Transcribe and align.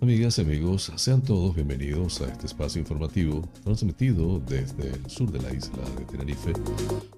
Amigas 0.00 0.38
y 0.38 0.42
amigos, 0.42 0.92
sean 0.96 1.22
todos 1.22 1.54
bienvenidos 1.54 2.20
a 2.20 2.26
este 2.26 2.46
espacio 2.46 2.80
informativo 2.80 3.48
transmitido 3.62 4.38
desde 4.40 4.90
el 4.90 5.08
sur 5.08 5.30
de 5.30 5.40
la 5.40 5.54
isla 5.54 5.82
de 5.96 6.04
Tenerife 6.04 6.52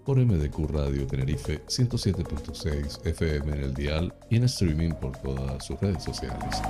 por 0.04 0.18
MDQ 0.18 0.70
Radio 0.70 1.04
Tenerife 1.06 1.64
107.6 1.66 3.04
FM 3.04 3.56
en 3.56 3.64
el 3.64 3.74
dial 3.74 4.14
y 4.30 4.36
en 4.36 4.44
streaming 4.44 4.90
por 4.90 5.16
todas 5.18 5.64
sus 5.64 5.80
redes 5.80 6.04
sociales. 6.04 6.62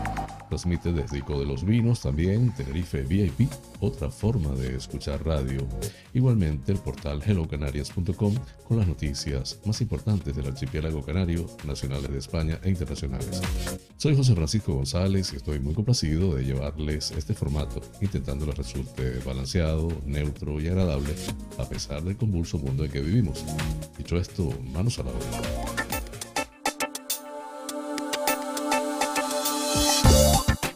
Transmite 0.49 0.93
desde 0.93 1.19
Ico 1.19 1.39
de 1.39 1.45
los 1.45 1.65
Vinos 1.65 2.01
también 2.01 2.55
Tenerife 2.55 3.03
VIP, 3.03 3.51
otra 3.81 4.11
forma 4.11 4.51
de 4.55 4.77
escuchar 4.77 5.25
radio. 5.25 5.67
Igualmente 6.15 6.73
el 6.73 6.79
portal 6.79 7.23
hellocanarias.com 7.25 8.35
con 8.67 8.79
las 8.79 8.87
noticias 8.87 9.59
más 9.65 9.81
importantes 9.81 10.35
del 10.35 10.47
archipiélago 10.47 11.03
canario, 11.03 11.47
nacionales 11.65 12.11
de 12.11 12.19
España 12.19 12.59
e 12.63 12.71
internacionales. 12.71 13.41
Soy 13.97 14.17
José 14.17 14.35
Francisco 14.35 14.75
González 14.75 15.33
y 15.33 15.37
estoy 15.37 15.61
muy 15.61 15.75
complacido 15.75 16.35
de 16.35 16.45
llevarles 16.45 17.11
este 17.13 17.35
formato, 17.35 17.81
intentando 18.01 18.47
que 18.47 18.53
resulte 18.53 19.19
balanceado, 19.25 19.89
neutro 20.05 20.61
y 20.61 20.69
agradable, 20.69 21.15
a 21.59 21.69
pesar 21.69 22.03
del 22.03 22.17
convulso 22.17 22.59
mundo 22.59 22.85
en 22.85 22.91
que 22.91 23.01
vivimos. 23.01 23.45
Dicho 23.99 24.17
esto, 24.17 24.53
manos 24.73 24.99
a 24.99 25.05
la 25.05 25.11
obra. 25.11 25.77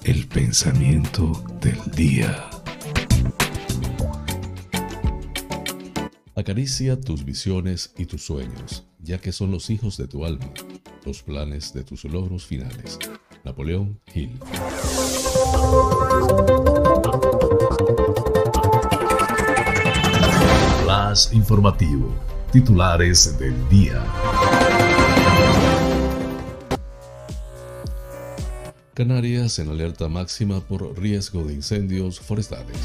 El 0.02 0.26
pensamiento 0.26 1.44
del 1.60 1.78
día. 1.94 2.59
Acaricia 6.40 6.98
tus 6.98 7.22
visiones 7.22 7.92
y 7.98 8.06
tus 8.06 8.24
sueños, 8.24 8.86
ya 8.98 9.18
que 9.18 9.30
son 9.30 9.50
los 9.50 9.68
hijos 9.68 9.98
de 9.98 10.08
tu 10.08 10.24
alma, 10.24 10.50
los 11.04 11.22
planes 11.22 11.74
de 11.74 11.84
tus 11.84 12.04
logros 12.04 12.46
finales. 12.46 12.98
Napoleón 13.44 14.00
Hill. 14.14 14.38
Flash 20.82 21.34
informativo. 21.34 22.10
Titulares 22.50 23.38
del 23.38 23.68
día. 23.68 24.02
Canarias 28.94 29.58
en 29.58 29.68
alerta 29.68 30.08
máxima 30.08 30.60
por 30.60 30.98
riesgo 30.98 31.44
de 31.44 31.52
incendios 31.52 32.18
forestales. 32.18 32.78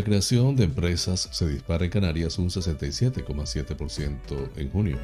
La 0.00 0.06
creación 0.06 0.56
de 0.56 0.64
empresas 0.64 1.28
se 1.30 1.46
dispara 1.46 1.84
en 1.84 1.90
Canarias 1.90 2.38
un 2.38 2.48
67,7% 2.48 4.48
en 4.56 4.70
junio. 4.70 4.96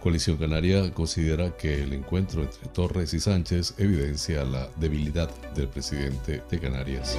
Coalición 0.00 0.36
Canaria 0.36 0.94
considera 0.94 1.56
que 1.56 1.82
el 1.82 1.94
encuentro 1.94 2.42
entre 2.42 2.68
Torres 2.68 3.12
y 3.12 3.18
Sánchez 3.18 3.74
evidencia 3.76 4.44
la 4.44 4.68
debilidad 4.76 5.28
del 5.56 5.66
presidente 5.66 6.44
de 6.48 6.60
Canarias. 6.60 7.18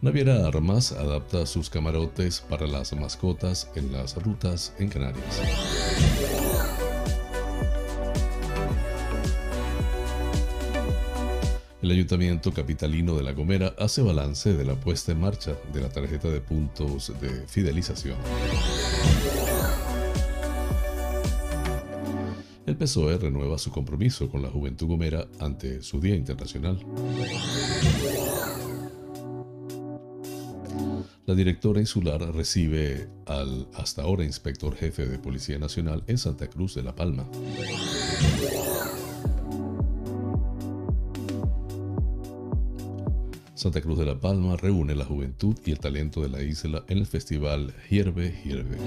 Naviera 0.00 0.46
Armas 0.46 0.92
adapta 0.92 1.44
sus 1.44 1.68
camarotes 1.68 2.40
para 2.40 2.66
las 2.66 2.94
mascotas 2.94 3.68
en 3.74 3.92
las 3.92 4.16
rutas 4.16 4.72
en 4.78 4.88
Canarias. 4.88 5.42
El 11.82 11.90
Ayuntamiento 11.92 12.52
Capitalino 12.52 13.16
de 13.16 13.22
La 13.22 13.32
Gomera 13.32 13.74
hace 13.78 14.02
balance 14.02 14.52
de 14.52 14.64
la 14.66 14.74
puesta 14.74 15.12
en 15.12 15.20
marcha 15.20 15.56
de 15.72 15.80
la 15.80 15.88
tarjeta 15.88 16.28
de 16.28 16.42
puntos 16.42 17.10
de 17.22 17.46
fidelización. 17.46 18.18
El 22.66 22.76
PSOE 22.76 23.16
renueva 23.16 23.56
su 23.56 23.70
compromiso 23.70 24.28
con 24.28 24.42
la 24.42 24.50
juventud 24.50 24.88
gomera 24.88 25.26
ante 25.38 25.82
su 25.82 26.00
Día 26.00 26.14
Internacional. 26.16 26.84
La 31.24 31.34
directora 31.34 31.80
insular 31.80 32.20
recibe 32.34 33.08
al 33.24 33.68
hasta 33.72 34.02
ahora 34.02 34.24
inspector 34.24 34.76
jefe 34.76 35.06
de 35.06 35.18
Policía 35.18 35.58
Nacional 35.58 36.04
en 36.08 36.18
Santa 36.18 36.48
Cruz 36.48 36.74
de 36.74 36.82
La 36.82 36.94
Palma. 36.94 37.26
Santa 43.60 43.82
Cruz 43.82 43.98
de 43.98 44.06
la 44.06 44.18
Palma 44.18 44.56
reúne 44.56 44.94
la 44.94 45.04
juventud 45.04 45.54
y 45.66 45.72
el 45.72 45.78
talento 45.78 46.22
de 46.22 46.30
la 46.30 46.40
isla 46.40 46.82
en 46.88 46.96
el 46.96 47.04
festival 47.04 47.74
Hierve 47.90 48.40
Hierve. 48.42 48.78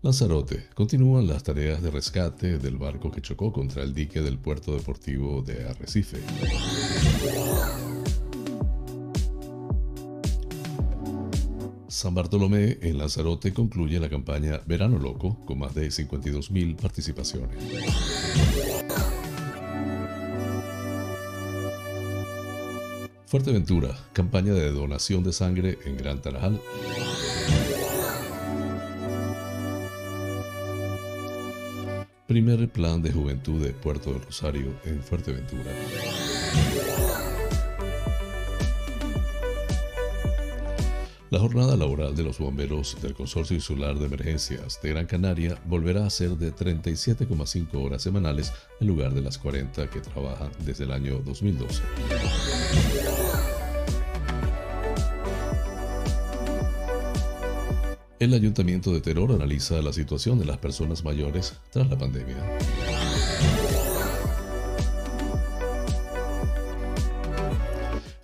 Lanzarote. 0.00 0.68
Continúan 0.72 1.26
las 1.26 1.42
tareas 1.42 1.82
de 1.82 1.90
rescate 1.90 2.58
del 2.58 2.78
barco 2.78 3.10
que 3.10 3.20
chocó 3.20 3.52
contra 3.52 3.82
el 3.82 3.92
dique 3.92 4.22
del 4.22 4.38
puerto 4.38 4.74
deportivo 4.74 5.42
de 5.42 5.68
Arrecife. 5.68 6.22
San 11.86 12.14
Bartolomé 12.14 12.78
en 12.80 12.96
Lanzarote 12.96 13.52
concluye 13.52 14.00
la 14.00 14.08
campaña 14.08 14.62
Verano 14.66 14.98
Loco 14.98 15.44
con 15.44 15.58
más 15.58 15.74
de 15.74 15.88
52.000 15.88 16.76
participaciones. 16.76 18.75
Fuerteventura, 23.26 23.98
campaña 24.12 24.52
de 24.52 24.70
donación 24.70 25.24
de 25.24 25.32
sangre 25.32 25.78
en 25.84 25.96
Gran 25.96 26.22
Tarajal. 26.22 26.60
Primer 32.28 32.68
plan 32.68 33.02
de 33.02 33.10
juventud 33.10 33.60
de 33.60 33.72
Puerto 33.72 34.12
del 34.12 34.22
Rosario 34.22 34.72
en 34.84 35.02
Fuerteventura. 35.02 35.72
La 41.30 41.40
jornada 41.40 41.76
laboral 41.76 42.14
de 42.14 42.22
los 42.22 42.38
bomberos 42.38 42.96
del 43.02 43.14
Consorcio 43.14 43.56
Insular 43.56 43.98
de 43.98 44.06
Emergencias 44.06 44.80
de 44.80 44.90
Gran 44.90 45.06
Canaria 45.06 45.60
volverá 45.64 46.06
a 46.06 46.10
ser 46.10 46.30
de 46.36 46.54
37,5 46.54 47.74
horas 47.74 48.02
semanales 48.02 48.52
en 48.80 48.86
lugar 48.86 49.12
de 49.12 49.22
las 49.22 49.36
40 49.36 49.90
que 49.90 50.00
trabajan 50.00 50.50
desde 50.64 50.84
el 50.84 50.92
año 50.92 51.18
2012. 51.24 51.82
El 58.26 58.34
Ayuntamiento 58.34 58.92
de 58.92 59.00
Teror 59.00 59.30
analiza 59.30 59.80
la 59.82 59.92
situación 59.92 60.36
de 60.40 60.46
las 60.46 60.58
personas 60.58 61.04
mayores 61.04 61.54
tras 61.70 61.88
la 61.88 61.96
pandemia. 61.96 62.34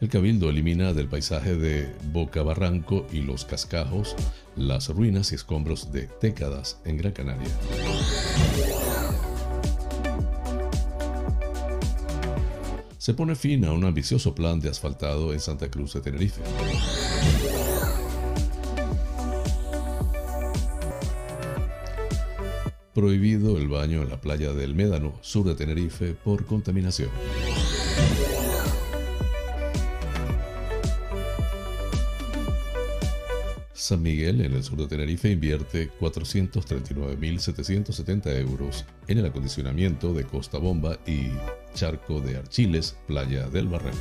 El 0.01 0.09
Cabildo 0.09 0.51
elimina 0.51 0.93
del 0.93 1.07
paisaje 1.07 1.55
de 1.55 1.95
Boca 2.11 2.43
Barranco 2.43 3.07
y 3.13 3.21
los 3.21 3.45
cascajos 3.45 4.17
las 4.57 4.89
ruinas 4.89 5.31
y 5.31 5.37
escombros 5.37 5.93
de 5.93 6.09
décadas 6.21 6.81
en 6.85 6.97
Gran 6.97 7.13
Canaria. 7.13 7.47
Se 12.99 13.15
pone 13.15 13.37
fin 13.37 13.65
a 13.67 13.73
un 13.73 13.85
ambicioso 13.85 14.35
plan 14.35 14.59
de 14.59 14.69
asfaltado 14.69 15.33
en 15.33 15.39
Santa 15.39 15.71
Cruz 15.71 15.95
de 15.95 16.01
Tenerife. 16.01 16.43
Prohibido 22.95 23.59
el 23.59 23.69
baño 23.69 24.03
en 24.03 24.11
la 24.11 24.21
playa 24.21 24.53
del 24.53 24.75
Médano, 24.75 25.19
sur 25.23 25.47
de 25.47 25.55
Tenerife, 25.55 26.15
por 26.15 26.45
contaminación. 26.45 27.09
San 33.73 34.03
Miguel, 34.03 34.43
en 34.43 34.53
el 34.55 34.63
sur 34.63 34.77
de 34.79 34.87
Tenerife, 34.87 35.31
invierte 35.31 35.91
439.770 35.99 38.39
euros 38.39 38.85
en 39.09 39.19
el 39.19 39.27
acondicionamiento 39.27 40.15
de 40.15 40.23
Costa 40.25 40.59
Bomba 40.59 40.97
y 41.07 41.31
Charco 41.75 42.21
de 42.21 42.37
Archiles, 42.37 42.97
Playa 43.09 43.49
del 43.49 43.67
Barranco. 43.67 43.99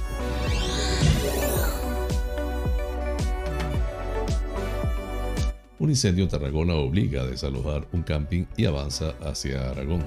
Un 5.82 5.90
incendio 5.90 6.24
en 6.24 6.30
Tarragona 6.30 6.76
obliga 6.76 7.24
a 7.24 7.26
desalojar 7.26 7.88
un 7.92 8.04
camping 8.04 8.46
y 8.56 8.66
avanza 8.66 9.16
hacia 9.20 9.72
Aragón. 9.72 10.06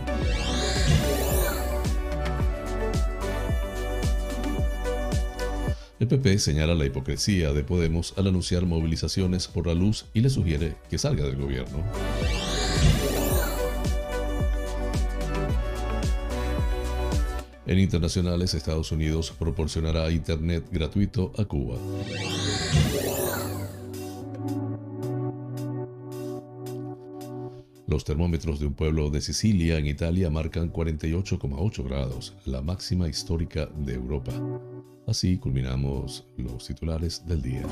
El 5.99 6.06
PP 6.06 6.38
señala 6.38 6.76
la 6.76 6.87
hipocresía 6.87 7.53
de 7.53 7.65
Podemos 7.65 8.15
al 8.17 8.29
anunciar 8.29 8.67
movilizaciones 8.67 9.49
por 9.49 9.67
la 9.67 9.75
luz 9.75 10.05
y 10.15 10.21
le 10.21 10.31
sugiere 10.31 10.76
que 10.88 10.97
salga 10.97 11.25
del 11.25 11.38
gobierno. 11.38 11.82
En 17.67 17.81
internacionales, 17.81 18.55
Estados 18.55 18.93
Unidos 18.93 19.35
proporcionará 19.37 20.09
Internet 20.12 20.67
gratuito 20.71 21.32
a 21.37 21.44
Cuba. 21.47 21.79
Los 27.86 28.04
termómetros 28.04 28.60
de 28.60 28.66
un 28.66 28.75
pueblo 28.75 29.10
de 29.10 29.20
Sicilia, 29.20 29.78
en 29.78 29.86
Italia, 29.86 30.31
marcan 30.31 30.72
48,8 30.72 31.84
grados, 31.84 32.34
la 32.46 32.62
máxima 32.62 33.08
histórica 33.08 33.66
de 33.76 33.94
Europa. 33.94 34.32
Así 35.06 35.36
culminamos 35.36 36.26
los 36.38 36.66
titulares 36.66 37.26
del 37.26 37.42
día. 37.42 37.62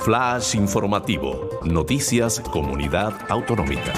Flash 0.00 0.56
informativo. 0.56 1.48
Noticias 1.64 2.40
Comunidad 2.40 3.14
Autonómica. 3.30 3.92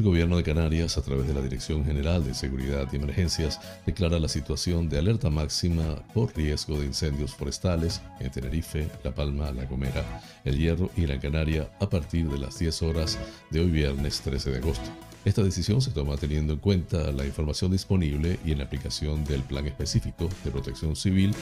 El 0.00 0.06
gobierno 0.06 0.38
de 0.38 0.42
Canarias, 0.42 0.96
a 0.96 1.02
través 1.02 1.28
de 1.28 1.34
la 1.34 1.42
Dirección 1.42 1.84
General 1.84 2.24
de 2.24 2.32
Seguridad 2.32 2.88
y 2.90 2.96
Emergencias, 2.96 3.60
declara 3.84 4.18
la 4.18 4.28
situación 4.28 4.88
de 4.88 4.98
alerta 4.98 5.28
máxima 5.28 5.96
por 6.14 6.34
riesgo 6.34 6.78
de 6.78 6.86
incendios 6.86 7.34
forestales 7.34 8.00
en 8.18 8.30
Tenerife, 8.30 8.88
La 9.04 9.14
Palma, 9.14 9.52
La 9.52 9.66
Gomera, 9.66 10.22
El 10.42 10.56
Hierro 10.56 10.88
y 10.96 11.02
Gran 11.02 11.20
Canaria 11.20 11.68
a 11.80 11.90
partir 11.90 12.30
de 12.30 12.38
las 12.38 12.58
10 12.58 12.80
horas 12.80 13.18
de 13.50 13.60
hoy 13.60 13.70
viernes 13.70 14.22
13 14.22 14.52
de 14.52 14.56
agosto. 14.56 14.90
Esta 15.26 15.42
decisión 15.42 15.82
se 15.82 15.90
toma 15.90 16.16
teniendo 16.16 16.54
en 16.54 16.60
cuenta 16.60 17.12
la 17.12 17.26
información 17.26 17.70
disponible 17.70 18.38
y 18.42 18.52
en 18.52 18.58
la 18.58 18.64
aplicación 18.64 19.22
del 19.26 19.42
Plan 19.42 19.66
Específico 19.66 20.30
de 20.44 20.50
Protección 20.50 20.96
Civil 20.96 21.34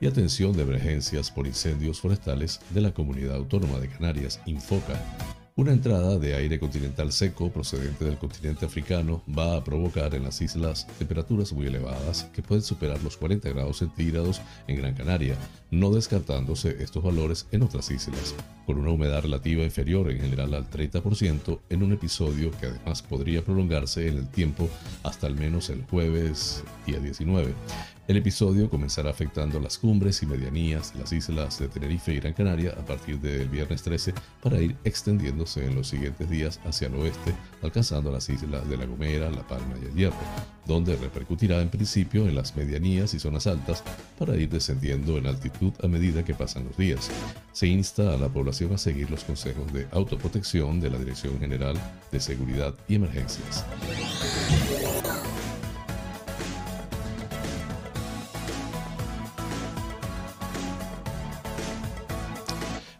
y 0.00 0.06
Atención 0.06 0.56
de 0.56 0.62
Emergencias 0.62 1.30
por 1.30 1.46
Incendios 1.46 2.00
Forestales 2.00 2.60
de 2.70 2.80
la 2.80 2.94
Comunidad 2.94 3.36
Autónoma 3.36 3.78
de 3.78 3.90
Canarias, 3.90 4.40
INFOCA, 4.46 5.02
una 5.56 5.72
entrada 5.72 6.18
de 6.18 6.34
aire 6.34 6.60
continental 6.60 7.12
seco 7.12 7.50
procedente 7.50 8.04
del 8.04 8.18
continente 8.18 8.66
africano 8.66 9.22
va 9.26 9.56
a 9.56 9.64
provocar 9.64 10.14
en 10.14 10.24
las 10.24 10.42
islas 10.42 10.86
temperaturas 10.98 11.54
muy 11.54 11.66
elevadas 11.66 12.24
que 12.34 12.42
pueden 12.42 12.62
superar 12.62 13.02
los 13.02 13.16
40 13.16 13.48
grados 13.48 13.78
centígrados 13.78 14.42
en 14.68 14.76
Gran 14.76 14.92
Canaria, 14.92 15.34
no 15.70 15.90
descartándose 15.90 16.76
estos 16.82 17.02
valores 17.02 17.46
en 17.52 17.62
otras 17.62 17.90
islas, 17.90 18.34
con 18.66 18.76
una 18.76 18.90
humedad 18.90 19.22
relativa 19.22 19.64
inferior 19.64 20.10
en 20.10 20.20
general 20.20 20.52
al 20.52 20.68
30% 20.70 21.58
en 21.70 21.82
un 21.82 21.92
episodio 21.94 22.50
que 22.60 22.66
además 22.66 23.00
podría 23.00 23.42
prolongarse 23.42 24.08
en 24.08 24.18
el 24.18 24.28
tiempo 24.28 24.68
hasta 25.04 25.26
al 25.26 25.36
menos 25.36 25.70
el 25.70 25.84
jueves 25.84 26.64
día 26.86 27.00
19. 27.00 27.54
El 28.08 28.18
episodio 28.18 28.70
comenzará 28.70 29.10
afectando 29.10 29.58
las 29.58 29.78
cumbres 29.78 30.22
y 30.22 30.26
medianías 30.26 30.92
de 30.92 31.00
las 31.00 31.12
islas 31.12 31.58
de 31.58 31.66
Tenerife 31.66 32.14
y 32.14 32.20
Gran 32.20 32.34
Canaria 32.34 32.70
a 32.78 32.84
partir 32.86 33.18
del 33.18 33.48
viernes 33.48 33.82
13 33.82 34.14
para 34.40 34.60
ir 34.60 34.76
extendiéndose 34.84 35.66
en 35.66 35.74
los 35.74 35.88
siguientes 35.88 36.30
días 36.30 36.60
hacia 36.64 36.86
el 36.86 36.94
oeste, 36.94 37.34
alcanzando 37.62 38.12
las 38.12 38.28
islas 38.28 38.68
de 38.68 38.76
La 38.76 38.86
Gomera, 38.86 39.28
La 39.28 39.44
Palma 39.44 39.74
y 39.82 39.86
El 39.86 39.94
Hierro, 39.94 40.16
donde 40.66 40.94
repercutirá 40.94 41.60
en 41.60 41.68
principio 41.68 42.28
en 42.28 42.36
las 42.36 42.54
medianías 42.54 43.12
y 43.12 43.18
zonas 43.18 43.48
altas 43.48 43.82
para 44.16 44.36
ir 44.36 44.50
descendiendo 44.50 45.18
en 45.18 45.26
altitud 45.26 45.72
a 45.82 45.88
medida 45.88 46.24
que 46.24 46.34
pasan 46.34 46.64
los 46.64 46.76
días. 46.76 47.10
Se 47.50 47.66
insta 47.66 48.14
a 48.14 48.16
la 48.16 48.28
población 48.28 48.72
a 48.72 48.78
seguir 48.78 49.10
los 49.10 49.24
consejos 49.24 49.72
de 49.72 49.88
autoprotección 49.90 50.78
de 50.78 50.90
la 50.90 50.98
Dirección 50.98 51.40
General 51.40 51.76
de 52.12 52.20
Seguridad 52.20 52.72
y 52.86 52.94
Emergencias. 52.94 53.64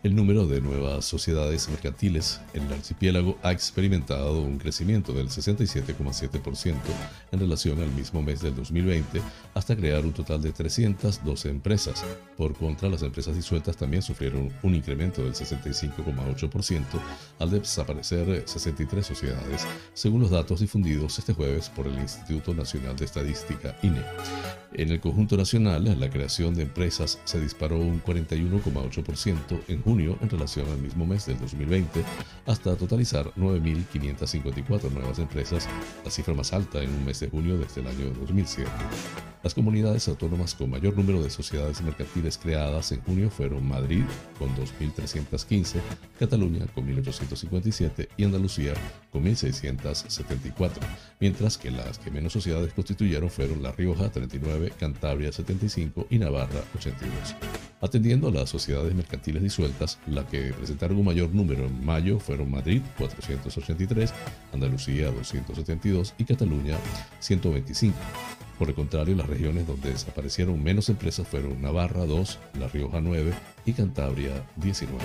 El 0.07 0.15
número 0.15 0.47
de 0.47 0.61
nuevas 0.61 1.05
sociedades 1.05 1.69
mercantiles 1.69 2.41
en 2.55 2.67
el 2.67 2.75
archipiélago 2.75 3.37
ha 3.43 3.51
experimentado 3.51 4.41
un 4.41 4.57
crecimiento 4.57 5.13
del 5.13 5.31
67,7% 5.31 6.77
en 7.33 7.41
relación 7.41 7.81
al 7.81 7.91
mismo 7.91 8.23
mes 8.23 8.41
del 8.41 8.55
2020 8.55 9.21
hasta 9.53 9.75
crear 9.75 10.05
un 10.05 10.13
total 10.13 10.41
de 10.41 10.53
312 10.53 11.49
empresas. 11.49 12.05
Por 12.37 12.55
contra, 12.55 12.89
las 12.89 13.03
empresas 13.03 13.35
disueltas 13.35 13.77
también 13.77 14.01
sufrieron 14.01 14.53
un 14.63 14.77
incremento 14.77 15.25
del 15.25 15.35
65,8% 15.35 16.85
al 17.41 17.51
desaparecer 17.51 18.45
63 18.47 19.05
sociedades, 19.05 19.67
según 19.93 20.21
los 20.21 20.31
datos 20.31 20.61
difundidos 20.61 21.19
este 21.19 21.33
jueves 21.33 21.69
por 21.69 21.89
el 21.89 21.99
Instituto 21.99 22.55
Nacional 22.55 22.95
de 22.95 23.07
Estadística 23.07 23.77
INE. 23.83 24.05
En 24.73 24.91
el 24.91 25.01
conjunto 25.01 25.37
nacional, 25.37 25.99
la 25.99 26.11
creación 26.11 26.55
de 26.55 26.63
empresas 26.63 27.19
se 27.25 27.41
disparó 27.41 27.79
un 27.79 28.01
41,8% 28.03 29.63
en 29.69 29.83
junio 29.83 29.96
en 29.99 30.29
relación 30.29 30.69
al 30.69 30.79
mismo 30.79 31.07
mes 31.07 31.25
del 31.27 31.39
2020, 31.39 32.05
hasta 32.47 32.77
totalizar 32.77 33.33
9.554 33.35 34.91
nuevas 34.91 35.19
empresas, 35.19 35.67
la 36.05 36.11
cifra 36.11 36.35
más 36.35 36.53
alta 36.53 36.83
en 36.83 36.91
un 36.91 37.05
mes 37.05 37.21
de 37.21 37.31
junio 37.31 37.57
desde 37.57 37.81
el 37.81 37.87
año 37.87 38.11
2007. 38.21 38.69
Las 39.43 39.55
comunidades 39.55 40.09
autónomas 40.09 40.55
con 40.55 40.71
mayor 40.71 40.97
número 40.97 41.23
de 41.23 41.31
sociedades 41.31 41.81
mercantiles 41.81 42.37
creadas 42.37 42.91
en 42.91 43.01
junio 43.03 43.31
fueron 43.31 43.67
Madrid 43.67 44.03
con 44.41 44.49
2.315, 44.57 45.81
Cataluña 46.19 46.67
con 46.75 46.85
1.857 46.89 48.09
y 48.17 48.25
Andalucía 48.25 48.75
con 49.13 49.25
1.674, 49.25 50.71
mientras 51.21 51.59
que 51.59 51.71
las 51.71 51.99
que 51.99 52.11
menos 52.11 52.33
sociedades 52.33 52.73
constituyeron 52.73 53.31
fueron 53.31 53.63
La 53.63 53.71
Rioja 53.71 54.11
39, 54.11 54.73
Cantabria 54.81 55.31
75 55.31 56.09
y 56.11 56.19
Navarra 56.19 56.65
82. 56.77 57.37
Atendiendo 57.81 58.29
a 58.29 58.33
las 58.33 58.51
sociedades 58.51 58.95
mercantiles 58.97 59.45
disueltas, 59.45 59.86
las 60.07 60.27
que 60.27 60.53
presentaron 60.53 60.99
un 60.99 61.05
mayor 61.05 61.35
número 61.35 61.67
en 61.67 61.85
mayo 61.85 62.19
fueron 62.19 62.51
Madrid 62.51 62.83
483, 62.99 64.13
Andalucía 64.53 65.07
272 65.07 66.15
y 66.19 66.25
Cataluña 66.25 66.77
125. 67.21 67.97
Por 68.59 68.69
el 68.69 68.75
contrario, 68.75 69.15
las 69.15 69.27
regiones 69.27 69.67
donde 69.67 69.91
desaparecieron 69.91 70.63
menos 70.63 70.89
empresas 70.89 71.29
fueron 71.29 71.61
Navarra 71.61 72.07
2, 72.07 72.39
La 72.59 72.69
Rioja 72.69 73.01
9 73.01 73.33
y 73.67 73.73
Cantabria 73.73 74.47
19. 74.57 75.05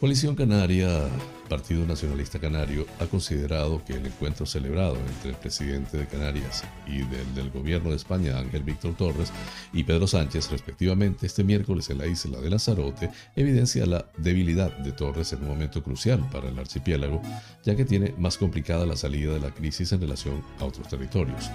Coalición 0.00 0.34
Canaria 0.34 1.08
Partido 1.46 1.86
Nacionalista 1.86 2.38
Canario 2.38 2.86
ha 3.00 3.06
considerado 3.06 3.82
que 3.84 3.94
el 3.94 4.06
encuentro 4.06 4.46
celebrado 4.46 4.96
entre 4.96 5.30
el 5.30 5.36
presidente 5.36 5.96
de 5.96 6.06
Canarias 6.06 6.64
y 6.86 6.98
del, 6.98 7.34
del 7.34 7.50
gobierno 7.50 7.90
de 7.90 7.96
España, 7.96 8.38
Ángel 8.38 8.62
Víctor 8.62 8.94
Torres, 8.96 9.32
y 9.72 9.84
Pedro 9.84 10.06
Sánchez, 10.06 10.50
respectivamente, 10.50 11.26
este 11.26 11.44
miércoles 11.44 11.88
en 11.90 11.98
la 11.98 12.06
isla 12.06 12.40
de 12.40 12.50
Lanzarote, 12.50 13.10
evidencia 13.34 13.86
la 13.86 14.06
debilidad 14.16 14.76
de 14.78 14.92
Torres 14.92 15.32
en 15.32 15.42
un 15.42 15.48
momento 15.48 15.82
crucial 15.82 16.28
para 16.30 16.48
el 16.48 16.58
archipiélago, 16.58 17.22
ya 17.64 17.76
que 17.76 17.84
tiene 17.84 18.14
más 18.18 18.36
complicada 18.36 18.86
la 18.86 18.96
salida 18.96 19.34
de 19.34 19.40
la 19.40 19.50
crisis 19.50 19.92
en 19.92 20.00
relación 20.00 20.42
a 20.60 20.64
otros 20.64 20.88
territorios. 20.88 21.50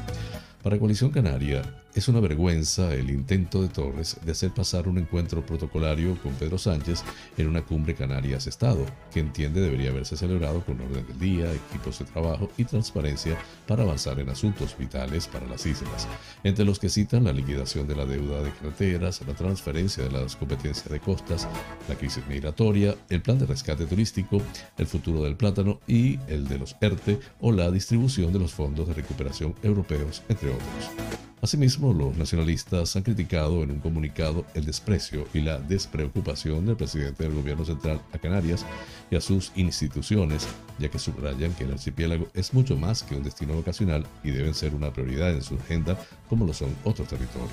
Para 0.63 0.77
Coalición 0.77 1.09
Canaria, 1.09 1.63
es 1.95 2.07
una 2.07 2.19
vergüenza 2.19 2.93
el 2.93 3.09
intento 3.09 3.63
de 3.63 3.67
Torres 3.67 4.17
de 4.23 4.31
hacer 4.31 4.51
pasar 4.51 4.87
un 4.87 4.99
encuentro 4.99 5.43
protocolario 5.43 6.15
con 6.21 6.33
Pedro 6.33 6.59
Sánchez 6.59 7.03
en 7.35 7.47
una 7.47 7.63
cumbre 7.63 7.95
Canarias-Estado, 7.95 8.85
que 9.11 9.21
entiende 9.21 9.59
debería 9.59 9.89
haberse 9.89 10.15
celebrado 10.15 10.63
con 10.63 10.79
orden 10.79 11.05
del 11.07 11.19
día, 11.19 11.51
equipos 11.51 11.97
de 11.97 12.05
trabajo 12.05 12.49
y 12.57 12.63
transparencia 12.63 13.35
para 13.67 13.83
avanzar 13.83 14.19
en 14.19 14.29
asuntos 14.29 14.77
vitales 14.77 15.27
para 15.27 15.47
las 15.47 15.65
islas, 15.65 16.07
entre 16.43 16.63
los 16.63 16.77
que 16.77 16.89
citan 16.89 17.23
la 17.23 17.33
liquidación 17.33 17.87
de 17.87 17.95
la 17.95 18.05
deuda 18.05 18.43
de 18.43 18.51
carreteras, 18.51 19.21
la 19.27 19.33
transferencia 19.33 20.03
de 20.03 20.11
las 20.11 20.35
competencias 20.35 20.89
de 20.89 20.99
costas, 20.99 21.47
la 21.89 21.95
crisis 21.95 22.25
migratoria, 22.27 22.95
el 23.09 23.23
plan 23.23 23.39
de 23.39 23.47
rescate 23.47 23.85
turístico, 23.85 24.41
el 24.77 24.85
futuro 24.85 25.23
del 25.23 25.35
plátano 25.35 25.79
y 25.87 26.19
el 26.27 26.47
de 26.47 26.59
los 26.59 26.75
ERTE 26.79 27.19
o 27.39 27.51
la 27.51 27.71
distribución 27.71 28.31
de 28.31 28.39
los 28.39 28.53
fondos 28.53 28.87
de 28.87 28.93
recuperación 28.93 29.55
europeos, 29.63 30.21
entre 30.29 30.50
otros. 30.51 31.11
Asimismo, 31.41 31.91
los 31.91 32.15
nacionalistas 32.17 32.95
han 32.95 33.01
criticado 33.01 33.63
en 33.63 33.71
un 33.71 33.79
comunicado 33.79 34.45
el 34.53 34.63
desprecio 34.63 35.27
y 35.33 35.41
la 35.41 35.57
despreocupación 35.57 36.67
del 36.67 36.75
presidente 36.75 37.23
del 37.23 37.33
gobierno 37.33 37.65
central 37.65 37.99
a 38.13 38.19
Canarias 38.19 38.63
y 39.09 39.15
a 39.15 39.21
sus 39.21 39.51
instituciones, 39.55 40.47
ya 40.77 40.89
que 40.89 40.99
subrayan 40.99 41.53
que 41.53 41.63
el 41.63 41.71
archipiélago 41.71 42.27
es 42.35 42.53
mucho 42.53 42.77
más 42.77 43.01
que 43.01 43.15
un 43.15 43.23
destino 43.23 43.57
ocasional 43.57 44.05
y 44.23 44.29
deben 44.29 44.53
ser 44.53 44.75
una 44.75 44.93
prioridad 44.93 45.31
en 45.31 45.41
su 45.41 45.55
agenda 45.55 45.97
como 46.29 46.45
lo 46.45 46.53
son 46.53 46.73
otros 46.85 47.07
territorios. 47.07 47.49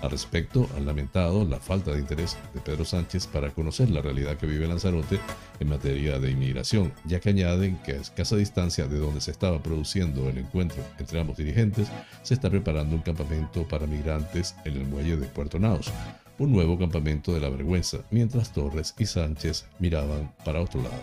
Al 0.00 0.10
respecto, 0.12 0.68
han 0.76 0.86
lamentado 0.86 1.44
la 1.44 1.60
falta 1.60 1.90
de 1.92 1.98
interés 1.98 2.38
de 2.54 2.60
Pedro 2.60 2.84
Sánchez 2.84 3.26
para 3.26 3.50
conocer 3.50 3.90
la 3.90 4.00
realidad 4.00 4.38
que 4.38 4.46
vive 4.46 4.66
Lanzarote 4.66 5.20
en 5.60 5.68
materia 5.68 6.18
de 6.18 6.30
inmigración, 6.30 6.92
ya 7.04 7.20
que 7.20 7.30
añaden 7.30 7.76
que 7.82 7.92
a 7.92 7.96
escasa 7.96 8.36
distancia 8.36 8.86
de 8.86 8.98
donde 8.98 9.20
se 9.20 9.30
estaba 9.30 9.62
produciendo 9.62 10.30
el 10.30 10.38
encuentro 10.38 10.82
entre 10.98 11.20
ambos 11.20 11.36
dirigentes, 11.36 11.88
se 12.22 12.33
está 12.34 12.50
preparando 12.50 12.94
un 12.94 13.02
campamento 13.02 13.66
para 13.66 13.86
migrantes 13.86 14.54
en 14.64 14.74
el 14.74 14.86
muelle 14.86 15.16
de 15.16 15.26
Puerto 15.26 15.58
Naos, 15.58 15.90
un 16.38 16.52
nuevo 16.52 16.78
campamento 16.78 17.32
de 17.32 17.40
la 17.40 17.48
vergüenza, 17.48 17.98
mientras 18.10 18.52
Torres 18.52 18.94
y 18.98 19.06
Sánchez 19.06 19.66
miraban 19.78 20.32
para 20.44 20.60
otro 20.60 20.82
lado. 20.82 21.00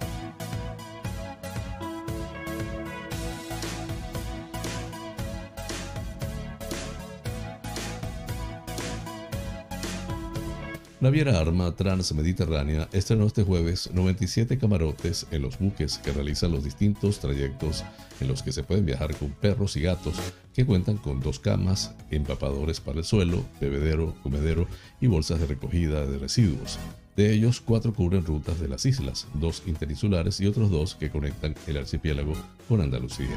Naviera 11.01 11.39
Arma 11.39 11.75
Transmediterránea 11.75 12.87
estrenó 12.93 13.25
este 13.25 13.41
jueves 13.41 13.89
97 13.91 14.59
camarotes 14.59 15.25
en 15.31 15.41
los 15.41 15.57
buques 15.57 15.97
que 15.97 16.11
realizan 16.11 16.51
los 16.51 16.63
distintos 16.63 17.17
trayectos 17.17 17.83
en 18.19 18.27
los 18.27 18.43
que 18.43 18.51
se 18.51 18.61
pueden 18.61 18.85
viajar 18.85 19.15
con 19.15 19.31
perros 19.31 19.75
y 19.77 19.81
gatos, 19.81 20.13
que 20.53 20.63
cuentan 20.63 20.97
con 20.97 21.19
dos 21.19 21.39
camas, 21.39 21.95
empapadores 22.11 22.81
para 22.81 22.99
el 22.99 23.03
suelo, 23.03 23.43
bebedero, 23.59 24.13
comedero 24.21 24.67
y 24.99 25.07
bolsas 25.07 25.39
de 25.39 25.47
recogida 25.47 26.05
de 26.05 26.19
residuos. 26.19 26.77
De 27.15 27.33
ellos, 27.33 27.61
cuatro 27.61 27.95
cubren 27.95 28.23
rutas 28.23 28.59
de 28.59 28.67
las 28.67 28.85
islas, 28.85 29.27
dos 29.33 29.63
interinsulares 29.65 30.39
y 30.39 30.45
otros 30.45 30.69
dos 30.69 30.93
que 30.93 31.09
conectan 31.09 31.55
el 31.65 31.77
archipiélago 31.77 32.33
con 32.71 32.79
Andalucía. 32.79 33.35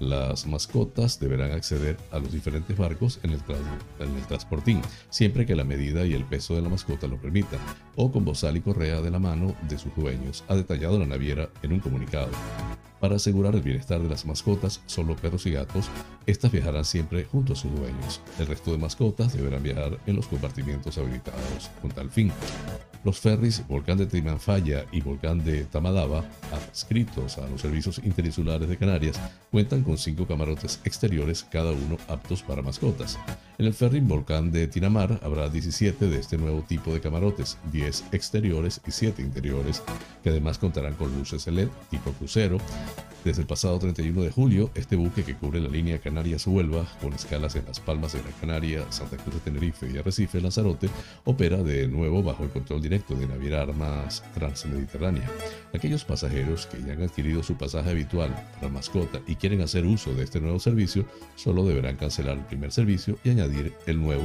Las 0.00 0.48
mascotas 0.48 1.20
deberán 1.20 1.52
acceder 1.52 1.96
a 2.10 2.18
los 2.18 2.32
diferentes 2.32 2.76
barcos 2.76 3.20
en 3.22 3.30
el, 3.30 3.40
en 4.00 4.16
el 4.16 4.26
transportín, 4.26 4.82
siempre 5.10 5.46
que 5.46 5.54
la 5.54 5.62
medida 5.62 6.04
y 6.04 6.12
el 6.12 6.24
peso 6.24 6.56
de 6.56 6.62
la 6.62 6.68
mascota 6.68 7.06
lo 7.06 7.16
permitan, 7.16 7.60
o 7.94 8.10
con 8.10 8.24
bozal 8.24 8.56
y 8.56 8.62
correa 8.62 9.00
de 9.00 9.12
la 9.12 9.20
mano 9.20 9.54
de 9.68 9.78
sus 9.78 9.94
dueños, 9.94 10.42
ha 10.48 10.56
detallado 10.56 10.98
la 10.98 11.06
naviera 11.06 11.50
en 11.62 11.74
un 11.74 11.78
comunicado. 11.78 12.30
Para 12.98 13.14
asegurar 13.14 13.54
el 13.54 13.62
bienestar 13.62 14.00
de 14.02 14.08
las 14.08 14.26
mascotas, 14.26 14.80
solo 14.86 15.14
perros 15.14 15.46
y 15.46 15.52
gatos, 15.52 15.88
estas 16.26 16.50
viajarán 16.50 16.84
siempre 16.84 17.24
junto 17.24 17.52
a 17.52 17.56
sus 17.56 17.70
dueños. 17.70 18.20
El 18.40 18.48
resto 18.48 18.72
de 18.72 18.78
mascotas 18.78 19.34
deberán 19.34 19.62
viajar 19.62 20.00
en 20.06 20.16
los 20.16 20.26
compartimientos 20.26 20.98
habilitados 20.98 21.70
con 21.80 21.92
tal 21.92 22.10
fin. 22.10 22.32
Los 23.04 23.20
ferries 23.20 23.68
Volcán 23.68 23.98
de 23.98 24.06
Timanfaya 24.06 24.86
y 24.90 25.02
Volcán 25.02 25.44
de 25.44 25.64
Tamadaba, 25.64 26.24
adscritos 26.50 27.36
a 27.36 27.46
los 27.46 27.60
servicios 27.60 28.00
de 28.68 28.76
Canarias, 28.76 29.20
cuentan 29.50 29.82
con 29.82 29.98
cinco 29.98 30.26
camarotes 30.26 30.80
exteriores, 30.84 31.44
cada 31.44 31.72
uno 31.72 31.96
aptos 32.08 32.42
para 32.42 32.62
mascotas. 32.62 33.18
En 33.58 33.66
el 33.66 33.74
ferry 33.74 34.00
Volcán 34.00 34.50
de 34.50 34.66
Tinamar 34.66 35.20
habrá 35.22 35.48
17 35.48 36.08
de 36.08 36.18
este 36.18 36.38
nuevo 36.38 36.62
tipo 36.62 36.92
de 36.92 37.00
camarotes, 37.00 37.58
10 37.72 38.04
exteriores 38.12 38.80
y 38.86 38.90
7 38.90 39.22
interiores, 39.22 39.82
que 40.22 40.30
además 40.30 40.58
contarán 40.58 40.94
con 40.94 41.16
luces 41.16 41.46
LED 41.46 41.68
tipo 41.90 42.10
crucero, 42.12 42.58
desde 43.24 43.40
el 43.40 43.46
pasado 43.46 43.78
31 43.78 44.20
de 44.20 44.30
julio, 44.30 44.70
este 44.74 44.96
buque 44.96 45.24
que 45.24 45.34
cubre 45.34 45.58
la 45.58 45.70
línea 45.70 45.98
Canarias-Huelva, 45.98 46.84
con 47.00 47.14
escalas 47.14 47.56
en 47.56 47.64
Las 47.64 47.80
Palmas 47.80 48.12
de 48.12 48.20
Gran 48.20 48.34
Canaria, 48.38 48.84
Santa 48.92 49.16
Cruz 49.16 49.36
de 49.36 49.40
Tenerife 49.40 49.90
y 49.90 49.96
Arrecife, 49.96 50.42
Lanzarote, 50.42 50.90
opera 51.24 51.62
de 51.62 51.88
nuevo 51.88 52.22
bajo 52.22 52.44
el 52.44 52.50
control 52.50 52.82
directo 52.82 53.14
de 53.14 53.26
Naviera 53.26 53.62
Armas 53.62 54.22
Transmediterránea. 54.34 55.30
Aquellos 55.72 56.04
pasajeros 56.04 56.66
que 56.66 56.82
ya 56.82 56.92
han 56.92 57.02
adquirido 57.02 57.42
su 57.42 57.54
pasaje 57.54 57.88
habitual 57.88 58.34
para 58.60 58.72
mascota 58.72 59.20
y 59.26 59.36
quieren 59.36 59.60
hacer 59.60 59.84
uso 59.84 60.14
de 60.14 60.24
este 60.24 60.40
nuevo 60.40 60.58
servicio, 60.58 61.04
solo 61.36 61.64
deberán 61.64 61.96
cancelar 61.96 62.38
el 62.38 62.44
primer 62.44 62.72
servicio 62.72 63.18
y 63.24 63.30
añadir 63.30 63.74
el 63.86 64.00
nuevo 64.00 64.24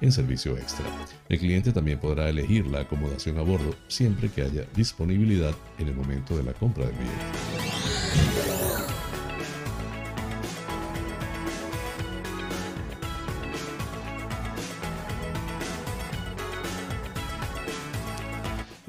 en 0.00 0.12
servicio 0.12 0.56
extra. 0.56 0.86
El 1.28 1.38
cliente 1.38 1.72
también 1.72 1.98
podrá 1.98 2.28
elegir 2.28 2.66
la 2.66 2.80
acomodación 2.80 3.38
a 3.38 3.42
bordo 3.42 3.74
siempre 3.88 4.28
que 4.28 4.42
haya 4.42 4.64
disponibilidad 4.74 5.54
en 5.78 5.88
el 5.88 5.94
momento 5.94 6.36
de 6.36 6.44
la 6.44 6.52
compra 6.52 6.86
del 6.86 6.94
billete. 6.94 8.59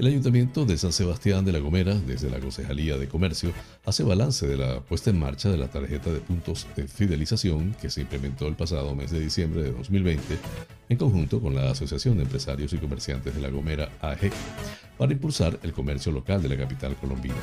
El 0.02 0.08
Ayuntamiento 0.08 0.64
de 0.64 0.76
San 0.78 0.92
Sebastián 0.92 1.44
de 1.44 1.52
la 1.52 1.60
Gomera, 1.60 1.94
desde 1.94 2.28
la 2.28 2.40
Concejalía 2.40 2.96
de 2.96 3.06
Comercio, 3.06 3.52
hace 3.84 4.02
balance 4.02 4.48
de 4.48 4.56
la 4.56 4.80
puesta 4.80 5.10
en 5.10 5.20
marcha 5.20 5.48
de 5.48 5.56
la 5.56 5.68
tarjeta 5.68 6.10
de 6.10 6.18
puntos 6.18 6.66
de 6.74 6.88
fidelización 6.88 7.76
que 7.80 7.88
se 7.88 8.00
implementó 8.00 8.48
el 8.48 8.56
pasado 8.56 8.96
mes 8.96 9.12
de 9.12 9.20
diciembre 9.20 9.62
de 9.62 9.70
2020 9.70 10.38
en 10.88 10.98
conjunto 10.98 11.40
con 11.40 11.54
la 11.54 11.70
Asociación 11.70 12.16
de 12.16 12.24
Empresarios 12.24 12.72
y 12.72 12.78
Comerciantes 12.78 13.32
de 13.32 13.40
la 13.40 13.50
Gomera, 13.50 13.90
AEG, 14.00 14.32
para 14.98 15.12
impulsar 15.12 15.58
el 15.62 15.72
comercio 15.72 16.10
local 16.10 16.42
de 16.42 16.48
la 16.48 16.56
capital 16.56 16.96
colombina. 16.96 17.36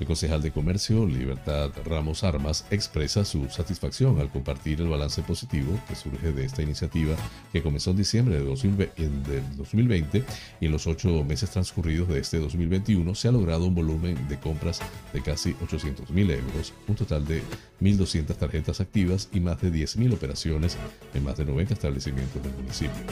El 0.00 0.06
concejal 0.06 0.42
de 0.42 0.50
Comercio, 0.50 1.06
Libertad 1.06 1.70
Ramos 1.84 2.24
Armas, 2.24 2.66
expresa 2.70 3.24
su 3.24 3.48
satisfacción 3.48 4.18
al 4.18 4.28
compartir 4.28 4.80
el 4.80 4.88
balance 4.88 5.22
positivo 5.22 5.78
que 5.88 5.94
surge 5.94 6.32
de 6.32 6.44
esta 6.44 6.62
iniciativa 6.62 7.14
que 7.52 7.62
comenzó 7.62 7.92
en 7.92 7.98
diciembre 7.98 8.38
de 8.38 8.44
2020 8.44 10.24
y 10.60 10.66
en 10.66 10.72
los 10.72 10.86
ocho 10.88 11.24
meses 11.24 11.50
transcurridos 11.50 11.91
de 11.92 12.20
este 12.20 12.38
2021 12.38 13.14
se 13.14 13.28
ha 13.28 13.32
logrado 13.32 13.66
un 13.66 13.74
volumen 13.74 14.16
de 14.28 14.38
compras 14.38 14.80
de 15.12 15.20
casi 15.20 15.54
800 15.62 16.10
mil 16.10 16.30
euros, 16.30 16.72
un 16.88 16.94
total 16.94 17.26
de 17.26 17.42
1.200 17.82 18.34
tarjetas 18.34 18.80
activas 18.80 19.28
y 19.30 19.40
más 19.40 19.60
de 19.60 19.70
10.000 19.70 20.14
operaciones 20.14 20.78
en 21.12 21.22
más 21.22 21.36
de 21.36 21.44
90 21.44 21.74
establecimientos 21.74 22.42
del 22.42 22.54
municipio. 22.54 23.02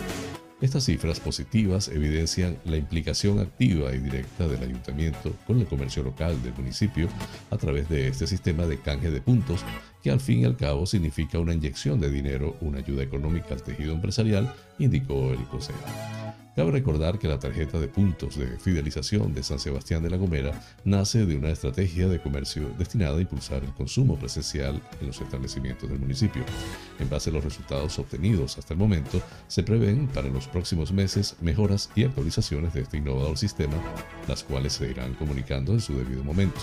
Estas 0.63 0.85
cifras 0.85 1.21
positivas 1.21 1.89
evidencian 1.89 2.59
la 2.65 2.77
implicación 2.77 3.39
activa 3.39 3.95
y 3.95 3.99
directa 3.99 4.49
del 4.49 4.63
ayuntamiento 4.63 5.35
con 5.47 5.61
el 5.61 5.67
comercio 5.67 6.03
local 6.03 6.43
del 6.43 6.55
municipio 6.55 7.09
a 7.51 7.57
través 7.59 7.89
de 7.89 8.09
este 8.09 8.27
sistema 8.27 8.67
de 8.67 8.79
canje 8.79 9.11
de 9.11 9.21
puntos 9.21 9.65
que 10.03 10.11
al 10.11 10.21
fin 10.21 10.41
y 10.41 10.45
al 10.47 10.57
cabo 10.57 10.87
significa 10.87 11.39
una 11.39 11.55
inyección 11.55 12.01
de 12.01 12.11
dinero, 12.11 12.57
una 12.61 12.79
ayuda 12.79 13.03
económica 13.03 13.55
al 13.55 13.63
tejido 13.63 13.93
empresarial, 13.93 14.55
indicó 14.79 15.33
el 15.33 15.45
consejero. 15.45 16.40
Cabe 16.57 16.73
recordar 16.73 17.19
que 17.19 17.28
la 17.28 17.38
tarjeta 17.38 17.78
de 17.78 17.87
puntos 17.87 18.37
de 18.37 18.59
fidelización 18.59 19.33
de 19.33 19.42
San 19.45 19.61
Sebastián 19.61 20.02
de 20.02 20.11
la 20.11 20.16
Gomera 20.16 20.61
nace 20.85 21.25
de 21.25 21.37
una 21.37 21.50
estrategia 21.50 22.09
de 22.09 22.21
comercio 22.21 22.71
destinada 22.76 23.19
a 23.19 23.21
impulsar 23.21 23.62
el 23.62 23.73
consumo 23.73 24.19
presencial 24.19 24.83
en 25.00 25.07
los 25.07 25.21
establecimientos 25.21 25.88
del 25.88 26.00
municipio. 26.00 26.42
En 26.99 27.09
base 27.09 27.30
a 27.30 27.33
los 27.33 27.45
resultados 27.45 27.97
obtenidos 28.00 28.59
hasta 28.59 28.75
el 28.75 28.80
momento, 28.80 29.23
se 29.47 29.62
prevén 29.62 30.09
para 30.09 30.28
los 30.28 30.49
próximos 30.49 30.90
meses 30.92 31.37
mejoras 31.40 31.88
y 31.95 32.02
actualizaciones 32.02 32.75
de 32.75 32.83
este 32.83 32.97
innovador 32.97 33.38
sistema, 33.38 33.76
las 34.26 34.42
cuales 34.42 34.73
se 34.73 34.90
irán 34.90 35.14
comunicando 35.14 35.73
en 35.73 35.80
su 35.80 35.97
debido 35.97 36.25
momento. 36.25 36.61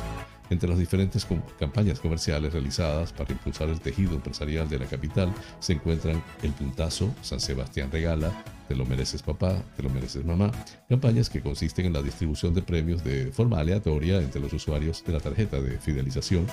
Entre 0.50 0.68
las 0.68 0.80
diferentes 0.80 1.26
campañas 1.58 2.00
comerciales 2.02 2.52
realizadas 2.52 3.14
para 3.14 3.32
impulsar 3.32 3.70
el 3.70 3.80
tejido 3.80 4.16
empresarial 4.16 4.68
de 4.68 4.80
la 4.80 4.86
capital 4.86 5.34
se 5.60 5.74
encuentran 5.74 6.22
El 6.42 6.52
Puntazo, 6.52 7.14
San 7.22 7.40
Sebastián 7.40 7.92
Regala, 7.92 8.32
Te 8.68 8.76
lo 8.76 8.86
mereces 8.86 9.22
papá, 9.22 9.64
Te 9.76 9.84
lo 9.84 9.90
mereces 9.90 10.26
mamá, 10.26 10.52
campañas 10.90 11.30
que 11.30 11.42
consisten 11.42 11.86
en 11.86 11.94
la 11.94 12.02
distribución 12.02 12.54
de 12.54 12.62
premios 12.62 13.04
de 13.04 13.32
forma 13.32 13.60
aleatoria 13.60 14.18
entre 14.18 14.42
los 14.42 14.54
usuarios 14.54 15.04
de 15.06 15.14
la 15.14 15.20
tarjeta 15.20 15.60
de 15.60 15.80
fidelización 15.80 16.48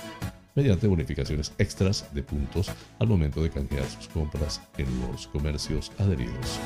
mediante 0.55 0.87
bonificaciones 0.87 1.51
extras 1.57 2.05
de 2.13 2.23
puntos 2.23 2.71
al 2.99 3.07
momento 3.07 3.43
de 3.43 3.49
canjear 3.49 3.85
sus 3.89 4.07
compras 4.07 4.61
en 4.77 4.87
los 5.01 5.27
comercios 5.27 5.91
adheridos. 5.99 6.59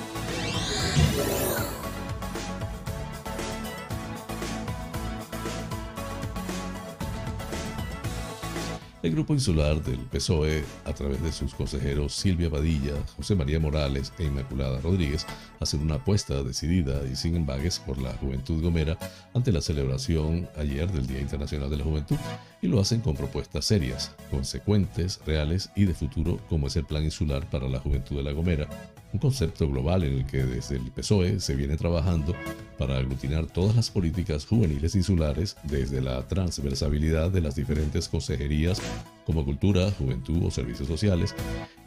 El 9.02 9.14
grupo 9.14 9.34
insular 9.34 9.82
del 9.82 10.00
PSOE, 10.00 10.62
a 10.84 10.92
través 10.92 11.24
de 11.24 11.32
sus 11.32 11.54
consejeros 11.54 12.14
Silvia 12.14 12.50
Badilla, 12.50 12.92
José 13.16 13.34
María 13.34 13.58
Morales 13.58 14.12
e 14.20 14.26
Inmaculada 14.26 14.82
Rodríguez, 14.82 15.26
hacen 15.62 15.80
una 15.80 15.96
apuesta 15.96 16.44
decidida 16.44 17.08
y 17.10 17.16
sin 17.16 17.38
embagues 17.38 17.80
por 17.80 17.98
la 17.98 18.12
juventud 18.16 18.62
gomera 18.62 18.98
ante 19.34 19.54
la 19.54 19.62
celebración 19.62 20.50
ayer 20.58 20.92
del 20.92 21.08
Día 21.08 21.22
Internacional 21.22 21.70
de 21.70 21.78
la 21.78 21.86
Juventud 21.86 22.18
y 22.62 22.68
lo 22.68 22.82
hacen 22.82 23.00
con 23.00 23.16
propuestas 23.16 23.64
serias, 23.64 24.14
consecuentes, 24.30 25.22
reales 25.26 25.70
y 25.78 25.86
de 25.86 25.94
futuro, 25.94 26.38
como 26.50 26.68
es 26.68 26.76
el 26.76 26.84
Plan 26.84 27.06
Insular 27.06 27.50
para 27.50 27.70
la 27.70 27.80
Juventud 27.80 28.18
de 28.18 28.24
la 28.24 28.34
Gomera, 28.34 28.68
un 29.14 29.20
concepto 29.20 29.68
global 29.68 30.04
en 30.04 30.14
el 30.14 30.26
que 30.26 30.44
desde 30.44 30.76
el 30.76 30.92
PSOE 30.92 31.40
se 31.40 31.56
viene 31.56 31.78
trabajando 31.78 32.36
para 32.78 32.98
aglutinar 32.98 33.48
todas 33.48 33.76
las 33.76 33.90
políticas 33.90 34.46
juveniles 34.46 34.96
insulares 34.96 35.58
desde 35.64 36.02
la 36.02 36.28
transversabilidad 36.28 37.32
de 37.32 37.42
las 37.42 37.56
diferentes 37.56 38.08
consejerías 38.08 38.82
como 39.30 39.46
cultura, 39.46 39.92
juventud 39.92 40.44
o 40.44 40.50
servicios 40.50 40.88
sociales 40.88 41.36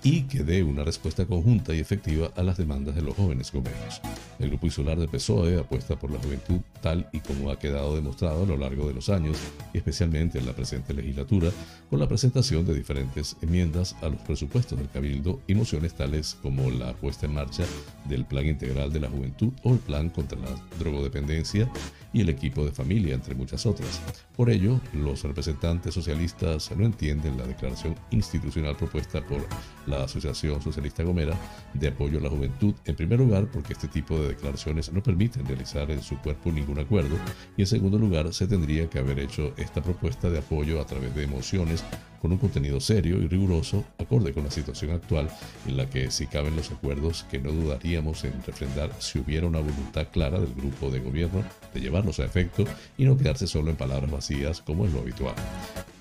y 0.04 0.22
que 0.28 0.44
dé 0.44 0.62
una 0.62 0.84
respuesta 0.84 1.26
conjunta 1.26 1.74
y 1.74 1.80
efectiva 1.80 2.30
a 2.36 2.44
las 2.44 2.56
demandas 2.56 2.94
de 2.94 3.02
los 3.02 3.16
jóvenes 3.16 3.50
gomeños. 3.50 4.00
El 4.38 4.50
Grupo 4.50 4.66
Insular 4.66 4.96
de 4.96 5.08
PSOE 5.08 5.58
apuesta 5.58 5.96
por 5.96 6.12
la 6.12 6.20
juventud 6.20 6.60
tal 6.80 7.08
y 7.12 7.18
como 7.18 7.50
ha 7.50 7.58
quedado 7.58 7.96
demostrado 7.96 8.44
a 8.44 8.46
lo 8.46 8.56
largo 8.56 8.86
de 8.86 8.94
los 8.94 9.08
años 9.08 9.36
y 9.74 9.78
especialmente 9.78 10.38
en 10.38 10.46
la 10.46 10.52
presente 10.52 10.94
legislatura 10.94 11.50
con 11.90 11.98
la 11.98 12.06
presentación 12.06 12.64
de 12.64 12.74
diferentes 12.74 13.36
enmiendas 13.42 13.96
a 14.02 14.08
los 14.08 14.20
presupuestos 14.20 14.78
del 14.78 14.88
Cabildo 14.88 15.40
y 15.48 15.56
mociones 15.56 15.94
tales 15.94 16.38
como 16.42 16.70
la 16.70 16.92
puesta 16.92 17.26
en 17.26 17.34
marcha 17.34 17.64
del 18.08 18.24
Plan 18.24 18.46
Integral 18.46 18.92
de 18.92 19.00
la 19.00 19.10
Juventud 19.10 19.52
o 19.64 19.72
el 19.72 19.80
Plan 19.80 20.10
contra 20.10 20.38
la 20.38 20.50
Drogodependencia 20.78 21.68
y 22.12 22.20
el 22.20 22.28
equipo 22.28 22.64
de 22.64 22.72
familia, 22.72 23.14
entre 23.14 23.34
muchas 23.34 23.64
otras. 23.66 24.00
Por 24.36 24.50
ello, 24.50 24.80
los 24.92 25.22
representantes 25.22 25.94
socialistas 25.94 26.70
no 26.76 26.84
entienden 26.84 27.36
la 27.36 27.46
declaración 27.46 27.94
institucional 28.10 28.76
propuesta 28.76 29.24
por 29.26 29.46
la 29.86 30.04
Asociación 30.04 30.60
Socialista 30.62 31.02
Gomera 31.02 31.36
de 31.74 31.88
apoyo 31.88 32.18
a 32.18 32.22
la 32.22 32.30
juventud, 32.30 32.74
en 32.84 32.96
primer 32.96 33.18
lugar 33.18 33.48
porque 33.52 33.72
este 33.72 33.88
tipo 33.88 34.18
de 34.18 34.28
declaraciones 34.28 34.92
no 34.92 35.02
permiten 35.02 35.46
realizar 35.46 35.90
en 35.90 36.02
su 36.02 36.16
cuerpo 36.18 36.52
ningún 36.52 36.78
acuerdo 36.78 37.16
y 37.56 37.62
en 37.62 37.66
segundo 37.66 37.98
lugar 37.98 38.32
se 38.32 38.46
tendría 38.46 38.88
que 38.88 38.98
haber 38.98 39.18
hecho 39.18 39.54
esta 39.56 39.82
propuesta 39.82 40.30
de 40.30 40.38
apoyo 40.38 40.80
a 40.80 40.86
través 40.86 41.14
de 41.14 41.24
emociones 41.24 41.84
con 42.22 42.30
un 42.30 42.38
contenido 42.38 42.80
serio 42.80 43.20
y 43.20 43.26
riguroso, 43.26 43.84
acorde 43.98 44.32
con 44.32 44.44
la 44.44 44.50
situación 44.52 44.92
actual 44.92 45.28
en 45.66 45.76
la 45.76 45.90
que 45.90 46.08
si 46.12 46.28
caben 46.28 46.54
los 46.54 46.70
acuerdos 46.70 47.26
que 47.28 47.40
no 47.40 47.50
dudaríamos 47.50 48.22
en 48.22 48.40
refrendar 48.46 48.92
si 49.00 49.18
hubiera 49.18 49.48
una 49.48 49.58
voluntad 49.58 50.06
clara 50.12 50.38
del 50.38 50.54
grupo 50.54 50.88
de 50.88 51.00
gobierno 51.00 51.42
de 51.74 51.80
llevarlos 51.80 52.20
a 52.20 52.24
efecto 52.24 52.64
y 52.96 53.06
no 53.06 53.16
quedarse 53.16 53.48
solo 53.48 53.70
en 53.70 53.76
palabras 53.76 54.08
vacías 54.08 54.60
como 54.60 54.86
es 54.86 54.92
lo 54.92 55.00
habitual. 55.00 55.34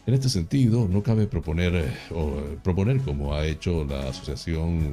En 0.05 0.13
este 0.13 0.29
sentido, 0.29 0.87
no 0.87 1.01
cabe 1.01 1.25
proponer, 1.25 1.73
eh, 1.73 1.91
o 2.11 2.35
proponer 2.63 3.01
como 3.01 3.33
ha 3.33 3.47
hecho 3.47 3.83
la 3.83 4.09
Asociación 4.09 4.91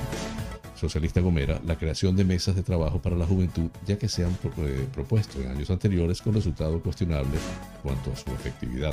Socialista 0.79 1.21
Gomera 1.21 1.61
la 1.67 1.77
creación 1.77 2.15
de 2.15 2.25
mesas 2.25 2.55
de 2.55 2.63
trabajo 2.63 3.03
para 3.03 3.17
la 3.17 3.27
juventud, 3.27 3.71
ya 3.87 3.99
que 3.99 4.09
se 4.09 4.25
han 4.25 4.33
eh, 4.59 4.87
propuesto 4.95 5.41
en 5.41 5.49
años 5.49 5.71
anteriores 5.71 6.23
con 6.23 6.35
resultados 6.35 6.81
cuestionables 6.83 7.41
cuanto 7.83 8.13
a 8.13 8.17
su 8.17 8.31
efectividad. 8.31 8.93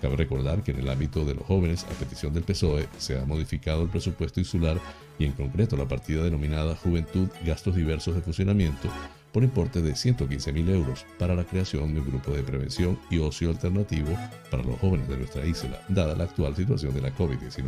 Cabe 0.00 0.16
recordar 0.16 0.62
que 0.62 0.70
en 0.70 0.78
el 0.78 0.88
ámbito 0.88 1.24
de 1.24 1.34
los 1.34 1.44
jóvenes, 1.44 1.84
a 1.84 1.98
petición 1.98 2.32
del 2.32 2.44
PSOE, 2.44 2.88
se 2.98 3.18
ha 3.18 3.24
modificado 3.24 3.82
el 3.82 3.88
presupuesto 3.88 4.38
insular 4.38 4.78
y 5.18 5.24
en 5.24 5.32
concreto 5.32 5.76
la 5.76 5.88
partida 5.88 6.22
denominada 6.22 6.76
Juventud, 6.76 7.28
Gastos 7.44 7.74
Diversos 7.74 8.14
de 8.14 8.22
Funcionamiento, 8.22 8.88
por 9.32 9.44
importe 9.44 9.82
de 9.82 9.94
115 9.94 10.52
mil 10.52 10.68
euros 10.68 11.04
para 11.18 11.34
la 11.34 11.44
creación 11.44 11.94
de 11.94 12.00
un 12.00 12.06
grupo 12.06 12.32
de 12.32 12.42
prevención 12.42 12.98
y 13.10 13.18
ocio 13.18 13.50
alternativo 13.50 14.16
para 14.50 14.62
los 14.62 14.78
jóvenes 14.78 15.08
de 15.08 15.18
nuestra 15.18 15.46
isla, 15.46 15.80
dada 15.88 16.14
la 16.14 16.24
actual 16.24 16.56
situación 16.56 16.94
de 16.94 17.00
la 17.00 17.14
COVID-19. 17.16 17.64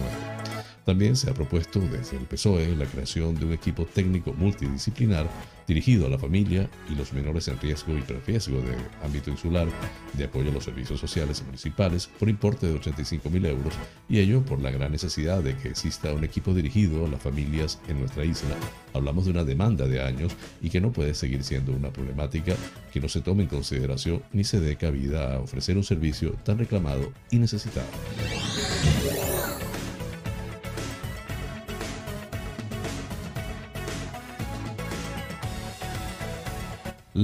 También 0.85 1.17
se 1.17 1.31
ha 1.31 1.35
propuesto 1.35 1.81
desde 1.81 2.17
el 2.17 2.25
PSOE 2.25 2.75
la 2.77 2.87
creación 2.87 3.35
de 3.39 3.47
un 3.47 3.53
equipo 3.53 3.85
técnico 3.85 4.33
multidisciplinar 4.33 5.29
dirigido 5.71 6.07
a 6.07 6.11
la 6.11 6.19
familia 6.19 6.69
y 6.91 6.97
los 6.97 7.13
menores 7.13 7.47
en 7.47 7.57
riesgo 7.61 7.97
y 7.97 8.03
preriesgo 8.03 8.61
de 8.61 8.75
ámbito 9.05 9.31
insular 9.31 9.69
de 10.15 10.25
apoyo 10.25 10.51
a 10.51 10.53
los 10.53 10.65
servicios 10.65 10.99
sociales 10.99 11.45
municipales 11.45 12.11
por 12.19 12.29
importe 12.29 12.67
de 12.67 12.75
85 12.75 13.31
mil 13.31 13.47
euros 13.47 13.73
y 14.09 14.19
ello 14.19 14.45
por 14.45 14.61
la 14.61 14.73
gran 14.73 14.91
necesidad 14.91 15.45
de 15.45 15.57
que 15.57 15.69
exista 15.69 16.13
un 16.13 16.25
equipo 16.25 16.55
dirigido 16.55 17.07
a 17.07 17.09
las 17.09 17.23
familias 17.23 17.79
en 17.87 18.01
nuestra 18.01 18.25
isla. 18.25 18.57
Hablamos 18.93 19.27
de 19.27 19.31
una 19.31 19.45
demanda 19.45 19.87
de 19.87 20.03
años 20.03 20.33
y 20.61 20.71
que 20.71 20.81
no 20.81 20.91
puede 20.91 21.15
seguir 21.15 21.45
siendo 21.45 21.73
una 21.73 21.93
problemática 21.93 22.57
que 22.93 23.01
no 23.01 23.09
se 23.09 23.21
tome 23.21 23.45
en 23.45 23.49
consideración 23.49 24.25
ni 24.33 24.43
se 24.43 24.59
dé 24.59 24.75
cabida 24.75 25.37
a 25.37 25.39
ofrecer 25.39 25.77
un 25.77 25.85
servicio 25.85 26.33
tan 26.43 26.59
reclamado 26.59 27.13
y 27.31 27.39
necesitado. 27.39 27.87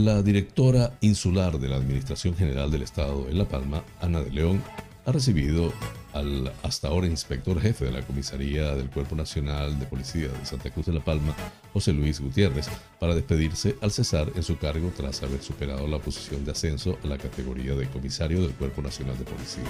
La 0.04 0.22
directora 0.22 0.92
insular 1.00 1.58
de 1.58 1.68
la 1.68 1.76
Administración 1.76 2.36
General 2.36 2.70
del 2.70 2.82
Estado 2.82 3.30
en 3.30 3.38
La 3.38 3.46
Palma, 3.46 3.82
Ana 4.02 4.20
de 4.20 4.30
León, 4.30 4.62
ha 5.06 5.12
recibido 5.12 5.72
al 6.12 6.52
hasta 6.62 6.88
ahora 6.88 7.06
inspector 7.06 7.60
jefe 7.60 7.84
de 7.84 7.92
la 7.92 8.02
Comisaría 8.02 8.74
del 8.74 8.90
Cuerpo 8.90 9.14
Nacional 9.14 9.78
de 9.78 9.86
Policía 9.86 10.28
de 10.28 10.44
Santa 10.46 10.70
Cruz 10.70 10.86
de 10.86 10.94
la 10.94 11.04
Palma, 11.04 11.34
José 11.72 11.92
Luis 11.92 12.20
Gutiérrez, 12.20 12.68
para 12.98 13.14
despedirse 13.14 13.76
al 13.82 13.92
cesar 13.92 14.32
en 14.34 14.42
su 14.42 14.58
cargo 14.58 14.90
tras 14.96 15.22
haber 15.22 15.42
superado 15.42 15.86
la 15.86 15.98
posición 15.98 16.44
de 16.44 16.52
ascenso 16.52 16.98
a 17.04 17.06
la 17.06 17.18
categoría 17.18 17.74
de 17.74 17.86
comisario 17.86 18.42
del 18.42 18.52
Cuerpo 18.52 18.82
Nacional 18.82 19.16
de 19.16 19.24
Policía. 19.24 19.62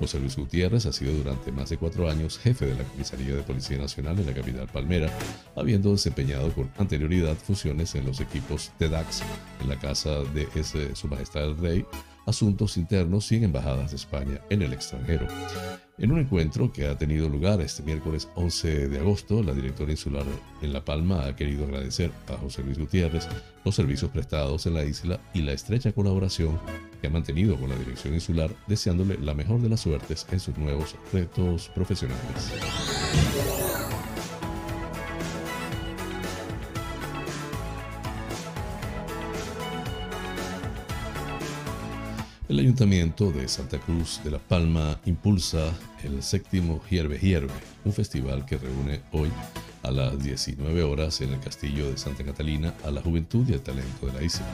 José 0.00 0.18
Luis 0.18 0.36
Gutiérrez 0.36 0.86
ha 0.86 0.92
sido 0.92 1.12
durante 1.12 1.52
más 1.52 1.70
de 1.70 1.76
cuatro 1.76 2.10
años 2.10 2.38
jefe 2.38 2.66
de 2.66 2.74
la 2.74 2.84
Comisaría 2.84 3.36
de 3.36 3.42
Policía 3.42 3.78
Nacional 3.78 4.18
en 4.18 4.26
la 4.26 4.34
capital 4.34 4.66
palmera, 4.66 5.10
habiendo 5.54 5.92
desempeñado 5.92 6.52
con 6.52 6.70
anterioridad 6.76 7.36
funciones 7.36 7.94
en 7.94 8.04
los 8.04 8.20
equipos 8.20 8.72
TEDAX 8.78 9.22
en 9.60 9.68
la 9.68 9.78
Casa 9.78 10.24
de 10.34 10.48
ese, 10.56 10.96
Su 10.96 11.06
Majestad 11.06 11.44
el 11.44 11.56
Rey, 11.58 11.86
Asuntos 12.26 12.76
Internos 12.76 13.30
y 13.32 13.36
en 13.36 13.44
Embajadas 13.44 13.90
de 13.90 13.96
España 13.96 14.40
en 14.50 14.62
el 14.62 14.72
extranjero. 14.72 15.26
En 15.98 16.12
un 16.12 16.18
encuentro 16.18 16.72
que 16.72 16.86
ha 16.86 16.98
tenido 16.98 17.28
lugar 17.28 17.60
este 17.62 17.82
miércoles 17.82 18.28
11 18.34 18.88
de 18.88 18.98
agosto, 18.98 19.42
la 19.42 19.54
directora 19.54 19.92
insular 19.92 20.26
en 20.60 20.72
La 20.72 20.84
Palma 20.84 21.24
ha 21.24 21.34
querido 21.34 21.64
agradecer 21.64 22.10
a 22.28 22.36
José 22.36 22.62
Luis 22.62 22.78
Gutiérrez 22.78 23.26
los 23.64 23.74
servicios 23.74 24.10
prestados 24.10 24.66
en 24.66 24.74
la 24.74 24.84
isla 24.84 25.18
y 25.32 25.40
la 25.40 25.52
estrecha 25.52 25.92
colaboración 25.92 26.58
que 27.00 27.06
ha 27.06 27.10
mantenido 27.10 27.58
con 27.58 27.70
la 27.70 27.76
dirección 27.76 28.12
insular, 28.12 28.50
deseándole 28.66 29.16
la 29.18 29.32
mejor 29.32 29.60
de 29.62 29.70
las 29.70 29.80
suertes 29.80 30.26
en 30.30 30.40
sus 30.40 30.58
nuevos 30.58 30.96
retos 31.12 31.70
profesionales. 31.74 32.52
El 42.56 42.60
Ayuntamiento 42.60 43.32
de 43.32 43.48
Santa 43.48 43.78
Cruz 43.78 44.18
de 44.24 44.30
la 44.30 44.38
Palma 44.38 44.98
impulsa 45.04 45.74
el 46.02 46.22
séptimo 46.22 46.80
Hierve 46.88 47.18
Hierve, 47.18 47.52
un 47.84 47.92
festival 47.92 48.46
que 48.46 48.56
reúne 48.56 49.02
hoy 49.12 49.28
a 49.82 49.90
las 49.90 50.18
19 50.22 50.82
horas 50.82 51.20
en 51.20 51.34
el 51.34 51.40
Castillo 51.40 51.90
de 51.90 51.98
Santa 51.98 52.24
Catalina 52.24 52.72
a 52.82 52.90
la 52.90 53.02
juventud 53.02 53.46
y 53.46 53.52
el 53.52 53.60
talento 53.60 54.06
de 54.06 54.12
la 54.14 54.22
isla. 54.22 54.46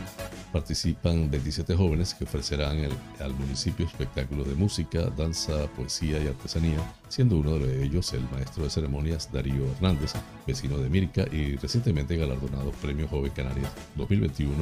Participan 0.53 1.31
27 1.31 1.75
jóvenes 1.75 2.12
que 2.12 2.25
ofrecerán 2.25 2.77
al 3.21 3.35
municipio 3.35 3.87
espectáculos 3.87 4.47
de 4.47 4.55
música, 4.55 5.09
danza, 5.17 5.67
poesía 5.69 6.23
y 6.23 6.27
artesanía, 6.27 6.77
siendo 7.09 7.38
uno 7.38 7.59
de 7.59 7.83
ellos 7.83 8.12
el 8.12 8.29
maestro 8.31 8.65
de 8.65 8.71
ceremonias 8.71 9.33
Darío 9.33 9.67
Hernández, 9.77 10.12
vecino 10.47 10.77
de 10.77 10.91
Mirca 10.91 11.25
y 11.33 11.57
recientemente 11.57 12.19
galardonado 12.19 12.71
Premio 12.83 13.09
Joven 13.09 13.33
Canarias 13.33 13.73
2021 13.97 14.53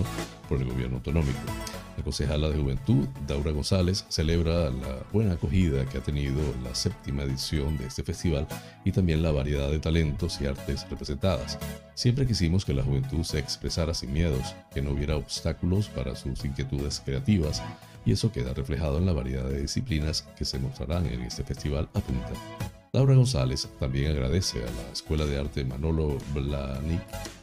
por 0.48 0.60
el 0.60 0.68
gobierno 0.68 0.98
autonómico. 0.98 1.40
La 1.96 2.04
concejala 2.04 2.48
de 2.48 2.56
Juventud, 2.56 3.08
Daura 3.26 3.50
González, 3.50 4.04
celebra 4.08 4.70
la 4.70 5.02
buena 5.12 5.32
acogida 5.32 5.84
que 5.86 5.98
ha 5.98 6.02
tenido 6.02 6.40
la 6.62 6.74
séptima 6.74 7.24
edición 7.24 7.76
de 7.78 7.86
este 7.86 8.04
festival 8.04 8.46
y 8.84 8.92
también 8.92 9.22
la 9.22 9.32
variedad 9.32 9.68
de 9.70 9.80
talentos 9.80 10.40
y 10.40 10.46
artes 10.46 10.88
representadas. 10.88 11.58
Siempre 11.94 12.26
quisimos 12.26 12.64
que 12.64 12.72
la 12.72 12.82
juventud 12.82 13.22
se 13.22 13.38
expresara 13.38 13.92
sin 13.92 14.12
miedos, 14.12 14.54
que 14.72 14.80
no 14.80 14.92
hubiera 14.92 15.16
obstáculos 15.16 15.79
para 15.88 16.14
sus 16.16 16.44
inquietudes 16.44 17.00
creativas, 17.04 17.62
y 18.04 18.12
eso 18.12 18.32
queda 18.32 18.54
reflejado 18.54 18.98
en 18.98 19.06
la 19.06 19.12
variedad 19.12 19.44
de 19.44 19.62
disciplinas 19.62 20.22
que 20.36 20.44
se 20.44 20.58
mostrarán 20.58 21.06
en 21.06 21.22
este 21.22 21.44
festival, 21.44 21.88
apunta. 21.94 22.32
Laura 22.92 23.14
González 23.14 23.68
también 23.78 24.10
agradece 24.10 24.58
a 24.58 24.62
la 24.62 24.92
Escuela 24.92 25.24
de 25.24 25.38
Arte 25.38 25.64
Manolo 25.64 26.18
Blanic 26.34 27.00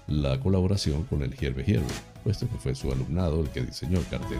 la 0.08 0.40
colaboración 0.40 1.04
con 1.04 1.22
el 1.22 1.36
Hierve 1.36 1.64
Hierve, 1.64 1.86
puesto 2.24 2.50
que 2.50 2.58
fue 2.58 2.76
su 2.76 2.92
alumnado 2.92 3.42
el 3.42 3.50
que 3.50 3.62
diseñó 3.62 4.00
el 4.00 4.08
cartel. 4.08 4.40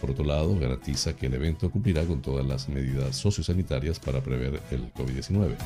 Por 0.00 0.12
otro 0.12 0.24
lado, 0.24 0.56
garantiza 0.58 1.16
que 1.16 1.26
el 1.26 1.34
evento 1.34 1.70
cumplirá 1.70 2.04
con 2.04 2.22
todas 2.22 2.46
las 2.46 2.68
medidas 2.68 3.16
sociosanitarias 3.16 3.98
para 3.98 4.20
prever 4.20 4.60
el 4.70 4.92
COVID-19. 4.94 5.56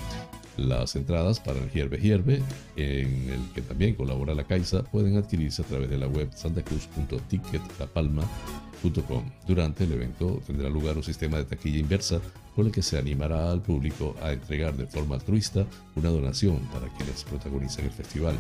Las 0.57 0.97
entradas 0.97 1.39
para 1.41 1.59
el 1.59 1.71
Hierve 1.71 1.99
Hierve, 1.99 2.43
en 2.77 3.31
el 3.31 3.41
que 3.55 3.63
también 3.63 3.95
colabora 3.95 4.35
la 4.35 4.45
Caixa, 4.45 4.83
pueden 4.83 5.17
adquirirse 5.17 5.63
a 5.63 5.65
través 5.65 5.89
de 5.89 5.97
la 5.99 6.09
web 6.09 6.29
santacruz.ticketlapalma.com. 6.35 9.23
Durante 9.47 9.85
el 9.85 9.93
evento 9.93 10.43
tendrá 10.47 10.69
lugar 10.69 10.97
un 10.97 11.05
sistema 11.05 11.39
de 11.39 11.45
taquilla 11.45 11.79
inversa 11.79 12.21
con 12.55 12.67
el 12.67 12.73
que 12.73 12.83
se 12.83 12.99
animará 12.99 13.51
al 13.51 13.63
público 13.63 14.15
a 14.23 14.33
entregar 14.33 14.77
de 14.77 14.87
forma 14.87 15.15
altruista 15.15 15.65
una 15.95 16.11
donación 16.11 16.59
para 16.73 16.89
quienes 16.89 17.25
protagonizan 17.25 17.87
el 17.87 17.93
festival. 17.93 18.37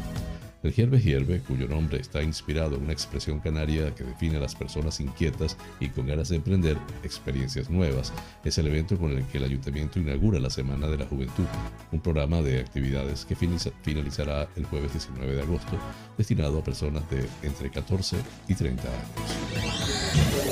El 0.62 0.72
Hierve 0.72 1.01
Hierve, 1.01 1.40
cuyo 1.40 1.66
nombre 1.66 2.01
está 2.01 2.22
inspirado 2.22 2.77
en 2.77 2.85
una 2.85 2.92
expresión 2.92 3.40
canaria 3.40 3.92
que 3.96 4.05
define 4.05 4.37
a 4.37 4.40
las 4.40 4.55
personas 4.55 5.01
inquietas 5.01 5.57
y 5.81 5.88
con 5.88 6.07
ganas 6.07 6.29
de 6.29 6.37
emprender 6.37 6.77
experiencias 7.03 7.68
nuevas, 7.68 8.12
es 8.44 8.59
el 8.59 8.68
evento 8.68 8.96
con 8.96 9.11
el 9.11 9.25
que 9.27 9.38
el 9.38 9.44
ayuntamiento 9.44 9.98
inaugura 9.98 10.38
la 10.38 10.51
Semana 10.51 10.87
de 10.87 10.98
la 10.98 11.07
Juventud, 11.07 11.46
un 11.90 12.01
programa 12.01 12.42
de 12.42 12.61
actividades 12.61 13.25
que 13.25 13.35
finalizará 13.35 14.48
el 14.55 14.64
jueves 14.66 14.92
19 14.92 15.35
de 15.35 15.42
agosto, 15.42 15.77
destinado 16.16 16.61
a 16.61 16.64
personas 16.64 17.11
de 17.11 17.27
entre 17.42 17.68
14 17.68 18.16
y 18.46 18.55
30 18.55 18.83
años. 18.83 20.51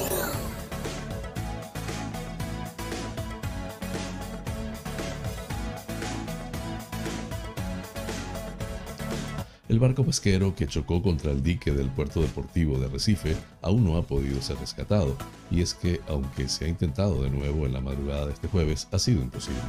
El 9.70 9.78
barco 9.78 10.04
pesquero 10.04 10.52
que 10.56 10.66
chocó 10.66 11.00
contra 11.00 11.30
el 11.30 11.44
dique 11.44 11.70
del 11.70 11.90
puerto 11.90 12.20
deportivo 12.20 12.76
de 12.80 12.88
Recife 12.88 13.36
aún 13.62 13.84
no 13.84 13.96
ha 13.96 14.02
podido 14.02 14.42
ser 14.42 14.58
rescatado, 14.58 15.16
y 15.48 15.62
es 15.62 15.74
que 15.74 16.00
aunque 16.08 16.48
se 16.48 16.64
ha 16.64 16.68
intentado 16.68 17.22
de 17.22 17.30
nuevo 17.30 17.66
en 17.66 17.74
la 17.74 17.80
madrugada 17.80 18.26
de 18.26 18.32
este 18.32 18.48
jueves, 18.48 18.88
ha 18.90 18.98
sido 18.98 19.22
imposible. 19.22 19.60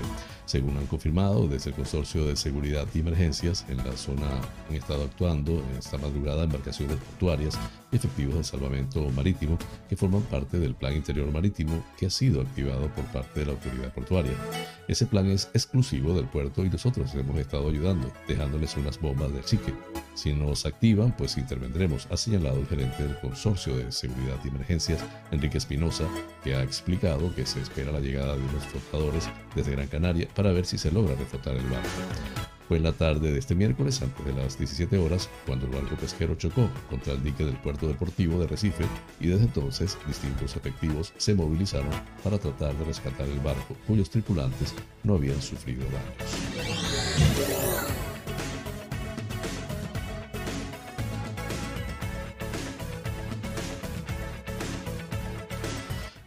Según 0.46 0.76
han 0.78 0.88
confirmado 0.88 1.48
desde 1.48 1.70
el 1.70 1.76
Consorcio 1.76 2.26
de 2.26 2.36
Seguridad 2.36 2.88
y 2.96 3.00
Emergencias, 3.00 3.64
en 3.70 3.78
la 3.78 3.96
zona 3.96 4.28
han 4.68 4.76
estado 4.76 5.04
actuando 5.04 5.64
en 5.70 5.78
esta 5.78 6.00
madrugada 6.00 6.46
embarcaciones 6.46 6.98
portuarias 6.98 7.60
y 7.92 7.98
efectivos 7.98 8.36
de 8.36 8.44
salvamento 8.44 9.08
marítimo 9.12 9.60
que 9.88 9.96
forman 9.96 10.24
parte 10.24 10.58
del 10.58 10.74
Plan 10.74 10.96
Interior 10.96 11.32
Marítimo 11.32 11.86
que 12.00 12.08
ha 12.08 12.10
sido 12.10 12.42
activado 12.42 12.88
por 12.96 13.06
parte 13.06 13.42
de 13.42 13.46
la 13.46 13.52
autoridad 13.52 13.94
portuaria. 13.94 14.34
Ese 14.88 15.06
plan 15.06 15.28
es 15.28 15.50
exclusivo 15.54 16.16
del 16.16 16.26
puerto 16.26 16.66
y 16.66 16.70
nosotros 16.70 17.14
hemos 17.14 17.38
estado 17.38 17.70
ayudando, 17.70 18.12
dejándoles 18.28 18.76
unas 18.78 19.00
bombas 19.00 19.32
de 19.32 19.44
chique. 19.44 19.74
Si 20.14 20.34
nos 20.34 20.66
activan, 20.66 21.16
pues 21.18 21.38
intervendremos, 21.38 22.08
ha 22.12 22.18
señalado 22.18 22.60
el 22.60 22.68
gerente 22.68 23.04
del 23.04 23.20
Consorcio 23.20 23.76
de 23.78 23.92
Seguridad 23.92 24.38
y 24.44 24.50
Emergencias, 24.50 25.04
Enrique 25.32 25.58
Espinosa, 25.58 26.06
que 26.44 26.54
ha 26.54 26.64
explicado 26.64 27.34
que 27.34 27.46
se 27.46 27.62
espera 27.62 27.92
la 27.92 28.00
llegada 28.00 28.36
de 28.36 28.44
unos 28.44 28.64
flotadores 28.66 29.30
desde 29.56 29.72
Gran 29.72 29.88
Canaria 29.88 30.28
para 30.36 30.52
ver 30.52 30.66
si 30.66 30.78
se 30.78 30.92
logra 30.92 31.16
reflotar 31.16 31.56
el 31.56 31.66
barco. 31.66 31.90
Fue 32.68 32.78
en 32.78 32.84
la 32.84 32.94
tarde 32.94 33.34
de 33.34 33.40
este 33.40 33.54
miércoles, 33.54 34.02
antes 34.02 34.26
de 34.26 34.34
las 34.34 34.58
17 34.58 34.98
horas, 34.98 35.28
cuando 35.46 35.66
el 35.66 35.74
barco 35.74 35.96
pesquero 35.96 36.36
chocó 36.36 36.70
contra 36.90 37.14
el 37.14 37.24
dique 37.24 37.44
del 37.44 37.58
puerto 37.58 37.88
deportivo 37.88 38.40
de 38.40 38.48
Recife 38.48 38.86
y 39.20 39.28
desde 39.28 39.44
entonces 39.44 39.98
distintos 40.08 40.56
efectivos 40.56 41.12
se 41.18 41.34
movilizaron 41.34 41.90
para 42.24 42.38
tratar 42.38 42.74
de 42.76 42.86
rescatar 42.86 43.28
el 43.28 43.40
barco, 43.40 43.76
cuyos 43.88 44.10
tripulantes 44.10 44.74
no 45.04 45.16
habían 45.16 45.42
sufrido 45.42 45.84
daños. 45.86 46.32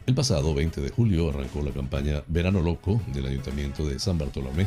El 0.07 0.15
pasado 0.15 0.53
20 0.53 0.83
de 0.83 0.91
julio 0.91 1.31
arrancó 1.31 1.63
la 1.63 1.71
campaña 1.71 2.23
Verano 2.27 2.61
Loco 2.61 3.01
del 3.15 3.25
Ayuntamiento 3.25 3.87
de 3.87 3.99
San 3.99 4.19
Bartolomé, 4.19 4.67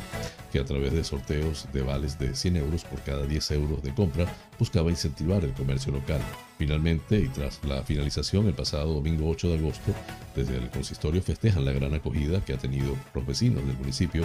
que 0.52 0.58
a 0.58 0.66
través 0.66 0.94
de 0.94 1.04
sorteos 1.04 1.68
de 1.72 1.84
vales 1.84 2.18
de 2.18 2.36
100 2.36 2.58
euros 2.58 2.84
por 2.84 3.02
cada 3.02 3.28
10 3.28 3.52
euros 3.52 3.84
de 3.84 3.94
compra 3.94 4.26
buscaba 4.58 4.90
incentivar 4.90 5.44
el 5.44 5.54
comercio 5.54 5.92
local. 5.92 6.22
Finalmente, 6.58 7.20
y 7.20 7.28
tras 7.28 7.64
la 7.64 7.84
finalización 7.84 8.48
el 8.48 8.54
pasado 8.54 8.96
domingo 8.96 9.30
8 9.30 9.50
de 9.50 9.58
agosto, 9.58 9.94
desde 10.36 10.58
el 10.58 10.70
consistorio 10.70 11.22
festejan 11.22 11.66
la 11.66 11.72
gran 11.72 11.94
acogida 11.94 12.44
que 12.44 12.54
ha 12.54 12.58
tenido 12.58 12.96
los 13.14 13.26
vecinos 13.26 13.66
del 13.68 13.78
municipio, 13.78 14.24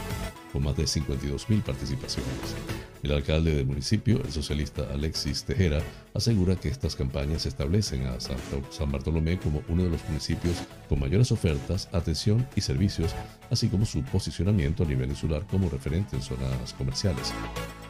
con 0.52 0.62
más 0.62 0.76
de 0.76 0.84
52.000 0.84 1.62
participaciones. 1.62 2.30
El 3.02 3.12
alcalde 3.12 3.54
del 3.54 3.66
municipio, 3.66 4.22
el 4.24 4.32
socialista 4.32 4.86
Alexis 4.92 5.44
Tejera, 5.44 5.82
asegura 6.14 6.56
que 6.56 6.68
estas 6.68 6.94
campañas 6.94 7.46
establecen 7.46 8.06
a 8.06 8.18
San 8.20 8.92
Bartolomé 8.92 9.38
como 9.38 9.62
uno 9.68 9.84
de 9.84 9.90
los 9.90 10.04
municipios 10.08 10.56
con 10.88 11.00
mayores 11.00 11.32
ofertas, 11.32 11.88
atención 11.92 12.46
y 12.54 12.60
servicios, 12.60 13.12
así 13.50 13.68
como 13.68 13.86
su 13.86 14.02
posicionamiento 14.04 14.84
a 14.84 14.86
nivel 14.86 15.10
insular 15.10 15.44
como 15.48 15.68
referente 15.68 16.16
en 16.16 16.22
zonas 16.22 16.72
comerciales. 16.78 17.32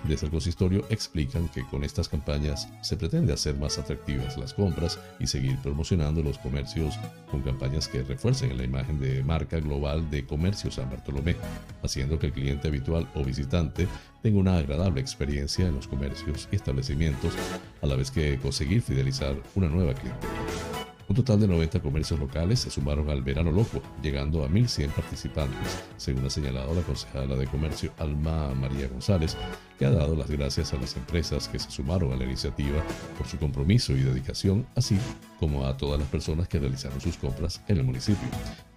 Desde 0.05 0.27
el 0.27 0.33
consistorio 0.33 0.85
explican 0.91 1.49
que 1.49 1.65
con 1.65 1.85
estas 1.85 2.09
campañas 2.09 2.69
se 2.81 2.97
pretende 2.97 3.33
hacer 3.33 3.57
más 3.57 3.79
atractivas 3.79 4.37
las 4.37 4.53
compras 4.53 4.99
y 5.21 5.29
seguir 5.29 5.57
promocionando 5.59 6.23
los 6.23 6.39
comercios 6.39 6.99
con 7.31 7.43
campañas 7.43 7.87
que 7.87 8.03
refuercen 8.03 8.57
la 8.57 8.65
imagen 8.65 8.99
de 8.99 9.23
marca 9.23 9.61
global 9.61 10.11
de 10.11 10.27
Comercio 10.27 10.73
San 10.73 10.91
Bartolomé, 10.91 11.37
haciendo 11.83 12.19
que 12.19 12.27
el 12.27 12.33
cliente 12.33 12.69
habitual 12.69 13.09
o 13.15 13.25
visitante 13.25 13.87
tenga 14.23 14.41
una 14.41 14.59
agradable 14.59 15.01
experiencia 15.01 15.67
en 15.67 15.77
los 15.77 15.87
comercios 15.87 16.49
y 16.51 16.57
establecimientos, 16.57 17.35
a 17.81 17.87
la 17.87 17.95
vez 17.95 18.11
que 18.11 18.39
conseguir 18.39 18.83
fidelizar 18.83 19.37
una 19.55 19.69
nueva 19.69 19.95
clientela. 19.95 20.82
Un 21.13 21.17
total 21.17 21.41
de 21.41 21.47
90 21.47 21.81
comercios 21.81 22.19
locales 22.19 22.61
se 22.61 22.71
sumaron 22.71 23.11
al 23.11 23.21
Verano 23.21 23.53
Loco, 23.53 23.83
llegando 24.03 24.45
a 24.45 24.49
1.100 24.49 24.93
participantes, 24.93 25.85
según 25.99 26.25
ha 26.25 26.31
señalado 26.31 26.75
la 26.75 26.81
concejala 26.81 27.37
de 27.37 27.47
Comercio 27.47 27.93
Alma 27.99 28.55
María 28.55 28.89
González, 28.89 29.37
que 29.79 29.85
ha 29.85 29.91
dado 29.91 30.17
las 30.17 30.31
gracias 30.31 30.73
a 30.73 30.79
las 30.79 30.97
empresas 30.97 31.49
que 31.49 31.59
se 31.59 31.71
sumaron 31.71 32.15
a 32.15 32.17
la 32.17 32.25
iniciativa 32.25 32.83
por 33.19 33.27
su 33.27 33.37
compromiso 33.37 33.93
y 33.93 34.01
dedicación, 34.01 34.67
así 34.75 34.97
como 35.39 35.67
a 35.67 35.77
todas 35.77 36.01
las 36.01 36.09
personas 36.09 36.49
que 36.49 36.59
realizaron 36.59 36.99
sus 36.99 37.19
compras 37.19 37.61
en 37.69 37.77
el 37.77 37.85
municipio. 37.85 38.29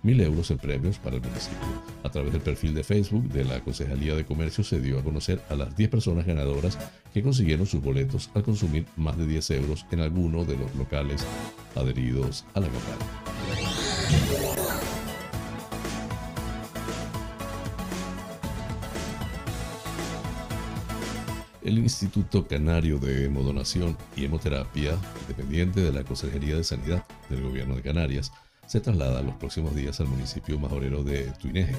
Mil 0.06 0.22
euros 0.22 0.52
en 0.52 0.60
premios 0.60 1.00
para 1.00 1.16
el 1.16 1.24
municipio. 1.24 1.58
A 2.04 2.10
través 2.10 2.32
del 2.32 2.42
perfil 2.44 2.76
de 2.76 2.84
Facebook 2.84 3.28
de 3.30 3.44
la 3.44 3.60
Concejalía 3.62 4.14
de 4.14 4.24
Comercio 4.24 4.64
se 4.64 4.80
dio 4.80 5.00
a 5.00 5.04
conocer 5.04 5.42
a 5.50 5.56
las 5.56 5.76
10 5.76 5.90
personas 5.90 6.28
ganadoras 6.28 6.78
que 7.12 7.24
consiguieron 7.24 7.66
sus 7.66 7.82
boletos 7.82 8.30
al 8.36 8.44
consumir 8.44 8.86
más 8.98 9.18
de 9.18 9.26
10 9.26 9.50
euros 9.50 9.88
en 9.90 10.02
alguno 10.02 10.46
de 10.46 10.58
los 10.58 10.76
locales 10.76 11.26
adheridos 11.74 12.46
a 12.54 12.60
la 12.60 12.68
campaña. 12.68 14.06
el 21.64 21.80
Instituto 21.80 22.48
Canario 22.48 23.00
de 23.00 23.26
Hemodonación 23.26 23.98
y 24.16 24.26
Hemoterapia, 24.26 24.96
dependiente 25.28 25.82
de 25.82 25.92
la 25.92 26.04
Consejería 26.04 26.58
de 26.58 26.64
Sanidad 26.64 27.04
del 27.28 27.42
Gobierno 27.42 27.76
de 27.76 27.82
Canarias, 27.82 28.32
se 28.66 28.80
traslada 28.80 29.22
los 29.22 29.36
próximos 29.36 29.76
días 29.76 30.00
al 30.00 30.08
municipio 30.08 30.60
majorero 30.60 31.04
de 31.04 31.32
Tuineje. 31.40 31.76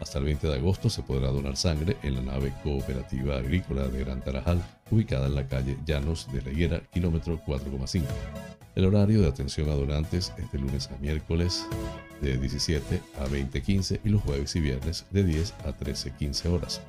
Hasta 0.00 0.18
el 0.18 0.24
20 0.24 0.48
de 0.48 0.54
agosto 0.54 0.90
se 0.90 1.02
podrá 1.02 1.28
donar 1.28 1.56
sangre 1.56 1.96
en 2.02 2.14
la 2.16 2.22
nave 2.22 2.52
cooperativa 2.62 3.36
agrícola 3.36 3.86
de 3.88 4.00
Gran 4.00 4.20
Tarajal, 4.20 4.62
ubicada 4.90 5.26
en 5.26 5.34
la 5.34 5.46
calle 5.46 5.78
Llanos 5.86 6.28
de 6.32 6.42
la 6.42 6.50
Higuera, 6.50 6.80
kilómetro 6.92 7.40
4,5. 7.46 8.02
El 8.74 8.86
horario 8.86 9.20
de 9.20 9.28
atención 9.28 9.68
a 9.68 9.74
donantes 9.74 10.32
es 10.38 10.50
de 10.50 10.58
lunes 10.58 10.88
a 10.90 10.96
miércoles 10.98 11.66
de 12.22 12.38
17 12.38 13.02
a 13.18 13.26
20.15 13.26 14.00
y 14.02 14.08
los 14.08 14.22
jueves 14.22 14.56
y 14.56 14.60
viernes 14.60 15.04
de 15.10 15.24
10 15.24 15.54
a 15.64 15.76
13.15 15.76 16.46
horas. 16.46 16.80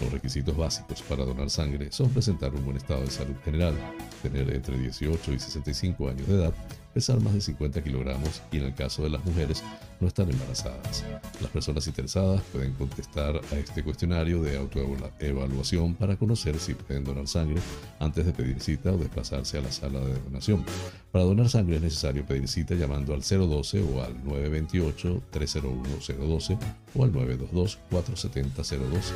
Los 0.00 0.12
requisitos 0.12 0.56
básicos 0.56 1.02
para 1.02 1.24
donar 1.24 1.50
sangre 1.50 1.92
son 1.92 2.08
presentar 2.10 2.54
un 2.54 2.64
buen 2.64 2.76
estado 2.76 3.02
de 3.02 3.10
salud 3.10 3.36
general, 3.44 3.74
tener 4.22 4.54
entre 4.54 4.78
18 4.78 5.32
y 5.32 5.38
65 5.38 6.08
años 6.08 6.26
de 6.26 6.36
edad, 6.36 6.54
pesar 6.94 7.20
más 7.20 7.34
de 7.34 7.40
50 7.40 7.82
kilogramos 7.82 8.42
y 8.50 8.58
en 8.58 8.64
el 8.64 8.74
caso 8.74 9.02
de 9.02 9.10
las 9.10 9.24
mujeres 9.24 9.62
no 10.00 10.08
estar 10.08 10.28
embarazadas. 10.28 11.04
Las 11.40 11.50
personas 11.50 11.86
interesadas 11.86 12.42
pueden 12.52 12.72
contestar 12.72 13.36
a 13.36 13.54
este 13.56 13.84
cuestionario 13.84 14.42
de 14.42 14.56
autoevaluación 14.56 15.94
para 15.94 16.16
conocer 16.16 16.58
si 16.58 16.74
pueden 16.74 17.04
donar 17.04 17.28
sangre 17.28 17.60
antes 17.98 18.26
de 18.26 18.32
pedir 18.32 18.58
cita 18.60 18.92
o 18.92 18.98
desplazarse 18.98 19.58
a 19.58 19.60
la 19.60 19.70
sala 19.70 20.00
de 20.00 20.18
donación. 20.20 20.64
Para 21.12 21.24
donar 21.24 21.48
sangre 21.48 21.76
es 21.76 21.82
necesario 21.82 22.24
pedir 22.24 22.48
cita 22.48 22.74
llamando 22.74 23.14
al 23.14 23.20
012 23.20 23.82
o 23.82 24.02
al 24.02 24.20
928-301-012 24.24 26.58
o 26.94 27.04
al 27.04 27.12
922-470-012 27.12 29.12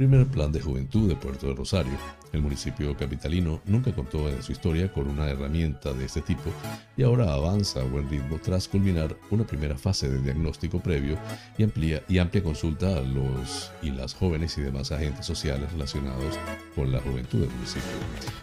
Primer 0.00 0.26
Plan 0.28 0.50
de 0.50 0.62
Juventud 0.62 1.10
de 1.10 1.14
Puerto 1.14 1.46
de 1.46 1.54
Rosario. 1.54 1.92
El 2.32 2.40
municipio 2.40 2.96
capitalino 2.96 3.60
nunca 3.66 3.94
contó 3.94 4.30
en 4.30 4.42
su 4.42 4.52
historia 4.52 4.90
con 4.90 5.06
una 5.06 5.28
herramienta 5.28 5.92
de 5.92 6.06
este 6.06 6.22
tipo 6.22 6.50
y 6.96 7.02
ahora 7.02 7.34
avanza 7.34 7.80
a 7.80 7.84
buen 7.84 8.08
ritmo 8.08 8.38
tras 8.42 8.66
culminar 8.66 9.14
una 9.30 9.44
primera 9.44 9.76
fase 9.76 10.08
de 10.08 10.22
diagnóstico 10.22 10.80
previo 10.80 11.18
y, 11.58 11.64
amplia, 11.64 12.02
y 12.08 12.16
amplia 12.16 12.42
consulta 12.42 12.96
a 12.96 13.02
los 13.02 13.72
y 13.82 13.90
las 13.90 14.14
jóvenes 14.14 14.56
y 14.56 14.62
demás 14.62 14.90
agentes 14.90 15.26
sociales 15.26 15.70
relacionados 15.72 16.38
con 16.74 16.90
la 16.92 17.00
juventud 17.00 17.40
del 17.40 17.50
municipio. 17.50 17.90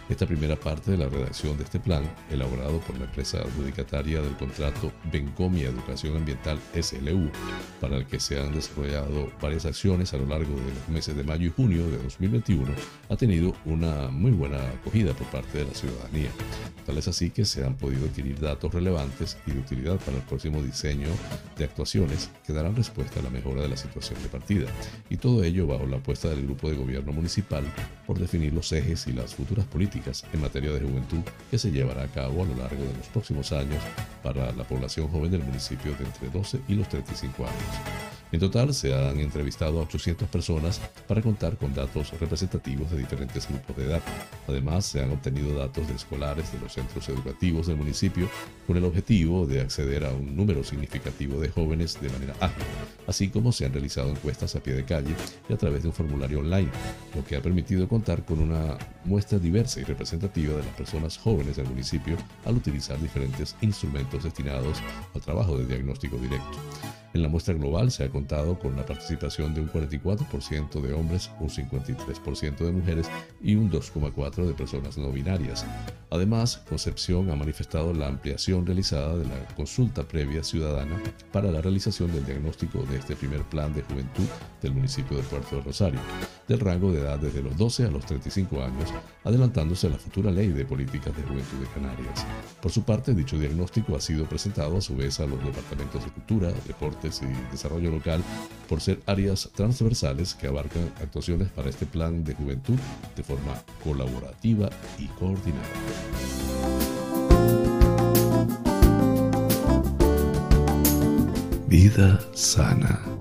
Esta 0.09 0.27
primera 0.27 0.57
parte 0.57 0.91
de 0.91 0.97
la 0.97 1.09
redacción 1.09 1.57
de 1.57 1.63
este 1.63 1.79
plan, 1.79 2.03
elaborado 2.29 2.79
por 2.81 2.97
la 2.99 3.05
empresa 3.05 3.39
adjudicataria 3.39 4.21
del 4.21 4.37
contrato 4.37 4.91
Bencomia 5.11 5.69
Educación 5.69 6.17
Ambiental 6.17 6.59
SLU, 6.79 7.31
para 7.81 7.97
el 7.97 8.05
que 8.05 8.19
se 8.19 8.39
han 8.39 8.53
desarrollado 8.53 9.31
varias 9.41 9.65
acciones 9.65 10.13
a 10.13 10.17
lo 10.17 10.27
largo 10.27 10.55
de 10.55 10.73
los 10.73 10.89
meses 10.89 11.15
de 11.15 11.23
mayo 11.23 11.46
mayo 11.47 11.49
y 11.49 11.49
junio 11.49 11.89
de 11.89 11.97
2021 11.97 12.73
ha 13.09 13.15
tenido 13.15 13.53
una 13.65 14.09
muy 14.09 14.31
buena 14.31 14.57
acogida 14.69 15.13
por 15.13 15.27
parte 15.27 15.59
de 15.59 15.65
la 15.65 15.73
ciudadanía. 15.73 16.29
Tal 16.85 16.97
es 16.97 17.07
así 17.07 17.29
que 17.29 17.45
se 17.45 17.65
han 17.65 17.75
podido 17.75 18.05
adquirir 18.05 18.39
datos 18.39 18.73
relevantes 18.73 19.37
y 19.45 19.51
de 19.51 19.59
utilidad 19.59 19.99
para 19.99 20.17
el 20.17 20.23
próximo 20.23 20.61
diseño 20.61 21.07
de 21.57 21.65
actuaciones 21.65 22.29
que 22.45 22.53
darán 22.53 22.75
respuesta 22.75 23.19
a 23.19 23.23
la 23.23 23.29
mejora 23.29 23.61
de 23.61 23.69
la 23.69 23.77
situación 23.77 24.21
de 24.23 24.29
partida. 24.29 24.67
Y 25.09 25.17
todo 25.17 25.43
ello 25.43 25.67
bajo 25.67 25.85
la 25.85 25.97
apuesta 25.97 26.29
del 26.29 26.43
grupo 26.43 26.69
de 26.69 26.77
gobierno 26.77 27.11
municipal 27.11 27.63
por 28.05 28.19
definir 28.19 28.53
los 28.53 28.71
ejes 28.71 29.07
y 29.07 29.13
las 29.13 29.35
futuras 29.35 29.65
políticas 29.65 30.23
en 30.33 30.41
materia 30.41 30.71
de 30.71 30.81
juventud 30.81 31.21
que 31.51 31.57
se 31.57 31.71
llevará 31.71 32.03
a 32.03 32.07
cabo 32.07 32.43
a 32.43 32.45
lo 32.45 32.55
largo 32.55 32.83
de 32.83 32.97
los 32.97 33.07
próximos 33.07 33.51
años 33.51 33.83
para 34.23 34.51
la 34.53 34.63
población 34.63 35.07
joven 35.09 35.31
del 35.31 35.43
municipio 35.43 35.93
de 35.95 36.05
entre 36.05 36.29
12 36.29 36.61
y 36.67 36.75
los 36.75 36.87
35 36.89 37.45
años. 37.45 38.16
En 38.29 38.41
total 38.41 38.73
se 38.73 38.93
han 38.93 39.19
entrevistado 39.19 39.79
a 39.79 39.83
800 39.83 40.27
personas 40.27 40.81
para 41.07 41.21
contar 41.21 41.57
con 41.57 41.73
datos 41.73 42.11
representativos 42.19 42.91
de 42.91 42.97
diferentes 42.97 43.47
grupos 43.47 43.77
de 43.77 43.85
edad. 43.85 44.01
Además, 44.47 44.85
se 44.85 45.01
han 45.01 45.11
obtenido 45.11 45.57
datos 45.57 45.87
de 45.87 45.95
escolares 45.95 46.51
de 46.51 46.59
los 46.59 46.73
centros 46.73 47.07
educativos 47.07 47.67
del 47.67 47.77
municipio 47.77 48.29
con 48.65 48.75
el 48.75 48.83
objetivo 48.83 49.47
de 49.47 49.61
acceder 49.61 50.03
a 50.03 50.11
un 50.11 50.35
número 50.35 50.63
significativo 50.65 51.39
de 51.39 51.49
jóvenes 51.49 52.01
de 52.01 52.09
manera 52.09 52.35
ágil, 52.41 52.63
así 53.07 53.29
como 53.29 53.53
se 53.53 53.65
han 53.65 53.71
realizado 53.71 54.09
encuestas 54.09 54.55
a 54.55 54.59
pie 54.59 54.73
de 54.73 54.83
calle 54.83 55.15
y 55.47 55.53
a 55.53 55.57
través 55.57 55.83
de 55.83 55.87
un 55.87 55.93
formulario 55.93 56.39
online, 56.39 56.69
lo 57.15 57.23
que 57.23 57.37
ha 57.37 57.41
permitido 57.41 57.87
contar 57.87 58.25
con 58.25 58.39
una 58.39 58.77
muestra 59.05 59.39
diversa 59.39 59.79
y 59.79 59.83
representativa 59.83 60.53
de 60.53 60.63
las 60.63 60.75
personas 60.75 61.17
jóvenes 61.17 61.55
del 61.55 61.67
municipio 61.67 62.17
al 62.43 62.57
utilizar 62.57 62.99
diferentes 62.99 63.55
instrumentos 63.61 64.25
destinados 64.25 64.79
al 65.15 65.21
trabajo 65.21 65.57
de 65.57 65.65
diagnóstico 65.65 66.17
directo. 66.17 66.57
En 67.13 67.21
la 67.21 67.29
muestra 67.29 67.53
global 67.53 67.91
se 67.91 68.03
ha 68.03 68.09
contado 68.09 68.59
con 68.59 68.75
la 68.75 68.85
participación 68.85 69.53
de 69.53 69.61
un 69.61 69.69
44% 69.71 70.81
de 70.81 70.93
hombres, 70.93 71.31
un 71.39 71.49
53% 71.49 72.57
de 72.57 72.71
mujeres 72.71 73.09
y 73.41 73.55
un 73.55 73.71
2,4% 73.71 74.45
de 74.45 74.53
personas 74.53 74.97
no 74.97 75.11
binarias. 75.11 75.65
Además, 76.09 76.63
Concepción 76.69 77.29
ha 77.31 77.35
manifestado 77.35 77.93
la 77.93 78.07
ampliación 78.07 78.65
realizada 78.65 79.15
de 79.15 79.25
la 79.25 79.47
consulta 79.55 80.07
previa 80.07 80.43
ciudadana 80.43 81.01
para 81.31 81.51
la 81.51 81.61
realización 81.61 82.11
del 82.11 82.25
diagnóstico 82.25 82.83
de 82.83 82.97
este 82.97 83.15
primer 83.15 83.41
plan 83.43 83.73
de 83.73 83.83
juventud 83.83 84.25
del 84.61 84.73
municipio 84.73 85.17
de 85.17 85.23
Puerto 85.23 85.55
de 85.55 85.61
Rosario, 85.61 85.99
del 86.47 86.59
rango 86.59 86.91
de 86.91 87.01
edad 87.01 87.19
desde 87.19 87.41
los 87.41 87.57
12 87.57 87.85
a 87.85 87.91
los 87.91 88.05
35 88.05 88.63
años, 88.63 88.93
adelantándose 89.23 89.87
a 89.87 89.91
la 89.91 89.97
futura 89.97 90.31
ley 90.31 90.49
de 90.49 90.65
políticas 90.65 91.15
de 91.15 91.23
juventud 91.23 91.57
de 91.59 91.67
Canarias. 91.67 92.25
Por 92.61 92.71
su 92.71 92.83
parte, 92.83 93.13
dicho 93.13 93.37
diagnóstico 93.37 93.95
ha 93.95 94.01
sido 94.01 94.25
presentado 94.25 94.77
a 94.77 94.81
su 94.81 94.95
vez 94.95 95.19
a 95.19 95.25
los 95.25 95.43
departamentos 95.43 96.03
de 96.03 96.11
Cultura, 96.11 96.51
Y 97.03 97.51
Desarrollo 97.51 97.91
Local 97.91 98.23
por 98.67 98.81
ser 98.81 98.99
áreas 99.05 99.49
transversales 99.55 100.35
que 100.35 100.47
abarcan 100.47 100.91
actuaciones 101.01 101.49
para 101.49 101.69
este 101.69 101.85
plan 101.85 102.23
de 102.23 102.33
juventud 102.33 102.77
de 103.15 103.23
forma 103.23 103.53
colaborativa 103.83 104.69
y 104.97 105.05
coordinada. 105.07 105.67
Vida 111.67 112.19
sana. 112.33 113.16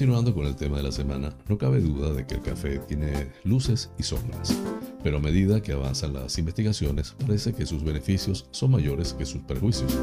Continuando 0.00 0.34
con 0.34 0.46
el 0.46 0.56
tema 0.56 0.78
de 0.78 0.82
la 0.84 0.92
semana, 0.92 1.36
no 1.46 1.58
cabe 1.58 1.78
duda 1.78 2.14
de 2.14 2.26
que 2.26 2.36
el 2.36 2.40
café 2.40 2.78
tiene 2.78 3.32
luces 3.44 3.90
y 3.98 4.02
sombras, 4.02 4.58
pero 5.02 5.18
a 5.18 5.20
medida 5.20 5.60
que 5.60 5.72
avanzan 5.72 6.14
las 6.14 6.38
investigaciones 6.38 7.14
parece 7.20 7.52
que 7.52 7.66
sus 7.66 7.84
beneficios 7.84 8.46
son 8.50 8.70
mayores 8.70 9.12
que 9.12 9.26
sus 9.26 9.42
perjuicios. 9.42 9.94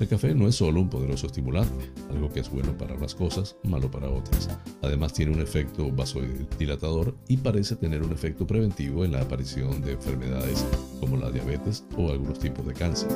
El 0.00 0.08
café 0.08 0.34
no 0.34 0.48
es 0.48 0.56
solo 0.56 0.80
un 0.80 0.90
poderoso 0.90 1.28
estimulante, 1.28 1.88
algo 2.10 2.32
que 2.32 2.40
es 2.40 2.50
bueno 2.50 2.76
para 2.76 2.94
unas 2.94 3.14
cosas, 3.14 3.54
malo 3.62 3.88
para 3.88 4.10
otras. 4.10 4.48
Además 4.82 5.12
tiene 5.12 5.30
un 5.30 5.40
efecto 5.40 5.88
vasodilatador 5.92 7.14
y 7.28 7.36
parece 7.36 7.76
tener 7.76 8.02
un 8.02 8.10
efecto 8.10 8.44
preventivo 8.44 9.04
en 9.04 9.12
la 9.12 9.20
aparición 9.20 9.80
de 9.82 9.92
enfermedades 9.92 10.66
como 10.98 11.16
la 11.16 11.30
diabetes 11.30 11.84
o 11.96 12.10
algunos 12.10 12.40
tipos 12.40 12.66
de 12.66 12.74
cáncer. 12.74 13.08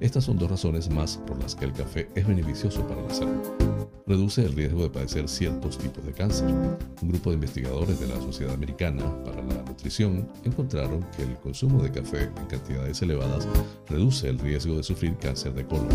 Estas 0.00 0.24
son 0.24 0.38
dos 0.38 0.50
razones 0.50 0.88
más 0.88 1.18
por 1.26 1.38
las 1.38 1.54
que 1.54 1.66
el 1.66 1.74
café 1.74 2.08
es 2.14 2.26
beneficioso 2.26 2.86
para 2.86 3.02
la 3.02 3.12
salud 3.12 3.77
reduce 4.08 4.42
el 4.42 4.54
riesgo 4.54 4.82
de 4.82 4.90
padecer 4.90 5.28
ciertos 5.28 5.76
tipos 5.76 6.04
de 6.04 6.12
cáncer. 6.12 6.48
Un 6.48 7.08
grupo 7.08 7.30
de 7.30 7.34
investigadores 7.34 8.00
de 8.00 8.08
la 8.08 8.16
Sociedad 8.16 8.54
Americana 8.54 9.04
para 9.22 9.42
la 9.42 9.62
Nutrición 9.62 10.26
encontraron 10.44 11.04
que 11.14 11.24
el 11.24 11.36
consumo 11.36 11.82
de 11.82 11.92
café 11.92 12.22
en 12.22 12.46
cantidades 12.46 13.02
elevadas 13.02 13.46
reduce 13.88 14.28
el 14.28 14.38
riesgo 14.38 14.76
de 14.76 14.82
sufrir 14.82 15.14
cáncer 15.18 15.52
de 15.52 15.66
colon. 15.66 15.88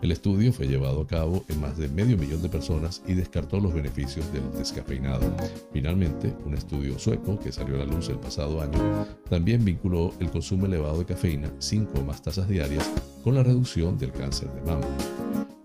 El 0.00 0.12
estudio 0.12 0.52
fue 0.52 0.68
llevado 0.68 1.00
a 1.00 1.06
cabo 1.06 1.44
en 1.48 1.60
más 1.60 1.76
de 1.76 1.88
medio 1.88 2.16
millón 2.16 2.40
de 2.40 2.48
personas 2.48 3.02
y 3.06 3.14
descartó 3.14 3.58
los 3.58 3.74
beneficios 3.74 4.32
del 4.32 4.48
descafeinado. 4.52 5.26
Finalmente, 5.72 6.32
un 6.44 6.54
estudio 6.54 6.98
sueco 7.00 7.38
que 7.38 7.50
salió 7.50 7.74
a 7.74 7.78
la 7.78 7.84
luz 7.84 8.08
el 8.08 8.18
pasado 8.18 8.62
año 8.62 9.06
también 9.28 9.64
vinculó 9.64 10.14
el 10.20 10.30
consumo 10.30 10.66
elevado 10.66 11.00
de 11.00 11.04
cafeína, 11.04 11.50
5 11.58 11.98
o 11.98 12.04
más 12.04 12.22
tazas 12.22 12.48
diarias, 12.48 12.88
con 13.24 13.34
la 13.34 13.42
reducción 13.42 13.98
del 13.98 14.12
cáncer 14.12 14.48
de 14.52 14.62
mama 14.62 14.86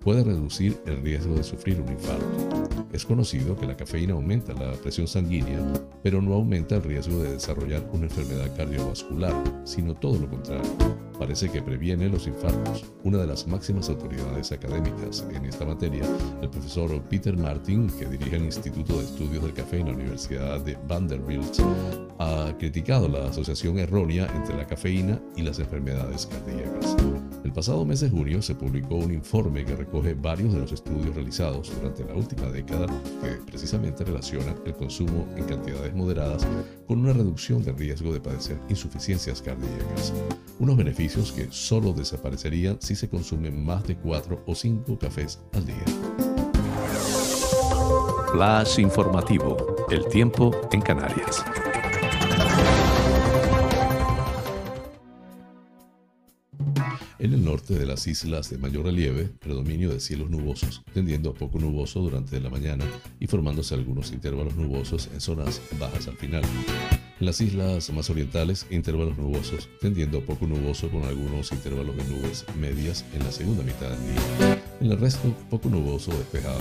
puede 0.01 0.23
reducir 0.23 0.81
el 0.85 1.01
riesgo 1.01 1.35
de 1.35 1.43
sufrir 1.43 1.79
un 1.79 1.91
infarto. 1.91 2.85
Es 2.91 3.05
conocido 3.05 3.55
que 3.55 3.67
la 3.67 3.77
cafeína 3.77 4.13
aumenta 4.13 4.53
la 4.53 4.73
presión 4.73 5.07
sanguínea, 5.07 5.59
pero 6.03 6.21
no 6.21 6.33
aumenta 6.33 6.75
el 6.75 6.83
riesgo 6.83 7.21
de 7.21 7.33
desarrollar 7.33 7.87
una 7.93 8.05
enfermedad 8.05 8.55
cardiovascular, 8.55 9.33
sino 9.63 9.93
todo 9.93 10.19
lo 10.19 10.29
contrario. 10.29 11.10
Parece 11.21 11.51
que 11.51 11.61
previene 11.61 12.09
los 12.09 12.25
infartos. 12.25 12.83
Una 13.03 13.19
de 13.19 13.27
las 13.27 13.45
máximas 13.45 13.87
autoridades 13.89 14.51
académicas 14.51 15.23
en 15.31 15.45
esta 15.45 15.65
materia, 15.65 16.03
el 16.41 16.49
profesor 16.49 16.99
Peter 17.09 17.37
Martin, 17.37 17.91
que 17.91 18.07
dirige 18.07 18.37
el 18.37 18.45
Instituto 18.45 18.97
de 18.97 19.03
Estudios 19.03 19.43
del 19.43 19.53
Café 19.53 19.81
en 19.81 19.89
la 19.89 19.93
Universidad 19.93 20.59
de 20.61 20.75
Vanderbilt, 20.87 21.59
ha 22.17 22.51
criticado 22.57 23.07
la 23.07 23.27
asociación 23.27 23.77
errónea 23.77 24.27
entre 24.35 24.57
la 24.57 24.65
cafeína 24.65 25.21
y 25.35 25.43
las 25.43 25.59
enfermedades 25.59 26.25
cardíacas. 26.25 26.97
El 27.43 27.51
pasado 27.51 27.85
mes 27.85 27.99
de 27.99 28.09
junio 28.09 28.41
se 28.41 28.55
publicó 28.55 28.95
un 28.95 29.13
informe 29.13 29.65
que 29.65 29.75
recoge 29.75 30.13
varios 30.15 30.53
de 30.53 30.59
los 30.59 30.71
estudios 30.71 31.13
realizados 31.13 31.71
durante 31.75 32.05
la 32.05 32.15
última 32.15 32.47
década 32.49 32.87
que 33.21 33.29
precisamente 33.45 34.03
relacionan 34.03 34.55
el 34.65 34.73
consumo 34.75 35.27
en 35.35 35.45
cantidades 35.45 35.93
moderadas 35.93 36.47
con 36.87 36.99
una 36.99 37.13
reducción 37.13 37.63
del 37.63 37.77
riesgo 37.77 38.13
de 38.13 38.21
padecer 38.21 38.57
insuficiencias 38.69 39.41
cardíacas. 39.41 40.13
Unos 40.59 40.77
beneficios 40.77 41.10
que 41.11 41.51
solo 41.51 41.91
desaparecerían 41.91 42.77
si 42.79 42.95
se 42.95 43.09
consumen 43.09 43.65
más 43.65 43.83
de 43.83 43.97
4 43.97 44.43
o 44.47 44.55
5 44.55 44.97
cafés 44.97 45.39
al 45.51 45.65
día. 45.65 45.83
Flash 48.31 48.79
informativo. 48.79 49.75
El 49.89 50.05
tiempo 50.05 50.51
en 50.71 50.81
Canarias. 50.81 51.43
En 57.19 57.33
el 57.33 57.43
norte 57.43 57.77
de 57.77 57.85
las 57.85 58.07
islas 58.07 58.49
de 58.49 58.57
mayor 58.57 58.85
relieve, 58.85 59.25
predominio 59.25 59.89
de 59.89 59.99
cielos 59.99 60.29
nubosos, 60.29 60.81
tendiendo 60.93 61.31
a 61.31 61.33
poco 61.33 61.59
nuboso 61.59 61.99
durante 61.99 62.39
la 62.39 62.49
mañana 62.49 62.85
y 63.19 63.27
formándose 63.27 63.75
algunos 63.75 64.13
intervalos 64.13 64.55
nubosos 64.55 65.09
en 65.13 65.19
zonas 65.19 65.61
bajas 65.77 66.07
al 66.07 66.15
final. 66.17 66.43
En 67.21 67.27
las 67.27 67.39
islas 67.39 67.91
más 67.91 68.09
orientales, 68.09 68.65
intervalos 68.71 69.15
nubosos, 69.15 69.69
tendiendo 69.79 70.25
poco 70.25 70.47
nuboso 70.47 70.89
con 70.89 71.03
algunos 71.03 71.51
intervalos 71.51 71.95
de 71.95 72.03
nubes 72.05 72.43
medias 72.59 73.05
en 73.13 73.23
la 73.23 73.31
segunda 73.31 73.63
mitad 73.63 73.91
del 73.91 73.99
día. 73.99 74.59
En 74.81 74.91
el 74.91 74.99
resto, 74.99 75.31
poco 75.51 75.69
nuboso 75.69 76.09
despejado. 76.17 76.57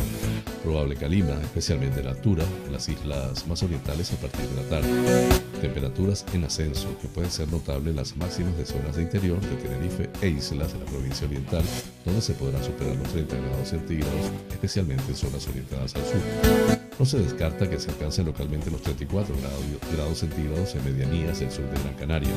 Probable 0.62 0.96
calima, 0.96 1.32
especialmente 1.40 2.00
en 2.00 2.04
la 2.04 2.12
altura, 2.12 2.44
en 2.66 2.74
las 2.74 2.90
islas 2.90 3.46
más 3.46 3.62
orientales 3.62 4.12
a 4.12 4.16
partir 4.16 4.46
de 4.48 4.62
la 4.62 4.68
tarde. 4.68 4.90
Temperaturas 5.62 6.26
en 6.34 6.44
ascenso, 6.44 6.94
que 7.00 7.08
pueden 7.08 7.30
ser 7.30 7.50
notables 7.50 7.94
las 7.94 8.14
máximas 8.18 8.58
de 8.58 8.66
zonas 8.66 8.96
de 8.96 9.04
interior 9.04 9.40
de 9.40 9.56
Tenerife 9.56 10.10
e 10.20 10.28
islas 10.28 10.74
de 10.74 10.78
la 10.80 10.84
provincia 10.84 11.26
oriental, 11.26 11.62
donde 12.04 12.20
se 12.20 12.34
podrán 12.34 12.62
superar 12.62 12.96
los 12.96 13.08
30 13.08 13.34
grados 13.34 13.66
centígrados, 13.66 14.30
especialmente 14.50 15.04
en 15.08 15.16
zonas 15.16 15.48
orientadas 15.48 15.94
al 15.94 16.04
sur. 16.04 16.89
No 17.00 17.06
se 17.06 17.18
descarta 17.18 17.70
que 17.70 17.80
se 17.80 17.90
alcancen 17.90 18.26
localmente 18.26 18.70
los 18.70 18.82
34 18.82 19.34
grados, 19.34 19.64
grados 19.96 20.18
centígrados 20.18 20.74
en 20.74 20.84
medianías 20.84 21.40
del 21.40 21.50
sur 21.50 21.64
de 21.64 21.80
Gran 21.80 21.94
Canaria. 21.94 22.30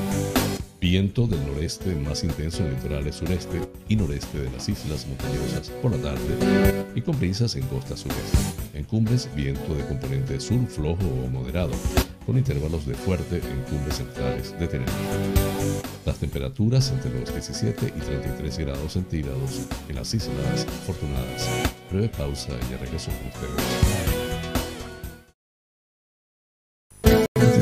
Viento 0.79 1.27
del 1.27 1.45
noreste 1.45 1.93
más 1.95 2.23
intenso 2.23 2.63
en 2.63 2.69
litorales 2.73 3.15
sureste 3.15 3.59
y 3.89 3.97
noreste 3.97 4.39
de 4.39 4.49
las 4.51 4.69
islas 4.69 5.05
montañosas 5.05 5.69
por 5.81 5.91
la 5.91 5.97
tarde 5.97 6.85
y 6.95 7.01
con 7.01 7.19
brisas 7.19 7.57
en 7.57 7.63
costa 7.63 7.97
sureste. 7.97 8.37
En 8.73 8.85
cumbres, 8.85 9.27
viento 9.35 9.75
de 9.75 9.85
componente 9.85 10.39
sur 10.39 10.65
flojo 10.67 11.07
o 11.25 11.29
moderado, 11.29 11.73
con 12.25 12.37
intervalos 12.37 12.85
de 12.85 12.93
fuerte 12.93 13.39
en 13.39 13.63
cumbres 13.69 13.97
centrales 13.97 14.57
de 14.57 14.67
Tenerife. 14.69 14.93
Las 16.05 16.19
temperaturas 16.19 16.89
entre 16.91 17.19
los 17.19 17.33
17 17.33 17.85
y 17.85 17.99
33 17.99 18.57
grados 18.59 18.93
centígrados 18.93 19.63
en 19.89 19.95
las 19.95 20.13
islas 20.13 20.65
afortunadas. 20.83 21.49
Breve 21.91 22.07
pausa 22.07 22.53
y 22.65 22.71
ya 22.71 22.77
regreso 22.77 23.11
con 23.11 23.27
ustedes. 23.27 24.02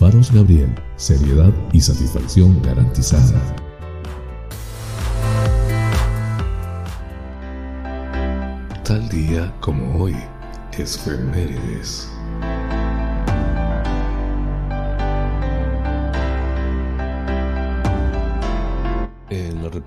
Faros 0.00 0.32
Gabriel, 0.32 0.74
seriedad 0.96 1.52
y 1.74 1.80
satisfacción 1.82 2.62
garantizada. 2.62 3.38
Tal 8.82 9.06
día 9.10 9.54
como 9.60 10.02
hoy, 10.02 10.16
efemérides. 10.72 12.08
En 12.14 12.19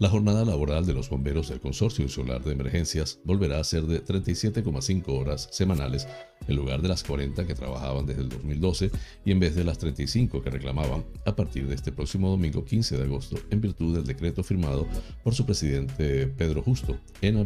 La 0.00 0.08
jornada 0.08 0.46
laboral 0.46 0.86
de 0.86 0.94
los 0.94 1.10
bomberos 1.10 1.50
del 1.50 1.60
Consorcio 1.60 2.02
Insular 2.02 2.42
de 2.42 2.52
Emergencias 2.52 3.20
volverá 3.22 3.60
a 3.60 3.64
ser 3.64 3.82
de 3.82 4.02
37,5 4.02 5.04
horas 5.08 5.50
semanales 5.52 6.08
en 6.48 6.56
lugar 6.56 6.80
de 6.80 6.88
las 6.88 7.04
40 7.04 7.46
que 7.46 7.54
trabajaban 7.54 8.06
desde 8.06 8.22
el 8.22 8.30
2012 8.30 8.90
y 9.26 9.30
en 9.30 9.40
vez 9.40 9.54
de 9.54 9.62
las 9.62 9.76
35 9.76 10.40
que 10.40 10.48
reclamaban 10.48 11.04
a 11.26 11.36
partir 11.36 11.68
de 11.68 11.74
este 11.74 11.92
próximo 11.92 12.30
domingo 12.30 12.64
15 12.64 12.96
de 12.96 13.04
agosto 13.04 13.36
en 13.50 13.60
virtud 13.60 13.94
del 13.94 14.06
decreto 14.06 14.42
firmado 14.42 14.86
por 15.22 15.34
su 15.34 15.44
presidente 15.44 16.26
Pedro 16.28 16.62
Justo 16.62 16.96
en, 17.20 17.36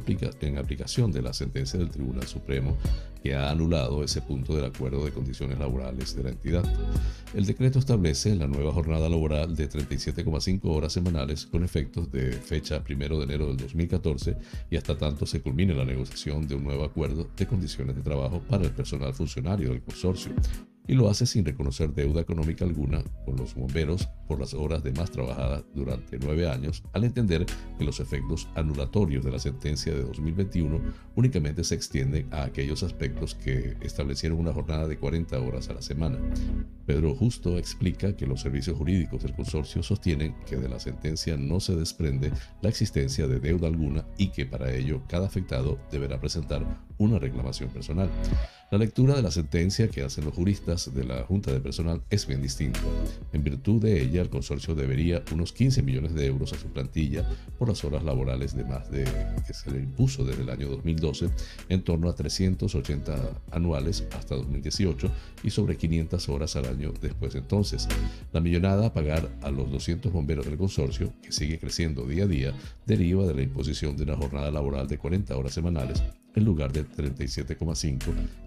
en 0.41 0.59
aplicación 0.59 1.11
de 1.11 1.23
la 1.23 1.33
sentencia 1.33 1.77
del 1.77 1.91
Tribunal 1.91 2.29
Supremo 2.29 2.77
que 3.25 3.35
ha 3.35 3.51
anulado 3.51 4.05
ese 4.05 4.21
punto 4.21 4.55
del 4.55 4.67
acuerdo 4.67 5.03
de 5.03 5.11
condiciones 5.11 5.59
laborales 5.59 6.15
de 6.15 6.25
la 6.25 6.29
entidad. 6.29 6.63
El 7.33 7.47
decreto 7.47 7.79
establece 7.79 8.37
la 8.37 8.47
nueva 8.47 8.71
jornada 8.71 9.09
laboral 9.09 9.57
de 9.57 9.67
37,5 9.67 10.61
horas 10.65 10.93
semanales 10.93 11.47
con 11.47 11.65
efectos 11.65 12.13
de 12.13 12.39
fecha 12.45 12.83
1 12.89 13.19
de 13.19 13.25
enero 13.25 13.47
del 13.49 13.57
2014 13.57 14.37
y 14.71 14.77
hasta 14.77 14.97
tanto 14.97 15.27
se 15.27 15.41
culmine 15.41 15.75
la 15.75 15.85
negociación 15.85 16.47
de 16.47 16.55
un 16.55 16.65
nuevo 16.65 16.85
acuerdo 16.85 17.29
de 17.37 17.47
condiciones 17.47 17.97
de 17.97 18.03
trabajo 18.03 18.41
para 18.49 18.65
el 18.65 18.71
personal 18.71 19.13
funcionario 19.15 19.71
del 19.71 19.83
consorcio 19.83 20.33
y 20.87 20.95
lo 20.95 21.09
hace 21.09 21.27
sin 21.27 21.45
reconocer 21.45 21.95
deuda 21.95 22.21
económica 22.21 22.65
alguna 22.65 23.03
con 23.25 23.37
los 23.37 23.55
bomberos 23.55 24.09
por 24.29 24.41
las 24.41 24.55
horas 24.55 24.83
de 24.83 24.93
más 24.93 25.11
trabajadas 25.11 25.65
durante 25.75 26.19
nueve 26.19 26.49
años, 26.49 26.83
al 26.93 27.05
entender 27.05 27.47
que 27.79 27.85
los 27.85 28.01
efectos 28.01 28.49
anulatorios 28.55 29.25
de 29.25 29.31
la 29.31 29.39
sentencia 29.39 29.95
de 29.95 30.03
2021 30.03 30.81
únicamente 31.15 31.65
se 31.65 31.75
extienden 31.75 32.29
a 32.33 32.45
aquellos 32.45 32.83
aspectos 32.83 33.35
que 33.35 33.77
establecieron 33.81 34.39
una 34.39 34.53
jornada 34.53 34.87
de 34.87 34.99
40 34.99 35.39
horas 35.41 35.69
a 35.69 35.75
la 35.75 35.83
semana. 35.83 36.19
Pedro 36.87 37.15
Justo 37.15 37.59
explica 37.59 38.17
que 38.17 38.27
los 38.27 38.41
servicios 38.41 38.77
jurídicos 38.77 39.23
del 39.23 39.35
consorcio 39.35 39.83
sostienen 39.83 40.35
que 40.47 40.57
de 40.57 40.69
la 40.69 40.81
sentencia 40.81 41.37
no 41.37 41.61
se 41.61 41.77
desprende 41.77 42.33
la 42.63 42.69
existencia 42.69 43.27
de 43.27 43.41
deuda 43.41 43.69
alguna 43.69 44.07
y 44.19 44.29
que 44.29 44.47
para 44.47 44.73
ello 44.73 45.03
cada 45.09 45.27
afectado 45.27 45.79
deberá 45.91 46.21
presentar 46.21 46.65
una 46.99 47.19
reclamación 47.19 47.71
personal. 47.71 48.11
La 48.75 48.79
lectura 48.79 49.15
de 49.15 49.23
la 49.23 49.31
sentencia 49.31 49.87
que 49.87 50.03
hacen 50.03 50.25
los 50.25 50.35
juristas 50.35 50.93
de 50.93 51.05
la 51.05 51.23
Junta 51.23 51.53
de 51.53 51.61
Personal 51.61 52.03
es 52.11 52.27
bien 52.27 52.43
distinta. 52.43 52.81
En 53.33 53.45
virtud 53.45 53.81
de 53.81 54.03
ella, 54.03 54.21
el 54.21 54.31
consorcio 54.31 54.75
debería 54.75 55.23
unos 55.33 55.53
15 55.53 55.81
millones 55.85 56.13
de 56.13 56.27
euros 56.27 56.53
a 56.53 56.59
su 56.59 56.67
plantilla 56.67 57.25
por 57.57 57.69
las 57.69 57.85
horas 57.85 58.03
laborales 58.03 58.57
de 58.57 58.65
más 58.65 58.91
de 58.91 59.05
que 59.47 59.55
se 59.55 59.71
le 59.71 59.79
impuso 59.79 60.25
desde 60.25 60.43
el 60.43 60.51
año 60.51 60.69
2012, 60.71 61.31
en 61.69 61.85
torno 61.85 62.09
a 62.09 62.17
380 62.17 63.15
anuales 63.53 64.09
hasta 64.11 64.35
2018 64.35 65.09
y 65.45 65.51
sobre 65.51 65.77
500 65.77 66.29
horas 66.29 66.57
al 66.57 66.65
año 66.65 66.93
después 67.01 67.35
de 67.35 67.39
entonces. 67.39 67.87
La 68.33 68.41
millonada 68.41 68.87
a 68.87 68.93
pagar 68.93 69.31
a 69.43 69.53
los 69.53 69.71
200 69.71 70.13
bomberos 70.13 70.47
del 70.47 70.59
consorcio, 70.59 71.13
que 71.23 71.31
sigue 71.31 71.61
creciendo 71.61 72.09
día 72.09 72.25
a 72.25 72.27
día, 72.27 72.53
deriva 72.87 73.25
de 73.25 73.35
la 73.35 73.43
imposición 73.43 73.97
de 73.97 74.03
una 74.03 74.17
jornada 74.17 74.51
laboral 74.51 74.89
de 74.89 74.99
40 74.99 75.37
horas 75.37 75.55
semanales 75.55 76.03
en 76.35 76.45
lugar 76.45 76.73
de 76.73 76.87
37,5 76.87 77.99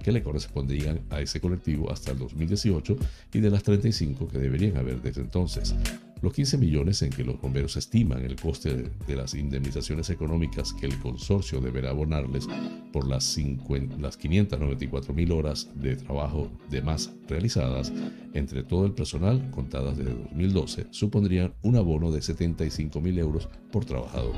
que 0.04 0.12
le 0.12 0.24
correspondían 0.24 1.02
a 1.10 1.22
ese 1.22 1.40
colectivo 1.40 1.92
hasta 1.92 2.12
el 2.12 2.20
2018 2.20 2.98
y 3.34 3.40
de 3.40 3.50
las 3.50 3.64
35 3.64 4.28
que 4.28 4.38
deberían 4.38 4.78
haber 4.78 5.02
desde 5.02 5.22
entonces. 5.22 5.76
Los 6.22 6.34
15 6.34 6.58
millones 6.58 7.02
en 7.02 7.12
que 7.12 7.24
los 7.24 7.40
bomberos 7.40 7.78
estiman 7.78 8.24
el 8.24 8.36
coste 8.36 8.92
de, 9.08 9.16
las 9.16 9.34
indemnizaciones 9.34 10.10
económicas 10.10 10.74
que 10.74 10.86
el 10.86 10.98
consorcio 11.00 11.62
deberá 11.62 11.92
abonarles 11.92 12.48
por 12.92 13.08
las, 13.08 13.24
50, 13.24 13.98
las 13.98 14.18
594 14.18 15.14
mil 15.14 15.32
horas 15.32 15.70
de 15.76 15.96
trabajo 15.96 16.52
de 16.70 16.82
más 16.82 17.14
realizadas 17.28 17.92
entre 18.34 18.64
todo 18.64 18.86
el 18.86 18.94
personal 18.94 19.50
contadas 19.52 19.98
desde 19.98 20.14
2012 20.14 20.88
supondrían 20.92 21.54
un 21.64 21.76
abono 21.76 22.12
de 22.12 22.22
75 22.22 23.02
mil 23.02 23.18
euros 23.18 23.50
por 23.72 23.86
trabajador. 23.86 24.34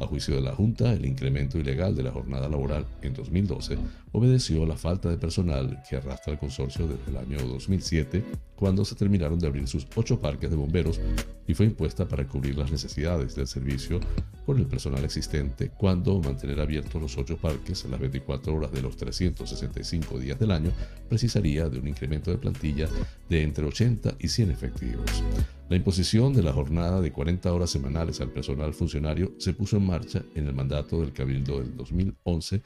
A 0.00 0.06
juicio 0.06 0.34
de 0.34 0.42
la 0.42 0.54
Junta, 0.54 0.92
el 0.92 1.04
incremento 1.04 1.58
ilegal 1.58 1.94
de 1.94 2.02
la 2.02 2.12
jornada 2.12 2.48
laboral 2.48 2.86
en 3.02 3.14
2012 3.14 3.78
obedeció 4.12 4.64
a 4.64 4.66
la 4.66 4.76
falta 4.76 5.08
de 5.08 5.18
personal 5.18 5.82
que 5.88 5.96
arrastra 5.96 6.32
el 6.32 6.38
consorcio 6.38 6.86
desde 6.86 7.10
el 7.10 7.16
año 7.16 7.46
2007, 7.46 8.24
cuando 8.56 8.84
se 8.84 8.94
terminaron 8.94 9.38
de 9.38 9.46
abrir 9.46 9.66
sus 9.68 9.86
ocho 9.94 10.20
parques 10.20 10.50
de 10.50 10.56
bomberos 10.56 11.00
y 11.48 11.54
fue 11.54 11.66
impuesta 11.66 12.06
para 12.06 12.28
cubrir 12.28 12.56
las 12.56 12.70
necesidades 12.70 13.34
del 13.34 13.46
servicio 13.46 13.98
con 14.44 14.58
el 14.58 14.66
personal 14.66 15.02
existente 15.04 15.70
cuando 15.70 16.20
mantener 16.20 16.60
abiertos 16.60 17.00
los 17.00 17.16
ocho 17.16 17.38
parques 17.38 17.86
las 17.86 17.98
24 17.98 18.54
horas 18.54 18.70
de 18.70 18.82
los 18.82 18.96
365 18.96 20.18
días 20.18 20.38
del 20.38 20.50
año 20.50 20.70
precisaría 21.08 21.68
de 21.68 21.78
un 21.78 21.88
incremento 21.88 22.30
de 22.30 22.36
plantilla 22.36 22.88
de 23.28 23.42
entre 23.42 23.64
80 23.64 24.16
y 24.18 24.28
100 24.28 24.50
efectivos. 24.50 25.24
La 25.70 25.76
imposición 25.76 26.34
de 26.34 26.42
la 26.42 26.52
jornada 26.52 27.00
de 27.00 27.12
40 27.12 27.52
horas 27.52 27.70
semanales 27.70 28.20
al 28.20 28.30
personal 28.30 28.74
funcionario 28.74 29.32
se 29.38 29.54
puso 29.54 29.78
en 29.78 29.86
marcha 29.86 30.22
en 30.34 30.46
el 30.46 30.54
mandato 30.54 31.00
del 31.00 31.12
Cabildo 31.12 31.60
del 31.60 31.76
2011 31.76 32.62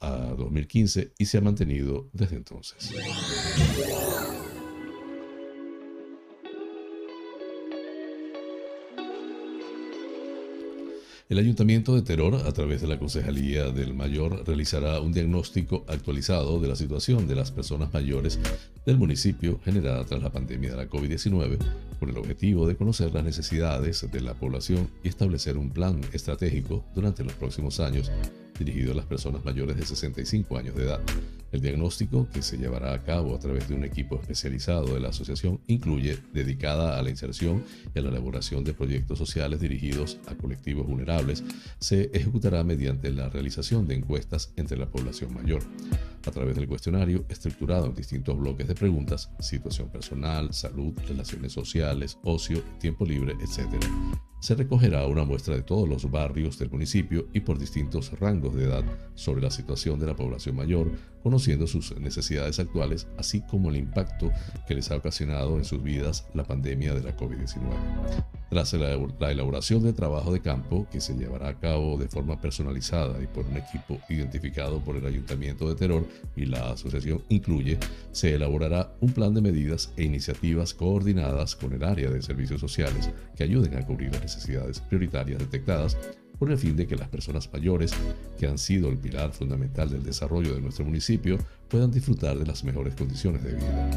a 0.00 0.34
2015 0.36 1.12
y 1.18 1.26
se 1.26 1.38
ha 1.38 1.40
mantenido 1.40 2.08
desde 2.12 2.36
entonces. 2.36 2.92
El 11.30 11.38
Ayuntamiento 11.38 11.94
de 11.94 12.02
Teror, 12.02 12.34
a 12.34 12.52
través 12.52 12.80
de 12.80 12.88
la 12.88 12.98
Concejalía 12.98 13.70
del 13.70 13.94
Mayor, 13.94 14.42
realizará 14.44 14.98
un 14.98 15.12
diagnóstico 15.12 15.84
actualizado 15.86 16.58
de 16.58 16.66
la 16.66 16.74
situación 16.74 17.28
de 17.28 17.36
las 17.36 17.52
personas 17.52 17.92
mayores 17.92 18.40
del 18.84 18.98
municipio 18.98 19.60
generada 19.64 20.04
tras 20.04 20.20
la 20.24 20.32
pandemia 20.32 20.72
de 20.72 20.76
la 20.76 20.88
COVID-19, 20.88 21.58
con 22.00 22.08
el 22.08 22.18
objetivo 22.18 22.66
de 22.66 22.74
conocer 22.74 23.14
las 23.14 23.22
necesidades 23.22 24.10
de 24.10 24.20
la 24.20 24.34
población 24.34 24.90
y 25.04 25.08
establecer 25.08 25.56
un 25.56 25.70
plan 25.70 26.00
estratégico 26.12 26.84
durante 26.96 27.22
los 27.22 27.34
próximos 27.34 27.78
años 27.78 28.10
dirigido 28.60 28.92
a 28.92 28.94
las 28.94 29.06
personas 29.06 29.44
mayores 29.44 29.76
de 29.76 29.84
65 29.84 30.56
años 30.56 30.76
de 30.76 30.84
edad. 30.84 31.00
El 31.50 31.62
diagnóstico, 31.62 32.28
que 32.32 32.42
se 32.42 32.58
llevará 32.58 32.92
a 32.92 33.02
cabo 33.02 33.34
a 33.34 33.38
través 33.40 33.68
de 33.68 33.74
un 33.74 33.84
equipo 33.84 34.16
especializado 34.20 34.94
de 34.94 35.00
la 35.00 35.08
asociación, 35.08 35.60
incluye 35.66 36.18
dedicada 36.32 36.98
a 36.98 37.02
la 37.02 37.10
inserción 37.10 37.64
y 37.92 37.98
a 37.98 38.02
la 38.02 38.10
elaboración 38.10 38.62
de 38.62 38.74
proyectos 38.74 39.18
sociales 39.18 39.60
dirigidos 39.60 40.18
a 40.28 40.34
colectivos 40.34 40.86
vulnerables. 40.86 41.42
Se 41.80 42.10
ejecutará 42.12 42.62
mediante 42.62 43.10
la 43.10 43.28
realización 43.28 43.88
de 43.88 43.96
encuestas 43.96 44.52
entre 44.56 44.78
la 44.78 44.90
población 44.90 45.34
mayor. 45.34 45.62
A 46.26 46.30
través 46.30 46.54
del 46.54 46.68
cuestionario, 46.68 47.24
estructurado 47.28 47.86
en 47.86 47.94
distintos 47.94 48.38
bloques 48.38 48.68
de 48.68 48.74
preguntas, 48.74 49.30
situación 49.40 49.88
personal, 49.88 50.52
salud, 50.52 50.92
relaciones 51.08 51.52
sociales, 51.52 52.18
ocio, 52.22 52.62
tiempo 52.78 53.04
libre, 53.04 53.34
etc 53.40 54.29
se 54.40 54.54
recogerá 54.54 55.06
una 55.06 55.24
muestra 55.24 55.54
de 55.54 55.62
todos 55.62 55.88
los 55.88 56.10
barrios 56.10 56.58
del 56.58 56.70
municipio 56.70 57.28
y 57.32 57.40
por 57.40 57.58
distintos 57.58 58.18
rangos 58.18 58.54
de 58.54 58.64
edad 58.64 58.84
sobre 59.14 59.42
la 59.42 59.50
situación 59.50 60.00
de 60.00 60.06
la 60.06 60.16
población 60.16 60.56
mayor, 60.56 60.90
conociendo 61.22 61.66
sus 61.66 61.98
necesidades 61.98 62.58
actuales, 62.58 63.06
así 63.18 63.40
como 63.42 63.70
el 63.70 63.76
impacto 63.76 64.30
que 64.66 64.74
les 64.74 64.90
ha 64.90 64.96
ocasionado 64.96 65.58
en 65.58 65.64
sus 65.64 65.82
vidas 65.82 66.26
la 66.34 66.44
pandemia 66.44 66.94
de 66.94 67.02
la 67.02 67.16
COVID-19. 67.16 67.60
Tras 68.50 68.72
la 68.72 69.30
elaboración 69.30 69.84
del 69.84 69.94
trabajo 69.94 70.32
de 70.32 70.40
campo, 70.40 70.86
que 70.90 71.00
se 71.00 71.14
llevará 71.14 71.48
a 71.48 71.58
cabo 71.60 71.96
de 71.96 72.08
forma 72.08 72.40
personalizada 72.40 73.22
y 73.22 73.26
por 73.28 73.46
un 73.46 73.56
equipo 73.56 74.00
identificado 74.08 74.80
por 74.80 74.96
el 74.96 75.06
Ayuntamiento 75.06 75.68
de 75.68 75.76
Terror 75.76 76.04
y 76.34 76.46
la 76.46 76.72
asociación 76.72 77.22
incluye, 77.28 77.78
se 78.10 78.34
elaborará 78.34 78.92
un 79.00 79.12
plan 79.12 79.34
de 79.34 79.40
medidas 79.40 79.92
e 79.96 80.02
iniciativas 80.02 80.74
coordinadas 80.74 81.54
con 81.54 81.72
el 81.72 81.84
área 81.84 82.10
de 82.10 82.22
servicios 82.22 82.60
sociales 82.60 83.10
que 83.36 83.44
ayuden 83.44 83.76
a 83.76 83.86
cubrir 83.86 84.10
las 84.12 84.22
necesidades 84.22 84.80
prioritarias 84.80 85.38
detectadas 85.38 85.96
con 86.40 86.50
el 86.50 86.56
fin 86.56 86.74
de 86.74 86.86
que 86.86 86.96
las 86.96 87.08
personas 87.08 87.52
mayores, 87.52 87.92
que 88.38 88.46
han 88.46 88.56
sido 88.56 88.88
el 88.88 88.96
pilar 88.96 89.30
fundamental 89.32 89.90
del 89.90 90.02
desarrollo 90.02 90.54
de 90.54 90.62
nuestro 90.62 90.86
municipio, 90.86 91.36
puedan 91.70 91.90
disfrutar 91.90 92.38
de 92.38 92.44
las 92.44 92.64
mejores 92.64 92.94
condiciones 92.94 93.42
de 93.44 93.54
vida. 93.54 93.90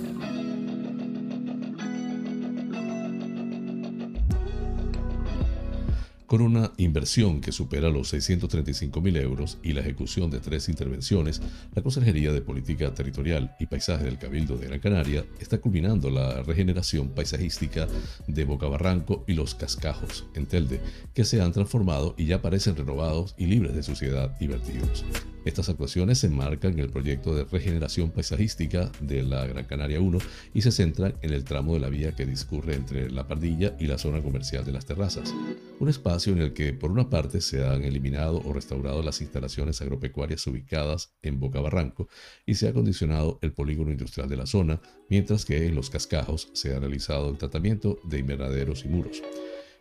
Con 6.31 6.43
una 6.43 6.71
inversión 6.77 7.41
que 7.41 7.51
supera 7.51 7.89
los 7.89 8.11
635 8.11 9.01
mil 9.01 9.17
euros 9.17 9.59
y 9.65 9.73
la 9.73 9.81
ejecución 9.81 10.31
de 10.31 10.39
tres 10.39 10.69
intervenciones, 10.69 11.43
la 11.75 11.83
Consejería 11.83 12.33
de 12.33 12.41
Política 12.41 12.95
Territorial 12.95 13.57
y 13.59 13.67
Paisaje 13.67 14.05
del 14.05 14.17
Cabildo 14.17 14.57
de 14.57 14.69
Gran 14.69 14.79
Canaria 14.79 15.25
está 15.41 15.59
culminando 15.59 16.09
la 16.09 16.45
regeneración 16.45 17.09
paisajística 17.09 17.89
de 18.29 18.45
Boca 18.45 18.69
Barranco 18.69 19.25
y 19.27 19.33
los 19.33 19.57
Cascajos 19.57 20.25
en 20.35 20.47
Telde, 20.47 20.81
que 21.15 21.25
se 21.25 21.43
han 21.43 21.51
transformado 21.51 22.15
y 22.17 22.27
ya 22.27 22.41
parecen 22.41 22.77
renovados 22.77 23.35
y 23.37 23.47
libres 23.47 23.75
de 23.75 23.83
suciedad 23.83 24.37
y 24.39 24.47
vertidos. 24.47 25.05
Estas 25.45 25.71
actuaciones 25.71 26.19
se 26.19 26.27
enmarcan 26.27 26.75
en 26.75 26.81
el 26.81 26.91
proyecto 26.91 27.35
de 27.35 27.45
regeneración 27.45 28.11
paisajística 28.11 28.93
de 29.01 29.23
la 29.23 29.47
Gran 29.47 29.65
Canaria 29.65 29.99
1 29.99 30.19
y 30.53 30.61
se 30.61 30.71
centran 30.71 31.15
en 31.23 31.33
el 31.33 31.45
tramo 31.45 31.73
de 31.73 31.81
la 31.81 31.89
vía 31.89 32.15
que 32.15 32.27
discurre 32.27 32.75
entre 32.75 33.11
la 33.11 33.27
Pardilla 33.27 33.75
y 33.81 33.87
la 33.87 33.97
zona 33.97 34.23
comercial 34.23 34.67
de 34.67 34.73
las 34.73 34.85
terrazas. 34.85 35.35
Un 35.79 35.89
espacio 35.89 36.20
en 36.29 36.41
el 36.41 36.53
que 36.53 36.73
por 36.73 36.91
una 36.91 37.09
parte 37.09 37.41
se 37.41 37.65
han 37.65 37.83
eliminado 37.83 38.43
o 38.45 38.53
restaurado 38.53 39.03
las 39.03 39.21
instalaciones 39.21 39.81
agropecuarias 39.81 40.47
ubicadas 40.47 41.15
en 41.23 41.41
Boca 41.41 41.61
Barranco 41.61 42.09
y 42.47 42.55
se 42.55 42.67
ha 42.67 42.71
acondicionado 42.71 43.39
el 43.43 43.53
polígono 43.53 43.91
industrial 43.91 44.29
de 44.29 44.37
la 44.37 44.47
zona, 44.47 44.81
mientras 45.09 45.45
que 45.45 45.67
en 45.67 45.75
los 45.75 45.91
cascajos 45.91 46.51
se 46.53 46.75
ha 46.75 46.79
realizado 46.79 47.31
el 47.31 47.39
tratamiento 47.39 47.99
de 48.05 48.19
invernaderos 48.19 48.85
y 48.85 48.89
muros. 48.89 49.23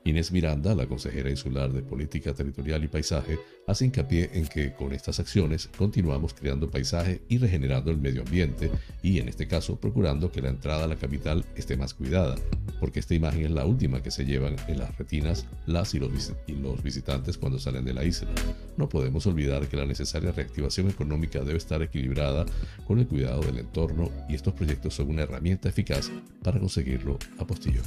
Inés 0.06 0.32
Miranda, 0.32 0.74
la 0.76 0.88
consejera 0.88 1.30
insular 1.30 1.72
de 1.72 1.82
Política 1.82 2.34
Territorial 2.34 2.84
y 2.84 2.88
Paisaje, 2.88 3.40
hace 3.68 3.86
hincapié 3.86 4.32
en 4.34 4.48
que 4.48 4.74
con 4.74 4.94
estas 4.94 5.20
acciones 5.20 5.70
continuamos 5.78 6.34
creando 6.34 6.72
paisaje 6.72 7.22
y 7.28 7.38
regenerando 7.38 7.92
el 7.92 7.98
medio 7.98 8.22
ambiente 8.22 8.72
y, 9.04 9.20
en 9.20 9.30
este 9.30 9.48
caso, 9.48 9.80
procurando 9.80 10.32
que 10.32 10.42
la 10.42 10.50
entrada 10.50 10.86
a 10.86 10.88
la 10.88 10.96
capital 10.96 11.46
esté 11.56 11.78
más 11.78 11.94
cuidada, 11.94 12.36
porque 12.80 13.00
esta 13.00 13.14
imagen 13.14 13.46
es 13.46 13.52
la 13.52 13.66
última 13.66 14.02
que 14.02 14.10
se 14.10 14.26
llevan 14.26 14.56
en 14.68 14.80
las 14.80 14.98
retinas 14.98 15.46
las 15.66 15.94
y 15.94 16.00
los, 16.00 16.84
visitantes 16.84 17.38
cuando 17.38 17.60
salen 17.60 17.86
de 17.86 17.94
la 17.94 18.06
isla. 18.06 18.30
No 18.78 18.90
podemos 18.90 19.26
olvidar 19.28 19.68
que 19.68 19.78
la 19.78 19.86
necesaria 19.86 20.32
reactivación 20.32 20.90
económica 20.90 21.40
debe 21.40 21.58
estar 21.58 21.82
equilibrada 21.82 22.46
con 22.88 23.00
el 23.00 23.08
cuidado 23.08 23.42
del 23.42 23.60
entorno 23.60 24.10
y 24.30 24.36
estos 24.36 24.54
proyectos 24.54 24.96
son 24.96 25.10
una 25.10 25.24
herramienta 25.24 25.70
eficaz 25.70 26.10
para 26.42 26.60
conseguirlo 26.60 27.20
a 27.38 27.46
postillo. 27.46 27.82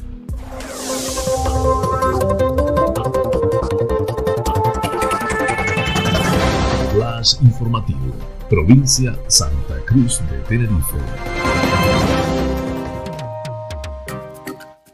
Flash 6.92 7.36
informativo, 7.42 8.14
provincia 8.48 9.18
Santa 9.28 9.78
Cruz 9.86 10.20
de 10.30 10.38
Tenerife. 10.48 11.51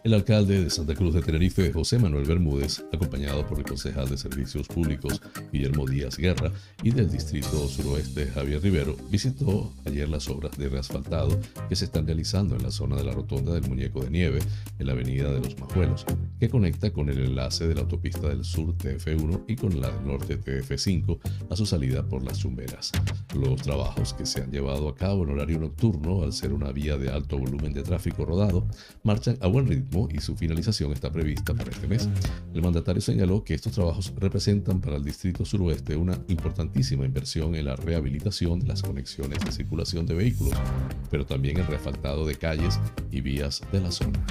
El 0.08 0.14
alcalde 0.14 0.64
de 0.64 0.70
Santa 0.70 0.94
Cruz 0.94 1.12
de 1.12 1.20
Tenerife, 1.20 1.70
José 1.70 1.98
Manuel 1.98 2.24
Bermúdez, 2.24 2.82
acompañado 2.94 3.46
por 3.46 3.58
el 3.58 3.66
concejal 3.66 4.08
de 4.08 4.16
Servicios 4.16 4.66
Públicos, 4.66 5.20
Guillermo 5.52 5.86
Díaz 5.86 6.16
Guerra, 6.16 6.50
y 6.82 6.92
del 6.92 7.10
Distrito 7.10 7.68
Suroeste, 7.68 8.28
Javier 8.28 8.62
Rivero, 8.62 8.96
visitó 9.10 9.70
ayer 9.84 10.08
las 10.08 10.26
obras 10.30 10.56
de 10.56 10.70
reasfaltado 10.70 11.38
que 11.68 11.76
se 11.76 11.84
están 11.84 12.06
realizando 12.06 12.56
en 12.56 12.62
la 12.62 12.70
zona 12.70 12.96
de 12.96 13.04
la 13.04 13.12
Rotonda 13.12 13.52
del 13.52 13.68
Muñeco 13.68 14.00
de 14.00 14.08
Nieve, 14.08 14.38
en 14.78 14.86
la 14.86 14.94
Avenida 14.94 15.30
de 15.30 15.40
los 15.40 15.58
Majuelos, 15.58 16.06
que 16.40 16.48
conecta 16.48 16.90
con 16.90 17.10
el 17.10 17.18
enlace 17.18 17.68
de 17.68 17.74
la 17.74 17.82
autopista 17.82 18.28
del 18.28 18.46
sur 18.46 18.74
TF1 18.78 19.44
y 19.46 19.56
con 19.56 19.78
la 19.78 19.90
del 19.90 20.06
norte 20.06 20.40
TF5 20.40 21.18
a 21.50 21.54
su 21.54 21.66
salida 21.66 22.02
por 22.02 22.24
las 22.24 22.38
Chumberas. 22.38 22.92
Los 23.38 23.60
trabajos 23.60 24.14
que 24.14 24.24
se 24.24 24.40
han 24.40 24.52
llevado 24.52 24.88
a 24.88 24.94
cabo 24.94 25.24
en 25.24 25.32
horario 25.32 25.58
nocturno, 25.58 26.22
al 26.22 26.32
ser 26.32 26.54
una 26.54 26.72
vía 26.72 26.96
de 26.96 27.10
alto 27.10 27.36
volumen 27.36 27.74
de 27.74 27.82
tráfico 27.82 28.24
rodado, 28.24 28.66
marchan 29.02 29.36
a 29.42 29.48
buen 29.48 29.66
ritmo 29.66 29.97
y 30.12 30.20
su 30.20 30.36
finalización 30.36 30.92
está 30.92 31.10
prevista 31.10 31.54
para 31.54 31.70
este 31.70 31.88
mes. 31.88 32.08
El 32.54 32.62
mandatario 32.62 33.00
señaló 33.00 33.42
que 33.42 33.54
estos 33.54 33.72
trabajos 33.72 34.12
representan 34.16 34.80
para 34.80 34.96
el 34.96 35.04
Distrito 35.04 35.44
Suroeste 35.44 35.96
una 35.96 36.18
importantísima 36.28 37.04
inversión 37.04 37.54
en 37.54 37.64
la 37.64 37.74
rehabilitación 37.74 38.60
de 38.60 38.68
las 38.68 38.82
conexiones 38.82 39.40
de 39.44 39.50
circulación 39.50 40.06
de 40.06 40.14
vehículos, 40.14 40.54
pero 41.10 41.26
también 41.26 41.58
el 41.58 41.66
refaltado 41.66 42.24
de 42.26 42.36
calles 42.36 42.78
y 43.10 43.20
vías 43.20 43.62
de 43.72 43.80
la 43.80 43.90
zona. 43.90 44.24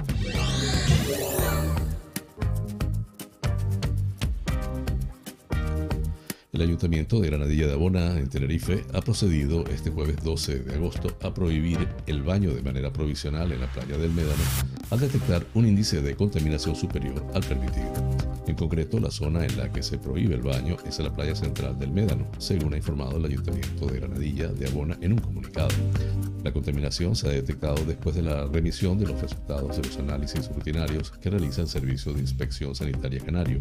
El 6.54 6.62
Ayuntamiento 6.62 7.20
de 7.20 7.28
Granadilla 7.28 7.68
de 7.68 7.74
Abona, 7.74 8.18
en 8.18 8.30
Tenerife, 8.30 8.86
ha 8.94 9.02
procedido 9.02 9.66
este 9.68 9.90
jueves 9.92 10.24
12 10.24 10.60
de 10.60 10.76
agosto 10.76 11.10
a 11.22 11.34
prohibir 11.34 11.90
el 12.08 12.24
baño 12.24 12.54
de 12.54 12.62
manera 12.62 12.92
provisional 12.94 13.52
en 13.52 13.60
la 13.60 13.72
playa 13.72 13.98
del 13.98 14.12
Médano 14.12 14.44
al 14.90 15.00
detectar 15.00 15.46
un 15.54 15.68
índice 15.68 16.02
de 16.02 16.16
contaminación 16.16 16.74
superior 16.76 17.22
al 17.34 17.44
permitido. 17.44 18.27
En 18.48 18.56
concreto, 18.56 18.98
la 19.02 19.12
zona 19.12 19.46
en 19.46 19.58
la 19.58 19.70
que 19.70 19.84
se 19.84 19.98
prohíbe 19.98 20.36
el 20.36 20.42
baño 20.42 20.78
es 20.88 21.00
la 21.00 21.14
playa 21.14 21.36
central 21.36 21.78
del 21.78 21.92
Médano, 21.92 22.26
según 22.38 22.74
ha 22.74 22.78
informado 22.78 23.18
el 23.18 23.26
Ayuntamiento 23.26 23.88
de 23.88 24.00
Granadilla 24.00 24.48
de 24.48 24.68
Abona 24.68 24.98
en 25.02 25.14
un 25.14 25.20
comunicado. 25.20 25.68
La 26.46 26.54
contaminación 26.54 27.14
se 27.18 27.28
ha 27.28 27.32
detectado 27.32 27.84
después 27.84 28.16
de 28.16 28.22
la 28.22 28.46
remisión 28.46 28.98
de 28.98 29.08
los 29.08 29.22
resultados 29.22 29.76
de 29.76 29.84
los 29.84 29.98
análisis 29.98 30.48
rutinarios 30.48 31.12
que 31.12 31.30
realiza 31.30 31.62
el 31.62 31.68
Servicio 31.68 32.14
de 32.14 32.22
Inspección 32.22 32.74
Sanitaria 32.74 33.20
Canario. 33.20 33.60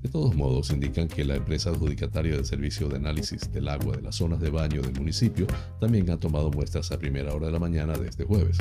De 0.00 0.08
todos 0.08 0.36
modos, 0.36 0.70
indican 0.70 1.08
que 1.08 1.24
la 1.24 1.34
empresa 1.34 1.70
adjudicataria 1.70 2.36
del 2.36 2.46
Servicio 2.46 2.88
de 2.88 2.96
Análisis 2.96 3.52
del 3.52 3.68
Agua 3.68 3.96
de 3.96 4.02
las 4.02 4.14
zonas 4.14 4.38
de 4.38 4.50
baño 4.50 4.80
del 4.80 4.94
municipio 4.94 5.48
también 5.80 6.08
ha 6.08 6.20
tomado 6.20 6.52
muestras 6.52 6.92
a 6.92 6.98
primera 6.98 7.34
hora 7.34 7.46
de 7.46 7.52
la 7.52 7.58
mañana 7.58 7.94
de 7.94 8.08
este 8.08 8.22
jueves. 8.22 8.58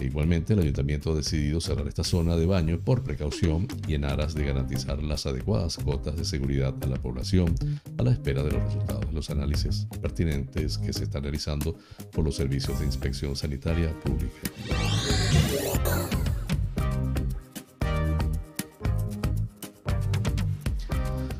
E 0.00 0.06
igualmente, 0.06 0.54
el 0.54 0.60
ayuntamiento 0.60 1.12
ha 1.12 1.14
decidido 1.14 1.60
cerrar 1.60 1.86
esta 1.86 2.04
zona 2.04 2.34
de 2.34 2.46
baño 2.46 2.80
por 2.80 3.02
precaución 3.02 3.68
y 3.86 3.92
en 3.94 4.06
aras 4.06 4.32
de 4.34 4.46
garantizar 4.46 5.02
las 5.02 5.26
adecuadas 5.26 5.76
cotas 5.76 6.16
de 6.16 6.24
seguridad 6.24 6.74
a 6.80 6.86
la 6.86 6.96
población 6.96 7.54
a 7.98 8.02
la 8.02 8.12
espera 8.12 8.42
de 8.42 8.52
los 8.52 8.62
resultados 8.62 9.06
de 9.06 9.12
los 9.12 9.28
análisis 9.28 9.86
pertinentes 10.00 10.78
que 10.78 10.94
se 10.94 11.04
están 11.04 11.24
realizando 11.24 11.76
por 12.12 12.24
los 12.24 12.36
servicios 12.36 12.80
de 12.80 12.86
inspección 12.86 13.36
sanitaria 13.36 13.94
pública. 14.00 14.38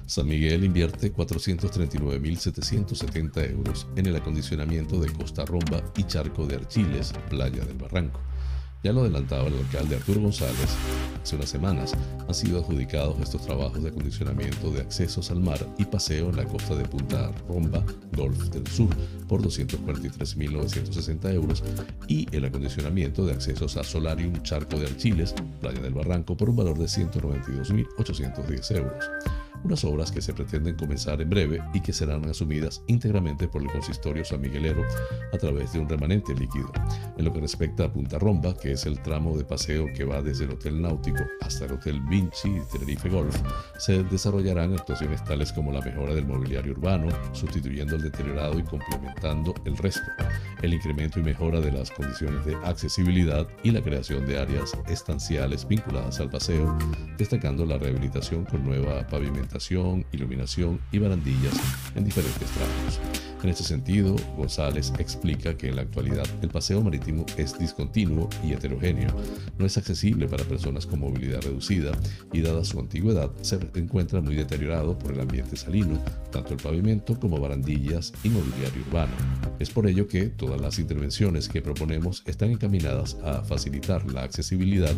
San 0.05 0.27
Miguel 0.27 0.65
invierte 0.65 1.15
439.770 1.15 3.53
euros 3.53 3.87
en 3.97 4.05
el 4.05 4.17
acondicionamiento 4.17 5.01
de 5.01 5.11
Costa 5.13 5.47
Romba 5.47 5.83
y 5.97 6.03
Charco 6.03 6.47
de 6.47 6.57
Archiles, 6.57 7.15
Playa 7.31 7.65
del 7.65 7.79
Barranco. 7.79 8.21
Ya 8.83 8.93
lo 8.95 9.03
adelantaba 9.03 9.49
el 9.49 9.59
alcalde 9.59 9.97
Arturo 9.97 10.23
González, 10.23 10.71
hace 11.23 11.37
unas 11.37 11.51
semanas 11.51 11.93
han 12.27 12.35
sido 12.35 12.61
adjudicados 12.61 13.21
estos 13.21 13.43
trabajos 13.43 13.83
de 13.83 13.91
acondicionamiento 13.91 14.71
de 14.71 14.81
accesos 14.81 15.31
al 15.31 15.41
mar 15.41 15.59
y 15.77 15.85
paseo 15.85 16.31
en 16.31 16.37
la 16.37 16.47
costa 16.47 16.75
de 16.75 16.87
Punta 16.87 17.31
Romba, 17.47 17.85
Golf 18.17 18.39
del 18.49 18.67
Sur, 18.67 18.89
por 19.29 19.43
243.960 19.43 21.35
euros 21.35 21.63
y 22.09 22.27
el 22.35 22.47
acondicionamiento 22.47 23.27
de 23.27 23.35
accesos 23.35 23.77
a 23.77 23.85
Solarium 23.85 24.41
Charco 24.43 24.79
de 24.79 24.87
Archiles, 24.87 25.35
Playa 25.61 25.83
del 25.83 25.93
Barranco, 25.93 26.35
por 26.35 26.49
un 26.49 26.57
valor 26.57 26.79
de 26.79 26.87
192.810 26.87 28.77
euros 28.79 29.11
unas 29.65 29.85
obras 29.85 30.11
que 30.11 30.23
se 30.23 30.33
pretenden 30.33 30.77
comenzar 30.77 31.21
en 31.21 31.29
breve 31.29 31.63
y 31.75 31.81
que 31.81 31.93
serán 31.93 32.25
asumidas 32.29 32.83
íntegramente 32.87 33.49
por 33.49 33.63
el 33.63 33.71
consistorio 33.71 34.25
San 34.25 34.41
Miguelero 34.41 34.83
a 35.33 35.39
través 35.39 35.73
de 35.73 35.81
un 35.81 35.89
remanente 35.89 36.35
líquido. 36.35 36.73
En 37.17 37.25
lo 37.25 37.33
que 37.33 37.41
respecta 37.41 37.85
a 37.85 37.93
Punta 37.93 38.19
Romba, 38.19 38.57
que 38.57 38.73
es 38.73 38.87
el 38.87 39.01
tramo 39.01 39.37
de 39.37 39.45
paseo 39.45 39.87
que 39.95 40.05
va 40.05 40.23
desde 40.23 40.45
el 40.45 40.53
Hotel 40.53 40.81
Náutico 40.81 41.23
hasta 41.41 41.67
el 41.67 41.73
Hotel 41.73 42.01
Vinci 42.09 42.49
y 42.49 42.73
Tenerife 42.73 43.09
Golf, 43.09 43.37
se 43.79 44.03
desarrollarán 44.05 44.73
actuaciones 44.75 45.23
tales 45.25 45.53
como 45.53 45.73
la 45.73 45.81
mejora 45.81 46.15
del 46.15 46.27
mobiliario 46.27 46.73
urbano, 46.73 47.09
sustituyendo 47.33 47.97
el 47.97 48.03
deteriorado 48.03 48.59
y 48.59 48.63
complementando 48.63 49.55
el 49.65 49.77
resto, 49.77 50.07
el 50.63 50.75
incremento 50.75 51.21
y 51.21 51.23
mejora 51.23 51.61
de 51.61 51.73
las 51.73 51.91
condiciones 51.91 52.45
de 52.47 52.55
accesibilidad 52.65 53.47
y 53.63 53.71
la 53.71 53.83
creación 53.83 54.27
de 54.27 54.39
áreas 54.39 54.73
estanciales 54.89 55.67
vinculadas 55.67 56.21
al 56.21 56.31
paseo, 56.31 56.79
destacando 57.19 57.67
la 57.67 57.79
rehabilitación 57.79 58.45
con 58.45 58.65
nueva 58.65 59.07
pavimentación 59.07 59.50
iluminación 60.13 60.81
y 60.93 60.99
barandillas 60.99 61.55
en 61.95 62.05
diferentes 62.05 62.49
tramos. 62.51 63.21
En 63.43 63.49
este 63.49 63.65
sentido, 63.65 64.17
González 64.37 64.93
explica 64.99 65.57
que 65.57 65.69
en 65.69 65.77
la 65.77 65.83
actualidad 65.83 66.27
el 66.43 66.51
paseo 66.51 66.83
marítimo 66.83 67.25
es 67.39 67.59
discontinuo 67.59 68.29
y 68.45 68.53
heterogéneo, 68.53 69.09
no 69.59 69.65
es 69.65 69.79
accesible 69.79 70.29
para 70.29 70.45
personas 70.45 70.85
con 70.85 71.01
movilidad 71.01 71.41
reducida 71.41 71.93
y 72.35 72.43
dada 72.43 72.65
su 72.65 72.79
antigüedad 72.79 73.31
se 73.41 73.59
encuentra 73.77 74.21
muy 74.21 74.35
deteriorado 74.35 74.99
por 74.99 75.13
el 75.13 75.21
ambiente 75.21 75.57
salino, 75.57 75.99
tanto 76.31 76.53
el 76.53 76.61
pavimento 76.61 77.19
como 77.19 77.41
barandillas 77.41 78.13
y 78.25 78.29
mobiliario 78.29 78.83
urbano. 78.87 79.13
Es 79.59 79.71
por 79.71 79.87
ello 79.87 80.07
que 80.07 80.27
todas 80.27 80.61
las 80.61 80.79
intervenciones 80.79 81.49
que 81.49 81.63
proponemos 81.63 82.23
están 82.27 82.51
encaminadas 82.51 83.17
a 83.25 83.43
facilitar 83.43 84.05
la 84.13 84.23
accesibilidad 84.23 84.95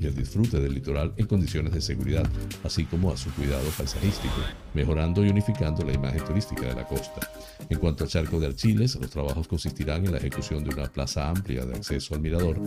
y 0.00 0.06
el 0.06 0.16
disfrute 0.16 0.58
del 0.58 0.74
litoral 0.74 1.12
en 1.16 1.26
condiciones 1.26 1.72
de 1.72 1.80
seguridad, 1.80 2.26
así 2.64 2.84
como 2.84 3.12
a 3.12 3.16
su 3.16 3.30
cuidado 3.30 3.64
mejorando 4.74 5.24
y 5.24 5.28
unificando 5.28 5.84
la 5.84 5.92
imagen 5.92 6.24
turística 6.24 6.62
de 6.62 6.74
la 6.74 6.86
costa. 6.86 7.20
En 7.70 7.78
cuanto 7.78 8.04
al 8.04 8.10
charco 8.10 8.40
de 8.40 8.48
Archiles, 8.48 8.96
los 8.96 9.10
trabajos 9.10 9.48
consistirán 9.48 10.04
en 10.04 10.12
la 10.12 10.18
ejecución 10.18 10.64
de 10.64 10.74
una 10.74 10.90
plaza 10.92 11.28
amplia 11.28 11.64
de 11.64 11.74
acceso 11.74 12.14
al 12.14 12.20
mirador, 12.20 12.60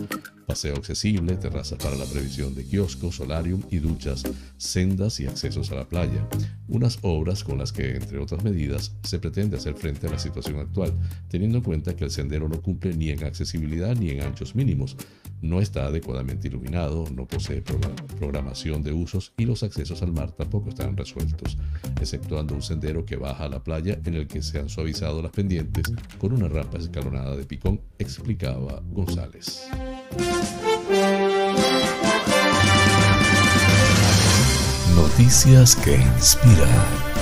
paseo 0.46 0.76
accesible, 0.76 1.36
terrazas 1.36 1.78
para 1.78 1.96
la 1.96 2.06
previsión 2.06 2.54
de 2.54 2.64
kioscos, 2.64 3.16
solarium 3.16 3.62
y 3.70 3.78
duchas, 3.78 4.24
sendas 4.56 5.20
y 5.20 5.26
accesos 5.26 5.70
a 5.70 5.76
la 5.76 5.88
playa. 5.88 6.26
Unas 6.66 6.98
obras 7.02 7.44
con 7.44 7.58
las 7.58 7.72
que, 7.72 7.96
entre 7.96 8.18
otras 8.18 8.42
medidas, 8.42 8.94
se 9.02 9.18
pretende 9.18 9.56
hacer 9.56 9.74
frente 9.74 10.06
a 10.06 10.10
la 10.10 10.18
situación 10.18 10.58
actual, 10.58 10.92
teniendo 11.28 11.58
en 11.58 11.64
cuenta 11.64 11.94
que 11.94 12.04
el 12.04 12.10
sendero 12.10 12.48
no 12.48 12.60
cumple 12.60 12.94
ni 12.94 13.10
en 13.10 13.24
accesibilidad 13.24 13.94
ni 13.94 14.10
en 14.10 14.22
anchos 14.22 14.54
mínimos, 14.54 14.96
no 15.40 15.60
está 15.60 15.86
adecuadamente 15.86 16.48
iluminado, 16.48 17.04
no 17.14 17.26
posee 17.26 17.62
programación 18.18 18.82
de 18.82 18.92
usos 18.92 19.32
y 19.36 19.44
los 19.44 19.62
accesos 19.62 20.02
al 20.02 20.12
mar 20.12 20.32
tampoco 20.32 20.68
están 20.68 20.96
resueltos, 20.96 21.56
exceptuando 22.00 22.54
un 22.54 22.62
sendero 22.62 23.04
que 23.04 23.16
baja 23.16 23.44
a 23.44 23.48
la 23.48 23.62
playa 23.62 23.98
en 24.04 24.14
el 24.14 24.26
que 24.26 24.42
se 24.42 24.58
han 24.58 24.68
suavizado 24.68 25.22
las 25.22 25.32
pendientes 25.32 25.84
con 26.18 26.32
una 26.32 26.48
rampa 26.48 26.78
escalonada 26.78 27.36
de 27.36 27.44
picón, 27.44 27.80
explicaba 27.98 28.82
González. 28.90 29.68
Noticias 34.94 35.76
que 35.76 35.94
inspiran. 35.94 37.17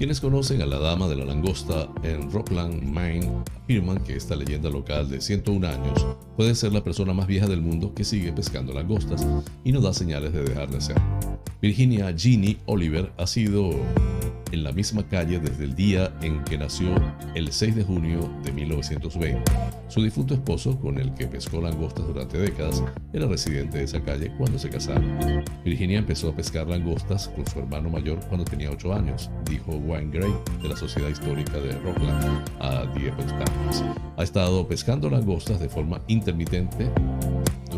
Quienes 0.00 0.22
conocen 0.22 0.62
a 0.62 0.66
la 0.66 0.78
Dama 0.78 1.08
de 1.08 1.16
la 1.16 1.26
Langosta 1.26 1.86
en 2.02 2.32
Rockland, 2.32 2.82
Maine, 2.82 3.44
afirman 3.70 4.02
que 4.02 4.16
esta 4.16 4.34
leyenda 4.34 4.68
local 4.68 5.08
de 5.08 5.20
101 5.20 5.68
años 5.68 6.04
puede 6.36 6.56
ser 6.56 6.72
la 6.72 6.82
persona 6.82 7.14
más 7.14 7.28
vieja 7.28 7.46
del 7.46 7.60
mundo 7.60 7.94
que 7.94 8.02
sigue 8.02 8.32
pescando 8.32 8.72
langostas 8.72 9.24
y 9.62 9.70
no 9.70 9.80
da 9.80 9.94
señales 9.94 10.32
de 10.32 10.42
dejar 10.42 10.68
de 10.70 10.80
ser. 10.80 10.96
Virginia 11.62 12.10
Jeannie 12.10 12.58
Oliver 12.66 13.12
ha 13.16 13.28
sido 13.28 13.70
en 14.52 14.64
la 14.64 14.72
misma 14.72 15.06
calle 15.06 15.38
desde 15.38 15.64
el 15.64 15.74
día 15.74 16.12
en 16.22 16.42
que 16.44 16.58
nació 16.58 16.94
el 17.34 17.52
6 17.52 17.76
de 17.76 17.84
junio 17.84 18.28
de 18.42 18.52
1920. 18.52 19.42
Su 19.88 20.02
difunto 20.02 20.34
esposo, 20.34 20.78
con 20.78 20.98
el 20.98 21.14
que 21.14 21.26
pescó 21.26 21.60
langostas 21.60 22.06
durante 22.06 22.38
décadas, 22.38 22.82
era 23.12 23.26
residente 23.26 23.78
de 23.78 23.84
esa 23.84 24.02
calle 24.02 24.32
cuando 24.36 24.58
se 24.58 24.70
casaron. 24.70 25.44
Virginia 25.64 25.98
empezó 25.98 26.30
a 26.30 26.34
pescar 26.34 26.66
langostas 26.66 27.28
con 27.28 27.46
su 27.46 27.58
hermano 27.60 27.90
mayor 27.90 28.18
cuando 28.28 28.44
tenía 28.44 28.70
8 28.70 28.92
años, 28.92 29.30
dijo 29.48 29.72
Wayne 29.72 30.10
Gray 30.10 30.34
de 30.62 30.68
la 30.68 30.76
Sociedad 30.76 31.08
Histórica 31.08 31.58
de 31.58 31.72
Rockland 31.80 32.44
a 32.60 32.92
The 32.94 33.08
Epoch 33.08 33.26
Times. 33.26 33.59
Ha 34.16 34.22
estado 34.22 34.66
pescando 34.66 35.08
langostas 35.08 35.60
de 35.60 35.68
forma 35.68 36.00
intermitente 36.08 36.90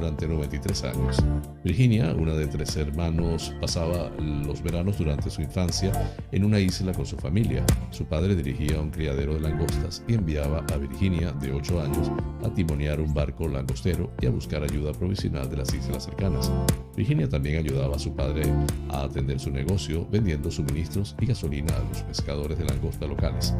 durante 0.02 0.26
93 0.26 0.84
años. 0.84 1.16
Virginia, 1.62 2.12
una 2.12 2.34
de 2.34 2.48
tres 2.48 2.76
hermanos, 2.76 3.54
pasaba 3.60 4.10
los 4.18 4.60
veranos 4.60 4.98
durante 4.98 5.30
su 5.30 5.42
infancia 5.42 5.92
en 6.32 6.44
una 6.44 6.58
isla 6.58 6.92
con 6.92 7.06
su 7.06 7.16
familia. 7.16 7.64
Su 7.90 8.04
padre 8.06 8.34
dirigía 8.34 8.80
un 8.80 8.90
criadero 8.90 9.34
de 9.34 9.40
langostas 9.40 10.02
y 10.08 10.14
enviaba 10.14 10.66
a 10.72 10.76
Virginia, 10.76 11.30
de 11.30 11.52
8 11.52 11.82
años, 11.82 12.10
a 12.44 12.52
timonear 12.52 13.00
un 13.00 13.14
barco 13.14 13.46
langostero 13.46 14.10
y 14.20 14.26
a 14.26 14.30
buscar 14.30 14.64
ayuda 14.64 14.90
provisional 14.90 15.48
de 15.48 15.58
las 15.58 15.72
islas 15.72 16.04
cercanas. 16.04 16.50
Virginia 16.96 17.28
también 17.28 17.58
ayudaba 17.58 17.94
a 17.94 18.00
su 18.00 18.12
padre 18.16 18.42
a 18.88 19.04
atender 19.04 19.38
su 19.38 19.52
negocio 19.52 20.08
vendiendo 20.10 20.50
suministros 20.50 21.14
y 21.20 21.26
gasolina 21.26 21.76
a 21.76 21.88
los 21.88 22.02
pescadores 22.02 22.58
de 22.58 22.64
langosta 22.64 23.06
locales. 23.06 23.54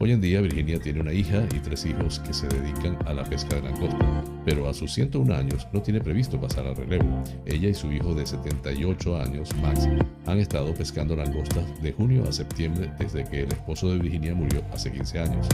Hoy 0.00 0.12
en 0.12 0.20
día 0.20 0.40
Virginia 0.40 0.78
tiene 0.80 1.00
una 1.00 1.12
hija 1.12 1.46
y 1.54 1.60
tres 1.60 1.86
hijos 1.86 2.18
que 2.18 2.34
se 2.34 2.48
dedican 2.48 2.98
a 3.06 3.14
la 3.14 3.24
pesca 3.24 3.56
de 3.56 3.62
langosta, 3.62 4.24
pero 4.44 4.68
a 4.68 4.74
sus 4.74 4.92
101 4.92 5.32
años 5.32 5.66
no 5.74 5.82
tiene 5.82 6.00
previsto 6.00 6.40
pasar 6.40 6.66
al 6.66 6.76
relevo. 6.76 7.22
Ella 7.44 7.68
y 7.68 7.74
su 7.74 7.92
hijo 7.92 8.14
de 8.14 8.24
78 8.24 9.16
años, 9.20 9.50
Max, 9.60 9.88
han 10.24 10.38
estado 10.38 10.72
pescando 10.72 11.16
langostas 11.16 11.82
de 11.82 11.92
junio 11.92 12.24
a 12.28 12.32
septiembre 12.32 12.90
desde 12.98 13.24
que 13.24 13.40
el 13.42 13.52
esposo 13.52 13.90
de 13.90 13.98
Virginia 13.98 14.34
murió 14.34 14.62
hace 14.72 14.92
15 14.92 15.18
años. 15.18 15.48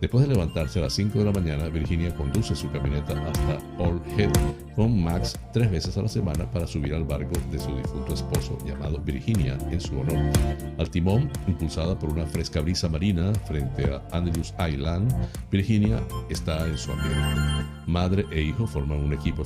Después 0.00 0.26
de 0.26 0.32
levantarse 0.32 0.78
a 0.78 0.82
las 0.82 0.92
5 0.94 1.18
de 1.18 1.24
la 1.24 1.32
mañana, 1.32 1.68
Virginia 1.68 2.14
conduce 2.14 2.54
su 2.54 2.70
camioneta 2.70 3.14
hasta 3.28 3.58
Old 3.82 4.00
Head 4.16 4.30
con 4.76 5.02
Max 5.02 5.36
tres 5.52 5.68
veces 5.72 5.98
a 5.98 6.02
la 6.02 6.08
semana 6.08 6.48
para 6.48 6.64
subir 6.64 6.94
al 6.94 7.02
barco 7.02 7.32
de 7.50 7.58
su 7.58 7.74
difunto 7.76 8.14
esposo 8.14 8.56
llamado 8.64 9.00
Virginia 9.00 9.58
en 9.72 9.80
su 9.80 9.98
honor. 9.98 10.18
Al 10.78 10.88
timón, 10.88 11.28
impulsada 11.48 11.98
por 11.98 12.10
una 12.10 12.24
fresca 12.26 12.60
brisa 12.60 12.88
marina 12.88 13.34
frente 13.48 13.92
a 13.92 14.00
Andrews 14.16 14.54
Island, 14.70 15.12
Virginia 15.50 16.00
está 16.30 16.64
en 16.64 16.78
su 16.78 16.92
ambiente. 16.92 17.40
Madre 17.88 18.24
e 18.30 18.40
hijo 18.40 18.68
forman 18.68 19.00
un 19.00 19.12
equipo 19.14 19.44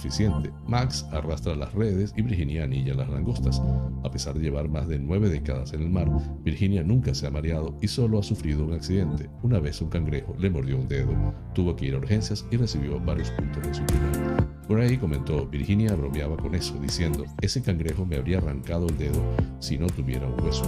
Max 0.67 1.07
arrastra 1.13 1.55
las 1.55 1.73
redes 1.75 2.13
y 2.17 2.23
Virginia 2.23 2.65
anilla 2.65 2.95
las 2.95 3.09
langostas. 3.09 3.63
A 4.05 4.11
pesar 4.11 4.35
de 4.35 4.41
llevar 4.41 4.69
más 4.69 4.89
de 4.89 4.99
nueve 4.99 5.29
décadas 5.29 5.73
en 5.73 5.83
el 5.83 5.91
mar, 5.91 6.09
Virginia 6.45 6.83
nunca 6.83 7.15
se 7.15 7.27
ha 7.27 7.31
mareado 7.31 7.77
y 7.81 7.89
solo 7.89 8.19
ha 8.19 8.23
sufrido 8.23 8.65
un 8.65 8.73
accidente. 8.73 9.31
Una 9.43 9.61
vez 9.61 9.81
un 9.81 9.91
cangrejo 9.91 10.35
le 10.39 10.51
mordió 10.51 10.79
un 10.79 10.89
dedo. 10.89 11.13
Tuvo 11.55 11.77
que 11.77 11.87
ir 11.87 11.95
a 11.95 11.99
urgencias 11.99 12.45
y 12.51 12.57
recibió 12.57 12.99
varios 13.01 13.31
puntos 13.31 13.63
de. 13.63 13.73
Por 14.67 14.81
ahí 14.81 14.97
comentó, 14.97 15.47
Virginia 15.47 15.95
bromeaba 15.95 16.37
con 16.37 16.55
eso, 16.55 16.75
diciendo, 16.81 17.25
ese 17.41 17.63
cangrejo 17.63 18.07
me 18.07 18.17
habría 18.17 18.39
arrancado 18.39 18.87
el 18.89 18.97
dedo 18.97 19.23
si 19.61 19.79
no 19.79 19.87
tuviera 19.87 20.27
un 20.27 20.41
hueso. 20.43 20.65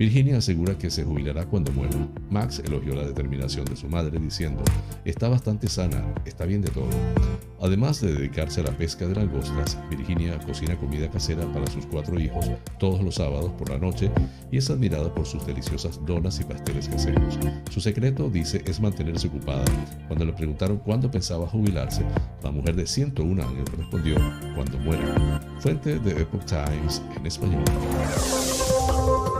Virginia 0.00 0.38
asegura 0.38 0.78
que 0.78 0.88
se 0.88 1.04
jubilará 1.04 1.44
cuando 1.44 1.72
muera. 1.72 1.94
Max 2.30 2.62
elogió 2.64 2.94
la 2.94 3.06
determinación 3.06 3.66
de 3.66 3.76
su 3.76 3.86
madre 3.86 4.18
diciendo, 4.18 4.62
está 5.04 5.28
bastante 5.28 5.68
sana, 5.68 6.14
está 6.24 6.46
bien 6.46 6.62
de 6.62 6.70
todo. 6.70 6.88
Además 7.60 8.00
de 8.00 8.14
dedicarse 8.14 8.62
a 8.62 8.64
la 8.64 8.70
pesca 8.70 9.06
de 9.06 9.14
langostas, 9.14 9.76
Virginia 9.90 10.38
cocina 10.38 10.74
comida 10.78 11.10
casera 11.10 11.44
para 11.52 11.66
sus 11.66 11.84
cuatro 11.84 12.18
hijos 12.18 12.50
todos 12.78 13.02
los 13.02 13.16
sábados 13.16 13.52
por 13.58 13.68
la 13.68 13.76
noche 13.76 14.10
y 14.50 14.56
es 14.56 14.70
admirada 14.70 15.14
por 15.14 15.26
sus 15.26 15.46
deliciosas 15.46 16.00
donas 16.06 16.40
y 16.40 16.44
pasteles 16.44 16.88
caseros. 16.88 17.38
Su 17.70 17.82
secreto, 17.82 18.30
dice, 18.30 18.62
es 18.66 18.80
mantenerse 18.80 19.28
ocupada. 19.28 19.66
Cuando 20.06 20.24
le 20.24 20.32
preguntaron 20.32 20.78
cuándo 20.78 21.10
pensaba 21.10 21.46
jubilarse, 21.46 22.06
la 22.42 22.50
mujer 22.50 22.74
de 22.74 22.86
101 22.86 23.42
años 23.42 23.68
respondió, 23.76 24.16
cuando 24.54 24.78
muera. 24.78 25.42
Fuente 25.58 25.98
de 25.98 26.22
Epoch 26.22 26.46
Times 26.46 27.02
en 27.14 27.26
español. 27.26 27.64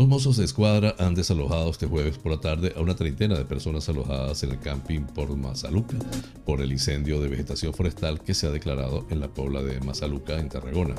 Los 0.00 0.08
mozos 0.08 0.38
de 0.38 0.46
escuadra 0.46 0.94
han 0.98 1.14
desalojado 1.14 1.68
este 1.68 1.84
jueves 1.84 2.16
por 2.16 2.32
la 2.32 2.40
tarde 2.40 2.72
a 2.74 2.80
una 2.80 2.96
treintena 2.96 3.36
de 3.36 3.44
personas 3.44 3.86
alojadas 3.90 4.42
en 4.42 4.52
el 4.52 4.58
camping 4.58 5.00
por 5.02 5.36
Mazaluca 5.36 5.98
por 6.46 6.62
el 6.62 6.72
incendio 6.72 7.20
de 7.20 7.28
vegetación 7.28 7.74
forestal 7.74 8.18
que 8.22 8.32
se 8.32 8.46
ha 8.46 8.50
declarado 8.50 9.06
en 9.10 9.20
la 9.20 9.28
pobla 9.28 9.62
de 9.62 9.78
Mazaluca, 9.80 10.38
en 10.38 10.48
Tarragona. 10.48 10.94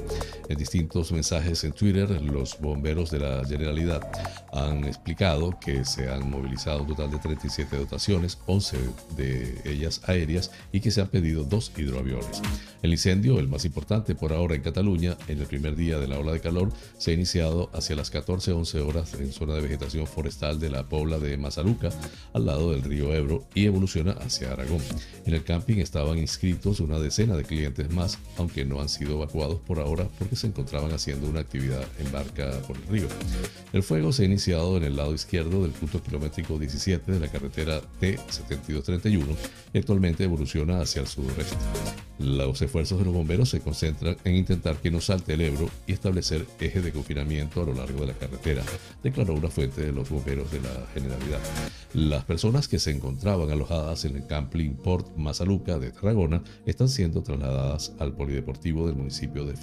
En 0.48 0.56
distintos 0.56 1.12
mensajes 1.12 1.64
en 1.64 1.72
Twitter, 1.74 2.22
los 2.22 2.60
bomberos 2.60 3.10
de 3.10 3.20
la 3.20 3.44
Generalidad 3.44 4.08
han 4.54 4.84
explicado 4.84 5.58
que 5.60 5.84
se 5.84 6.08
han 6.08 6.30
movilizado 6.30 6.84
un 6.84 6.90
total 6.90 7.10
de 7.10 7.18
37 7.18 7.76
dotaciones, 7.78 8.38
11 8.46 8.78
de 9.18 9.62
ellas 9.66 10.02
aéreas, 10.06 10.52
y 10.72 10.80
que 10.80 10.92
se 10.92 11.02
han 11.02 11.08
pedido 11.08 11.44
dos 11.44 11.72
hidroaviones. 11.76 12.44
El 12.84 12.92
incendio, 12.92 13.40
el 13.40 13.48
más 13.48 13.66
importante 13.66 14.14
por 14.14 14.32
ahora 14.32 14.56
en 14.56 14.62
Cataluña, 14.62 15.18
en 15.28 15.40
el 15.40 15.48
primer 15.48 15.76
día 15.76 15.98
de 15.98 16.08
la 16.08 16.20
ola 16.20 16.34
de 16.34 16.40
calor, 16.40 16.72
se 17.00 17.12
ha 17.12 17.14
iniciado 17.16 17.72
hacia 17.74 17.96
las 17.96 18.14
14-11 18.14 18.88
horas 18.88 18.91
en 19.20 19.32
zona 19.32 19.54
de 19.56 19.62
vegetación 19.62 20.06
forestal 20.06 20.60
de 20.60 20.70
la 20.70 20.84
Pobla 20.84 21.18
de 21.18 21.38
Mazaluca, 21.38 21.90
al 22.34 22.46
lado 22.46 22.72
del 22.72 22.84
río 22.84 23.14
Ebro, 23.14 23.46
y 23.56 23.66
evoluciona 23.66 24.12
hacia 24.12 24.52
Aragón. 24.52 24.82
En 25.26 25.34
el 25.34 25.44
camping 25.44 25.78
estaban 25.78 26.18
inscritos 26.18 26.82
una 26.82 27.00
decena 27.00 27.36
de 27.36 27.44
clientes 27.44 27.90
más, 27.92 28.20
aunque 28.38 28.66
no 28.66 28.82
han 28.82 28.90
sido 28.90 29.14
evacuados 29.14 29.60
por 29.62 29.80
ahora 29.80 30.08
porque 30.20 30.36
se 30.36 30.48
encontraban 30.48 30.92
haciendo 30.92 31.30
una 31.30 31.40
actividad 31.40 31.84
en 32.00 32.12
barca 32.12 32.52
por 32.68 32.76
el 32.76 32.88
río. 32.88 33.08
El 33.72 33.84
fuego 33.84 34.12
se 34.12 34.24
ha 34.24 34.26
iniciado 34.26 34.76
en 34.76 34.84
el 34.84 34.98
lado 34.98 35.14
izquierdo 35.14 35.64
del 35.64 35.72
punto 35.72 36.04
kilométrico 36.04 36.60
17 36.60 37.12
de 37.12 37.20
la 37.20 37.30
carretera 37.30 37.82
T-7231 38.00 39.26
y 39.74 39.78
actualmente 39.78 40.26
evoluciona 40.26 40.82
hacia 40.82 41.02
el 41.02 41.08
suroeste. 41.08 41.56
Los 42.20 42.62
esfuerzos 42.62 43.00
de 43.00 43.06
los 43.06 43.14
bomberos 43.14 43.50
se 43.50 43.62
concentran 43.62 44.18
en 44.24 44.36
intentar 44.36 44.76
que 44.78 44.92
no 44.92 45.02
salte 45.02 45.34
el 45.34 45.42
Ebro 45.42 45.70
y 45.88 45.94
establecer 45.94 46.46
ejes 46.60 46.84
de 46.84 46.92
confinamiento 46.92 47.62
a 47.62 47.66
lo 47.66 47.74
largo 47.74 48.02
de 48.02 48.08
la 48.08 48.14
carretera, 48.14 48.64
declaró 49.04 49.34
una 49.34 49.50
fuente 49.50 49.82
de 49.82 49.92
los 49.92 50.10
bomberos 50.10 50.52
de 50.52 50.62
la 50.62 50.88
Generalidad. 50.94 51.40
Las 51.94 52.24
personas 52.24 52.68
que 52.68 52.80
se 52.80 52.92
encontraban 52.92 53.50
alojadas 53.52 54.06
en 54.06 54.16
el 54.16 54.26
Camping 54.26 54.76
Port 54.76 55.16
Mazaluca 55.18 55.78
de 55.78 55.92
Tarragona 55.92 56.42
están 56.66 56.88
siendo 56.88 57.22
trasladadas 57.22 57.94
al 58.00 58.14
polideportivo 58.14 58.88
del 58.88 58.96
municipio 58.96 59.46
de 59.46 59.56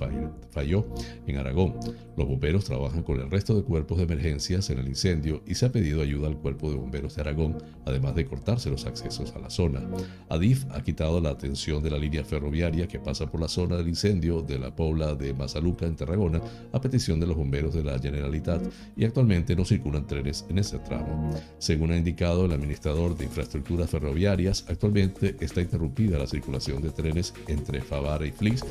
Fayó, 0.50 0.86
en 1.26 1.36
Aragón. 1.36 1.74
Los 2.16 2.28
bomberos 2.28 2.64
trabajan 2.64 3.02
con 3.02 3.20
el 3.20 3.30
resto 3.30 3.54
de 3.54 3.62
cuerpos 3.62 3.98
de 3.98 4.04
emergencias 4.04 4.68
en 4.70 4.78
el 4.78 4.88
incendio 4.88 5.42
y 5.46 5.54
se 5.54 5.66
ha 5.66 5.72
pedido 5.72 6.02
ayuda 6.02 6.28
al 6.28 6.36
cuerpo 6.36 6.70
de 6.70 6.76
bomberos 6.76 7.14
de 7.14 7.22
Aragón, 7.22 7.62
además 7.86 8.14
de 8.14 8.26
cortarse 8.26 8.70
los 8.70 8.84
accesos 8.86 9.32
a 9.34 9.38
la 9.38 9.50
zona. 9.50 9.80
Adif 10.28 10.64
ha 10.70 10.82
quitado 10.82 11.20
la 11.20 11.30
atención 11.30 11.82
de 11.82 11.90
la 11.90 11.98
línea 11.98 12.24
ferroviaria 12.24 12.88
que 12.88 12.98
pasa 12.98 13.30
por 13.30 13.40
la 13.40 13.48
zona 13.48 13.76
del 13.76 13.88
incendio 13.88 14.42
de 14.42 14.58
la 14.58 14.74
Pobla 14.74 15.14
de 15.14 15.32
Mazaluca 15.32 15.86
en 15.86 15.96
Tarragona 15.96 16.40
a 16.72 16.80
petición 16.80 17.20
de 17.20 17.26
los 17.26 17.36
bomberos 17.36 17.74
de 17.74 17.84
la 17.84 17.98
Generalitat 17.98 18.62
y 18.98 19.04
actualmente 19.04 19.54
no 19.54 19.64
circulan 19.64 20.06
trenes 20.06 20.44
en 20.50 20.58
ese 20.58 20.80
tramo. 20.80 21.30
Según 21.58 21.92
ha 21.92 21.96
indicado 21.96 22.44
el 22.44 22.52
administrador 22.52 23.16
de 23.16 23.26
infraestructuras 23.26 23.88
ferroviarias, 23.88 24.64
actualmente 24.68 25.36
está 25.38 25.60
interrumpida 25.60 26.18
la 26.18 26.26
circulación 26.26 26.82
de 26.82 26.90
trenes 26.90 27.32
entre 27.46 27.80
Favara 27.80 28.26
y 28.26 28.32
Flix 28.32 28.64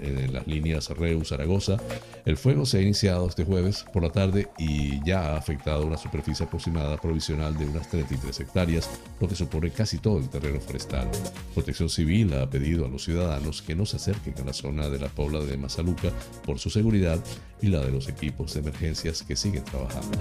en 0.00 0.32
las 0.32 0.46
líneas 0.46 0.88
Reus-Zaragoza. 0.88 1.76
El 2.24 2.38
fuego 2.38 2.64
se 2.64 2.78
ha 2.78 2.80
iniciado 2.82 3.28
este 3.28 3.44
jueves 3.44 3.84
por 3.92 4.02
la 4.02 4.10
tarde 4.10 4.48
y 4.58 5.04
ya 5.04 5.34
ha 5.34 5.36
afectado 5.36 5.86
una 5.86 5.98
superficie 5.98 6.46
aproximada 6.46 6.96
provisional 6.96 7.56
de 7.58 7.66
unas 7.66 7.90
33 7.90 8.40
hectáreas, 8.40 8.88
lo 9.20 9.28
que 9.28 9.34
supone 9.34 9.70
casi 9.70 9.98
todo 9.98 10.18
el 10.18 10.30
terreno 10.30 10.60
forestal. 10.60 11.10
Protección 11.52 11.90
Civil 11.90 12.32
ha 12.32 12.48
pedido 12.48 12.86
a 12.86 12.88
los 12.88 13.04
ciudadanos 13.04 13.60
que 13.60 13.74
no 13.74 13.84
se 13.84 13.96
acerquen 13.96 14.34
a 14.38 14.44
la 14.44 14.54
zona 14.54 14.88
de 14.88 14.98
la 14.98 15.08
Pobla 15.08 15.40
de 15.40 15.58
Mazaluca 15.58 16.10
por 16.46 16.58
su 16.58 16.70
seguridad 16.70 17.22
y 17.60 17.68
la 17.68 17.80
de 17.80 17.92
los 17.92 18.08
equipos 18.08 18.54
de 18.54 18.60
emergencias 18.60 19.22
que 19.22 19.36
siguen 19.36 19.64
trabajando. 19.74 20.18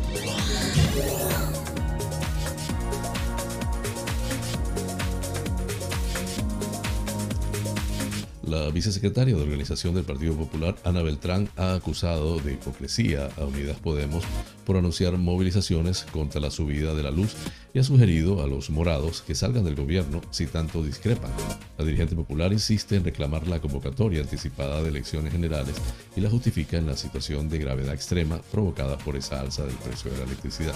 La 8.45 8.69
vicesecretaria 8.71 9.37
de 9.37 9.41
Organización 9.41 9.95
del 9.95 10.03
Partido 10.03 10.35
Popular, 10.35 10.75
Ana 10.83 11.01
Beltrán, 11.01 11.47
ha 11.55 11.75
acusado 11.75 12.39
de 12.39 12.53
hipocresía 12.53 13.29
a 13.37 13.45
Unidas 13.45 13.79
Podemos 13.79 14.25
por 14.65 14.75
anunciar 14.75 15.17
movilizaciones 15.17 16.05
contra 16.11 16.41
la 16.41 16.51
subida 16.51 16.93
de 16.93 17.03
la 17.03 17.11
luz 17.11 17.35
y 17.73 17.79
ha 17.79 17.83
sugerido 17.83 18.43
a 18.43 18.47
los 18.47 18.69
morados 18.69 19.21
que 19.21 19.33
salgan 19.33 19.63
del 19.63 19.75
gobierno 19.75 20.19
si 20.29 20.45
tanto 20.45 20.83
discrepan. 20.83 21.31
La 21.77 21.85
dirigente 21.85 22.15
popular 22.15 22.51
insiste 22.51 22.97
en 22.97 23.05
reclamar 23.05 23.47
la 23.47 23.61
convocatoria 23.61 24.21
anticipada 24.21 24.83
de 24.83 24.89
elecciones 24.89 25.31
generales 25.31 25.75
y 26.15 26.19
la 26.19 26.29
justifica 26.29 26.77
en 26.77 26.85
la 26.85 26.97
situación 26.97 27.47
de 27.47 27.59
gravedad 27.59 27.93
extrema 27.93 28.41
provocada 28.51 28.97
por 28.97 29.15
esa 29.15 29.39
alza 29.39 29.65
del 29.65 29.75
precio 29.75 30.11
de 30.11 30.17
la 30.17 30.25
electricidad. 30.25 30.75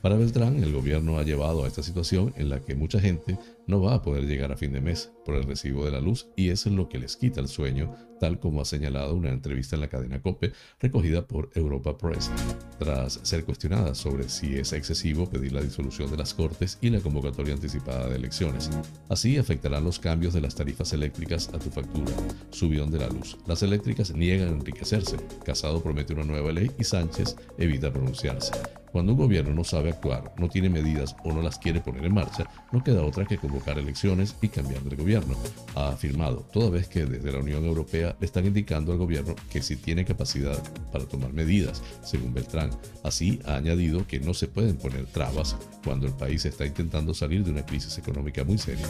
Para 0.00 0.16
Beltrán, 0.16 0.62
el 0.62 0.72
gobierno 0.72 1.18
ha 1.18 1.24
llevado 1.24 1.64
a 1.64 1.68
esta 1.68 1.82
situación 1.82 2.32
en 2.36 2.50
la 2.50 2.60
que 2.60 2.76
mucha 2.76 3.00
gente 3.00 3.36
no 3.70 3.80
va 3.80 3.94
a 3.94 4.02
poder 4.02 4.26
llegar 4.26 4.52
a 4.52 4.56
fin 4.56 4.72
de 4.72 4.80
mes 4.80 5.12
por 5.24 5.36
el 5.36 5.44
recibo 5.44 5.84
de 5.84 5.92
la 5.92 6.00
luz 6.00 6.28
y 6.36 6.50
es 6.50 6.66
lo 6.66 6.88
que 6.88 6.98
les 6.98 7.16
quita 7.16 7.40
el 7.40 7.48
sueño, 7.48 7.94
tal 8.20 8.38
como 8.38 8.60
ha 8.60 8.64
señalado 8.64 9.14
una 9.14 9.30
entrevista 9.30 9.74
en 9.74 9.80
la 9.80 9.88
cadena 9.88 10.20
COPE 10.20 10.52
recogida 10.78 11.26
por 11.26 11.50
Europa 11.54 11.96
Press. 11.98 12.30
tras 12.78 13.20
ser 13.22 13.44
cuestionada 13.44 13.94
sobre 13.94 14.28
si 14.28 14.56
es 14.56 14.72
excesivo 14.72 15.28
pedir 15.28 15.52
la 15.52 15.62
disolución 15.62 16.10
de 16.10 16.16
las 16.16 16.34
Cortes 16.34 16.78
y 16.80 16.90
la 16.90 17.00
convocatoria 17.00 17.54
anticipada 17.54 18.08
de 18.08 18.16
elecciones. 18.16 18.70
Así 19.08 19.38
afectarán 19.38 19.84
los 19.84 19.98
cambios 19.98 20.34
de 20.34 20.40
las 20.40 20.54
tarifas 20.54 20.92
eléctricas 20.92 21.48
a 21.48 21.58
tu 21.58 21.70
factura, 21.70 22.12
subión 22.50 22.90
de 22.90 22.98
la 22.98 23.08
luz. 23.08 23.36
Las 23.46 23.62
eléctricas 23.62 24.14
niegan 24.14 24.48
enriquecerse. 24.48 25.16
Casado 25.44 25.82
promete 25.82 26.12
una 26.12 26.24
nueva 26.24 26.52
ley 26.52 26.70
y 26.78 26.84
Sánchez 26.84 27.36
evita 27.58 27.92
pronunciarse. 27.92 28.52
Cuando 28.92 29.12
un 29.12 29.18
gobierno 29.18 29.54
no 29.54 29.62
sabe 29.62 29.90
actuar, 29.90 30.32
no 30.36 30.48
tiene 30.48 30.68
medidas 30.68 31.14
o 31.24 31.32
no 31.32 31.42
las 31.42 31.58
quiere 31.58 31.80
poner 31.80 32.04
en 32.04 32.14
marcha, 32.14 32.50
no 32.72 32.82
queda 32.82 33.04
otra 33.04 33.24
que 33.24 33.38
convocar 33.38 33.78
elecciones 33.78 34.34
y 34.42 34.48
cambiar 34.48 34.82
de 34.82 34.96
gobierno, 34.96 35.36
ha 35.76 35.90
afirmado, 35.90 36.44
toda 36.52 36.70
vez 36.70 36.88
que 36.88 37.06
desde 37.06 37.30
la 37.30 37.38
Unión 37.38 37.64
Europea 37.64 38.09
le 38.18 38.26
están 38.26 38.46
indicando 38.46 38.92
al 38.92 38.98
gobierno 38.98 39.34
que 39.50 39.62
si 39.62 39.76
tiene 39.76 40.04
capacidad 40.04 40.60
para 40.92 41.04
tomar 41.04 41.32
medidas, 41.32 41.82
según 42.04 42.34
Beltrán. 42.34 42.70
Así 43.02 43.40
ha 43.44 43.56
añadido 43.56 44.06
que 44.06 44.20
no 44.20 44.34
se 44.34 44.48
pueden 44.48 44.76
poner 44.76 45.06
trabas 45.06 45.56
cuando 45.84 46.06
el 46.06 46.12
país 46.12 46.44
está 46.44 46.66
intentando 46.66 47.14
salir 47.14 47.44
de 47.44 47.50
una 47.50 47.64
crisis 47.64 47.96
económica 47.98 48.44
muy 48.44 48.58
seria. 48.58 48.86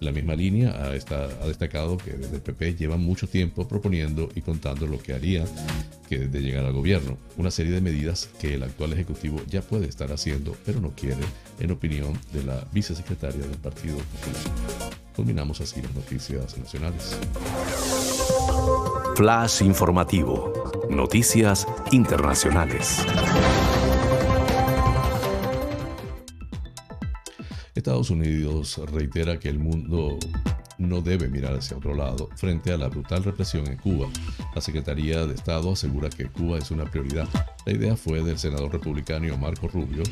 La 0.00 0.12
misma 0.12 0.34
línea 0.34 0.70
ha, 0.70 0.86
ha 0.86 1.46
destacado 1.46 1.96
que 1.96 2.12
desde 2.12 2.36
el 2.36 2.42
PP 2.42 2.74
llevan 2.74 3.00
mucho 3.00 3.28
tiempo 3.28 3.66
proponiendo 3.66 4.28
y 4.34 4.42
contando 4.42 4.86
lo 4.86 5.00
que 5.00 5.14
haría 5.14 5.44
que 6.08 6.28
de 6.28 6.40
llegar 6.40 6.64
al 6.64 6.72
gobierno, 6.72 7.16
una 7.36 7.50
serie 7.50 7.72
de 7.72 7.80
medidas 7.80 8.28
que 8.38 8.54
el 8.54 8.62
actual 8.62 8.92
Ejecutivo 8.92 9.40
ya 9.48 9.62
puede 9.62 9.86
estar 9.88 10.12
haciendo, 10.12 10.54
pero 10.64 10.80
no 10.80 10.90
quiere, 10.90 11.22
en 11.58 11.70
opinión 11.70 12.18
de 12.32 12.44
la 12.44 12.66
vicesecretaria 12.72 13.40
del 13.40 13.58
Partido 13.58 13.96
Popular. 13.96 14.92
Culminamos 15.16 15.60
así 15.60 15.80
las 15.80 15.94
noticias 15.94 16.56
nacionales. 16.58 17.16
Flash 19.14 19.60
informativo. 19.60 20.52
Noticias 20.88 21.66
internacionales. 21.90 23.04
Estados 27.74 28.08
Unidos 28.08 28.80
reitera 28.90 29.38
que 29.38 29.50
el 29.50 29.58
mundo 29.58 30.18
no 30.78 31.00
debe 31.00 31.28
mirar 31.28 31.54
hacia 31.54 31.76
otro 31.76 31.94
lado 31.94 32.28
frente 32.36 32.72
a 32.72 32.76
la 32.76 32.88
brutal 32.88 33.24
represión 33.24 33.66
en 33.66 33.76
Cuba. 33.76 34.08
La 34.54 34.60
Secretaría 34.60 35.26
de 35.26 35.34
Estado 35.34 35.72
asegura 35.72 36.10
que 36.10 36.26
Cuba 36.26 36.58
es 36.58 36.70
una 36.70 36.84
prioridad. 36.84 37.28
La 37.64 37.72
idea 37.72 37.96
fue 37.96 38.22
del 38.22 38.38
senador 38.38 38.72
republicano 38.72 39.22
Marco 39.36 39.68
Rubio, 39.68 40.02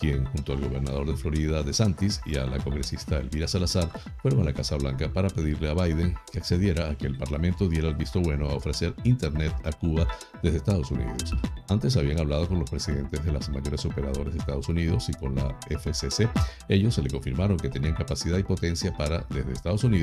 quien 0.00 0.24
junto 0.26 0.52
al 0.52 0.60
gobernador 0.60 1.06
de 1.06 1.16
Florida 1.16 1.62
de 1.62 1.72
Santis 1.72 2.20
y 2.26 2.36
a 2.36 2.46
la 2.46 2.58
congresista 2.58 3.18
Elvira 3.18 3.48
Salazar 3.48 3.90
fueron 4.22 4.42
a 4.42 4.44
la 4.44 4.52
Casa 4.52 4.76
Blanca 4.76 5.12
para 5.12 5.28
pedirle 5.28 5.70
a 5.70 5.74
Biden 5.74 6.14
que 6.32 6.38
accediera 6.38 6.90
a 6.90 6.96
que 6.96 7.06
el 7.06 7.16
Parlamento 7.16 7.68
diera 7.68 7.88
el 7.88 7.94
visto 7.94 8.20
bueno 8.20 8.48
a 8.48 8.54
ofrecer 8.54 8.94
Internet 9.04 9.52
a 9.64 9.72
Cuba 9.72 10.06
desde 10.42 10.58
Estados 10.58 10.90
Unidos. 10.90 11.34
Antes 11.68 11.96
habían 11.96 12.20
hablado 12.20 12.48
con 12.48 12.58
los 12.58 12.70
presidentes 12.70 13.24
de 13.24 13.32
las 13.32 13.48
mayores 13.48 13.84
operadores 13.84 14.34
de 14.34 14.40
Estados 14.40 14.68
Unidos 14.68 15.08
y 15.08 15.14
con 15.14 15.34
la 15.34 15.56
FCC. 15.68 16.28
Ellos 16.68 16.94
se 16.94 17.02
le 17.02 17.10
confirmaron 17.10 17.56
que 17.56 17.68
tenían 17.68 17.94
capacidad 17.94 18.38
y 18.38 18.42
potencia 18.42 18.96
para, 18.96 19.26
desde 19.30 19.52
Estados 19.52 19.84
Unidos, 19.84 19.95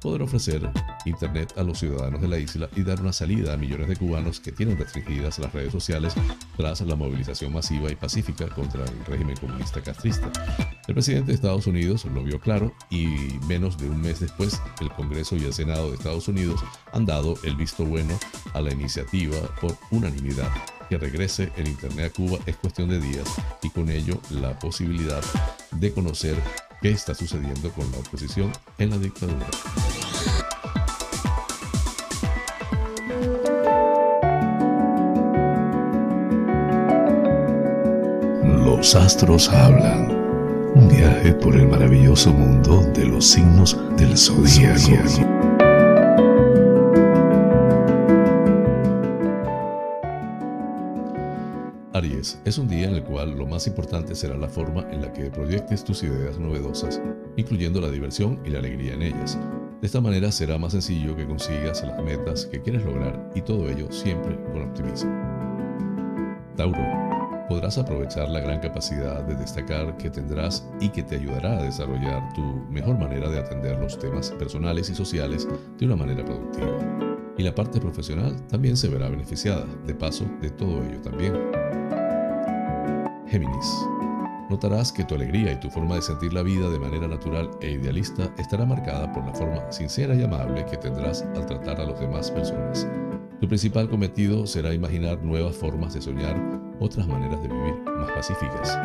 poder 0.00 0.22
ofrecer 0.22 0.70
Internet 1.04 1.54
a 1.56 1.62
los 1.62 1.78
ciudadanos 1.78 2.20
de 2.20 2.28
la 2.28 2.38
isla 2.38 2.68
y 2.76 2.82
dar 2.82 3.00
una 3.00 3.12
salida 3.12 3.52
a 3.52 3.56
millones 3.56 3.88
de 3.88 3.96
cubanos 3.96 4.40
que 4.40 4.52
tienen 4.52 4.78
restringidas 4.78 5.38
las 5.38 5.52
redes 5.52 5.72
sociales 5.72 6.14
tras 6.56 6.80
la 6.80 6.96
movilización 6.96 7.52
masiva 7.52 7.90
y 7.90 7.96
pacífica 7.96 8.46
contra 8.48 8.84
el 8.84 9.04
régimen 9.06 9.36
comunista 9.36 9.82
castrista. 9.82 10.30
El 10.86 10.94
presidente 10.94 11.28
de 11.28 11.34
Estados 11.34 11.66
Unidos 11.66 12.04
lo 12.04 12.22
vio 12.22 12.40
claro 12.40 12.74
y 12.90 13.06
menos 13.46 13.78
de 13.78 13.88
un 13.88 14.00
mes 14.00 14.20
después 14.20 14.60
el 14.80 14.90
Congreso 14.90 15.36
y 15.36 15.44
el 15.44 15.54
Senado 15.54 15.90
de 15.90 15.96
Estados 15.96 16.28
Unidos 16.28 16.62
han 16.92 17.06
dado 17.06 17.34
el 17.42 17.56
visto 17.56 17.84
bueno 17.84 18.18
a 18.52 18.60
la 18.60 18.72
iniciativa 18.72 19.38
por 19.60 19.76
unanimidad. 19.90 20.48
Que 20.88 20.98
regrese 20.98 21.50
el 21.56 21.68
Internet 21.68 22.12
a 22.12 22.14
Cuba 22.14 22.38
es 22.44 22.56
cuestión 22.56 22.90
de 22.90 23.00
días 23.00 23.26
y 23.62 23.70
con 23.70 23.88
ello 23.88 24.20
la 24.30 24.58
posibilidad 24.58 25.22
de 25.72 25.92
conocer 25.92 26.36
qué 26.84 26.90
está 26.90 27.14
sucediendo 27.14 27.70
con 27.70 27.90
la 27.92 27.96
oposición 27.96 28.52
en 28.76 28.90
la 28.90 28.98
dictadura. 28.98 29.46
Los 38.66 38.94
astros 38.94 39.48
hablan. 39.48 40.10
Un 40.74 40.88
viaje 40.88 41.32
por 41.32 41.56
el 41.56 41.68
maravilloso 41.68 42.34
mundo 42.34 42.82
de 42.92 43.06
los 43.06 43.24
signos 43.28 43.78
del 43.96 44.18
zodiaco. 44.18 45.23
Es 52.44 52.56
un 52.56 52.68
día 52.68 52.88
en 52.88 52.94
el 52.94 53.04
cual 53.04 53.36
lo 53.36 53.46
más 53.46 53.66
importante 53.66 54.14
será 54.14 54.36
la 54.36 54.48
forma 54.48 54.90
en 54.90 55.02
la 55.02 55.12
que 55.12 55.30
proyectes 55.30 55.84
tus 55.84 56.02
ideas 56.02 56.38
novedosas, 56.38 57.00
incluyendo 57.36 57.82
la 57.82 57.90
diversión 57.90 58.40
y 58.46 58.50
la 58.50 58.60
alegría 58.60 58.94
en 58.94 59.02
ellas. 59.02 59.38
De 59.80 59.86
esta 59.86 60.00
manera 60.00 60.32
será 60.32 60.56
más 60.56 60.72
sencillo 60.72 61.14
que 61.14 61.26
consigas 61.26 61.82
las 61.82 62.02
metas 62.02 62.46
que 62.46 62.62
quieres 62.62 62.82
lograr 62.84 63.30
y 63.34 63.42
todo 63.42 63.68
ello 63.68 63.92
siempre 63.92 64.42
con 64.52 64.62
optimismo. 64.62 65.12
Tauro, 66.56 66.80
podrás 67.46 67.76
aprovechar 67.76 68.30
la 68.30 68.40
gran 68.40 68.60
capacidad 68.60 69.22
de 69.24 69.34
destacar 69.34 69.94
que 69.98 70.08
tendrás 70.08 70.66
y 70.80 70.88
que 70.88 71.02
te 71.02 71.16
ayudará 71.16 71.58
a 71.58 71.62
desarrollar 71.64 72.32
tu 72.32 72.42
mejor 72.70 72.98
manera 72.98 73.28
de 73.28 73.40
atender 73.40 73.78
los 73.78 73.98
temas 73.98 74.30
personales 74.30 74.88
y 74.88 74.94
sociales 74.94 75.46
de 75.78 75.84
una 75.84 75.96
manera 75.96 76.24
productiva. 76.24 76.78
Y 77.36 77.42
la 77.42 77.54
parte 77.54 77.80
profesional 77.80 78.34
también 78.46 78.78
se 78.78 78.88
verá 78.88 79.10
beneficiada, 79.10 79.66
de 79.84 79.94
paso, 79.94 80.24
de 80.40 80.48
todo 80.50 80.82
ello 80.84 81.02
también. 81.02 81.63
Géminis. 83.34 83.84
Notarás 84.48 84.92
que 84.92 85.02
tu 85.02 85.16
alegría 85.16 85.50
y 85.50 85.58
tu 85.58 85.68
forma 85.68 85.96
de 85.96 86.02
sentir 86.02 86.32
la 86.32 86.44
vida 86.44 86.70
de 86.70 86.78
manera 86.78 87.08
natural 87.08 87.50
e 87.60 87.72
idealista 87.72 88.32
estará 88.38 88.64
marcada 88.64 89.12
por 89.12 89.26
la 89.26 89.34
forma 89.34 89.72
sincera 89.72 90.14
y 90.14 90.22
amable 90.22 90.64
que 90.66 90.76
tendrás 90.76 91.22
al 91.34 91.44
tratar 91.44 91.80
a 91.80 91.86
las 91.86 91.98
demás 91.98 92.30
personas. 92.30 92.86
Tu 93.40 93.48
principal 93.48 93.90
cometido 93.90 94.46
será 94.46 94.72
imaginar 94.72 95.20
nuevas 95.24 95.56
formas 95.56 95.94
de 95.94 96.02
soñar, 96.02 96.40
otras 96.78 97.08
maneras 97.08 97.42
de 97.42 97.48
vivir 97.48 97.74
más 97.98 98.12
pacíficas. 98.12 98.78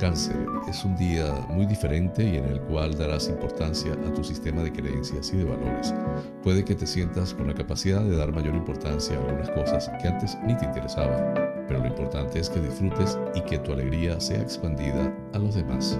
Cáncer 0.00 0.46
es 0.66 0.82
un 0.82 0.96
día 0.96 1.30
muy 1.50 1.66
diferente 1.66 2.24
y 2.24 2.36
en 2.38 2.46
el 2.46 2.60
cual 2.62 2.96
darás 2.96 3.28
importancia 3.28 3.92
a 3.92 4.14
tu 4.14 4.24
sistema 4.24 4.62
de 4.62 4.72
creencias 4.72 5.30
y 5.34 5.36
de 5.36 5.44
valores. 5.44 5.94
Puede 6.42 6.64
que 6.64 6.74
te 6.74 6.86
sientas 6.86 7.34
con 7.34 7.48
la 7.48 7.54
capacidad 7.54 8.00
de 8.00 8.16
dar 8.16 8.32
mayor 8.32 8.54
importancia 8.54 9.18
a 9.18 9.20
algunas 9.20 9.50
cosas 9.50 9.90
que 10.00 10.08
antes 10.08 10.38
ni 10.46 10.56
te 10.56 10.64
interesaban, 10.64 11.34
pero 11.68 11.80
lo 11.80 11.86
importante 11.86 12.38
es 12.38 12.48
que 12.48 12.60
disfrutes 12.60 13.18
y 13.34 13.42
que 13.42 13.58
tu 13.58 13.72
alegría 13.74 14.18
sea 14.20 14.40
expandida 14.40 15.14
a 15.34 15.38
los 15.38 15.54
demás. 15.54 15.98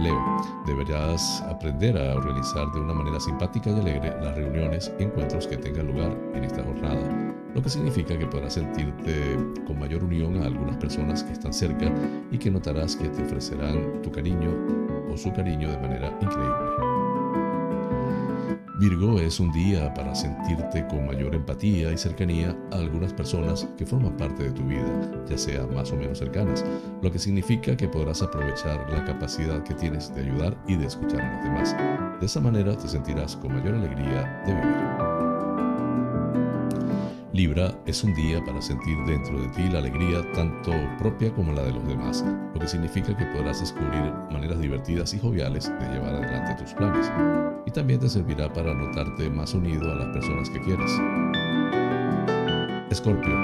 Leo, 0.00 0.18
deberás 0.66 1.42
aprender 1.42 1.98
a 1.98 2.14
organizar 2.14 2.66
de 2.72 2.80
una 2.80 2.94
manera 2.94 3.20
simpática 3.20 3.70
y 3.70 3.78
alegre 3.78 4.16
las 4.22 4.34
reuniones 4.36 4.90
y 4.98 5.02
encuentros 5.02 5.46
que 5.46 5.58
tengan 5.58 5.88
lugar 5.88 6.16
en 6.34 6.44
esta 6.44 6.62
jornada, 6.62 7.23
lo 7.54 7.62
que 7.62 7.70
significa 7.70 8.18
que 8.18 8.26
podrás 8.26 8.54
sentirte 8.54 9.36
con 9.66 9.78
mayor 9.78 10.04
unión 10.04 10.42
a 10.42 10.46
algunas 10.46 10.76
personas 10.76 11.22
que 11.22 11.32
están 11.32 11.52
cerca 11.52 11.92
y 12.30 12.38
que 12.38 12.50
notarás 12.50 12.96
que 12.96 13.08
te 13.08 13.22
ofrecerán 13.22 14.02
tu 14.02 14.10
cariño 14.10 14.50
o 15.10 15.16
su 15.16 15.32
cariño 15.32 15.70
de 15.70 15.78
manera 15.78 16.08
increíble. 16.20 17.04
Virgo 18.80 19.20
es 19.20 19.38
un 19.38 19.52
día 19.52 19.94
para 19.94 20.16
sentirte 20.16 20.84
con 20.88 21.06
mayor 21.06 21.32
empatía 21.32 21.92
y 21.92 21.96
cercanía 21.96 22.56
a 22.72 22.76
algunas 22.76 23.12
personas 23.12 23.68
que 23.78 23.86
forman 23.86 24.16
parte 24.16 24.42
de 24.42 24.50
tu 24.50 24.64
vida, 24.64 25.24
ya 25.28 25.38
sea 25.38 25.64
más 25.68 25.92
o 25.92 25.96
menos 25.96 26.18
cercanas, 26.18 26.64
lo 27.00 27.10
que 27.10 27.20
significa 27.20 27.76
que 27.76 27.86
podrás 27.86 28.20
aprovechar 28.20 28.84
la 28.90 29.04
capacidad 29.04 29.62
que 29.62 29.74
tienes 29.74 30.12
de 30.12 30.22
ayudar 30.22 30.56
y 30.66 30.74
de 30.74 30.86
escuchar 30.86 31.20
a 31.20 31.34
los 31.34 31.44
demás. 31.44 32.20
De 32.20 32.26
esa 32.26 32.40
manera 32.40 32.76
te 32.76 32.88
sentirás 32.88 33.36
con 33.36 33.54
mayor 33.54 33.76
alegría 33.76 34.42
de 34.44 34.54
vivir. 34.54 35.13
Libra 37.34 37.74
es 37.84 38.04
un 38.04 38.14
día 38.14 38.40
para 38.44 38.62
sentir 38.62 38.96
dentro 39.06 39.36
de 39.40 39.48
ti 39.48 39.68
la 39.68 39.80
alegría 39.80 40.22
tanto 40.34 40.70
propia 41.00 41.34
como 41.34 41.52
la 41.52 41.64
de 41.64 41.72
los 41.72 41.84
demás, 41.84 42.24
lo 42.54 42.60
que 42.60 42.68
significa 42.68 43.08
que 43.16 43.26
podrás 43.26 43.58
descubrir 43.58 44.12
maneras 44.30 44.60
divertidas 44.60 45.12
y 45.14 45.18
joviales 45.18 45.68
de 45.68 45.88
llevar 45.88 46.14
adelante 46.14 46.62
tus 46.62 46.72
planes. 46.74 47.10
Y 47.66 47.72
también 47.72 47.98
te 47.98 48.08
servirá 48.08 48.52
para 48.52 48.72
notarte 48.72 49.28
más 49.30 49.52
unido 49.52 49.90
a 49.90 49.96
las 49.96 50.10
personas 50.10 50.48
que 50.48 50.60
quieres. 50.60 50.92
Escorpio, 52.88 53.34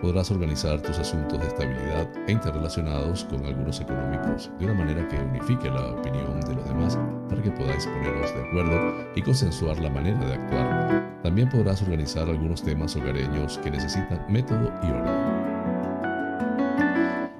podrás 0.00 0.30
organizar 0.30 0.80
tus 0.80 1.00
asuntos 1.00 1.40
de 1.40 1.48
estabilidad 1.48 2.08
e 2.28 2.30
interrelacionados 2.30 3.24
con 3.24 3.44
algunos 3.44 3.80
económicos 3.80 4.52
de 4.60 4.66
una 4.66 4.74
manera 4.74 5.08
que 5.08 5.16
unifique 5.16 5.68
la 5.68 5.88
opinión 5.88 6.40
de 6.42 6.54
los 6.54 6.68
demás 6.68 6.96
para 7.32 7.42
que 7.42 7.50
podáis 7.50 7.86
poneros 7.86 8.34
de 8.34 8.40
acuerdo 8.42 9.06
y 9.16 9.22
consensuar 9.22 9.78
la 9.80 9.88
manera 9.88 10.18
de 10.18 10.34
actuar 10.34 11.12
también 11.22 11.48
podrás 11.48 11.80
organizar 11.82 12.28
algunos 12.28 12.62
temas 12.62 12.94
hogareños 12.94 13.56
que 13.58 13.70
necesitan 13.70 14.26
método 14.28 14.70
y 14.82 14.86
orden. 14.86 15.42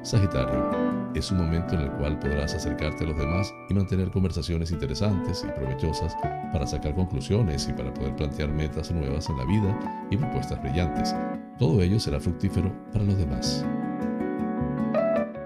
Sagitario, 0.02 0.70
es 1.14 1.30
un 1.30 1.38
momento 1.38 1.74
en 1.74 1.82
el 1.82 1.90
cual 1.92 2.18
podrás 2.18 2.54
acercarte 2.54 3.04
a 3.04 3.08
los 3.08 3.18
demás 3.18 3.52
y 3.68 3.74
mantener 3.74 4.10
conversaciones 4.10 4.70
interesantes 4.70 5.44
y 5.46 5.52
provechosas 5.52 6.16
para 6.52 6.66
sacar 6.66 6.94
conclusiones 6.94 7.68
y 7.68 7.72
para 7.72 7.92
poder 7.92 8.16
plantear 8.16 8.48
metas 8.48 8.90
nuevas 8.90 9.28
en 9.28 9.36
la 9.36 9.44
vida 9.44 10.06
y 10.10 10.16
propuestas 10.16 10.62
brillantes. 10.62 11.14
todo 11.58 11.82
ello 11.82 12.00
será 12.00 12.18
fructífero 12.18 12.72
para 12.92 13.04
los 13.04 13.18
demás. 13.18 13.64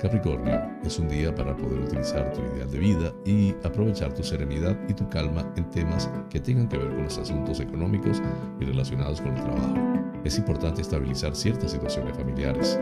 Capricornio, 0.01 0.61
es 0.85 0.99
un 0.99 1.09
día 1.09 1.35
para 1.35 1.57
poder 1.57 1.81
utilizar 1.81 2.31
tu 2.33 2.43
ideal 2.43 2.71
de 2.71 2.79
vida 2.79 3.13
y 3.25 3.55
aprovechar 3.65 4.13
tu 4.13 4.23
serenidad 4.23 4.77
y 4.89 4.95
tu 4.95 5.09
calma 5.09 5.51
en 5.57 5.71
temas 5.71 6.11
que 6.29 6.39
tengan 6.39 6.69
que 6.69 6.77
ver 6.77 6.89
con 6.89 7.05
los 7.05 7.17
asuntos 7.17 7.61
económicos 7.61 8.21
y 8.61 8.65
relacionados 8.65 9.21
con 9.23 9.35
el 9.35 9.43
trabajo. 9.43 9.75
Es 10.23 10.37
importante 10.37 10.83
estabilizar 10.83 11.35
ciertas 11.35 11.73
situaciones 11.73 12.17
familiares. 12.17 12.79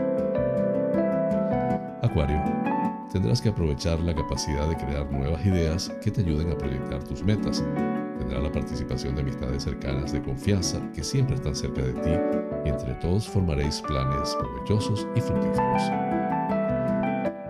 Acuario, 2.01 2.41
tendrás 3.11 3.41
que 3.41 3.49
aprovechar 3.49 3.99
la 4.01 4.13
capacidad 4.13 4.67
de 4.67 4.75
crear 4.75 5.09
nuevas 5.09 5.45
ideas 5.45 5.89
que 6.03 6.11
te 6.11 6.21
ayuden 6.21 6.51
a 6.51 6.57
proyectar 6.57 7.01
tus 7.05 7.23
metas. 7.23 7.63
Tendrá 8.19 8.41
la 8.41 8.51
participación 8.51 9.15
de 9.15 9.21
amistades 9.21 9.63
cercanas 9.63 10.11
de 10.11 10.21
confianza 10.21 10.81
que 10.93 11.03
siempre 11.03 11.35
están 11.35 11.55
cerca 11.55 11.81
de 11.81 11.93
ti 11.93 12.11
y 12.65 12.69
entre 12.69 12.93
todos 12.95 13.27
formaréis 13.27 13.81
planes 13.81 14.35
provechosos 14.35 15.07
y 15.15 15.21
fructíferos. 15.21 16.24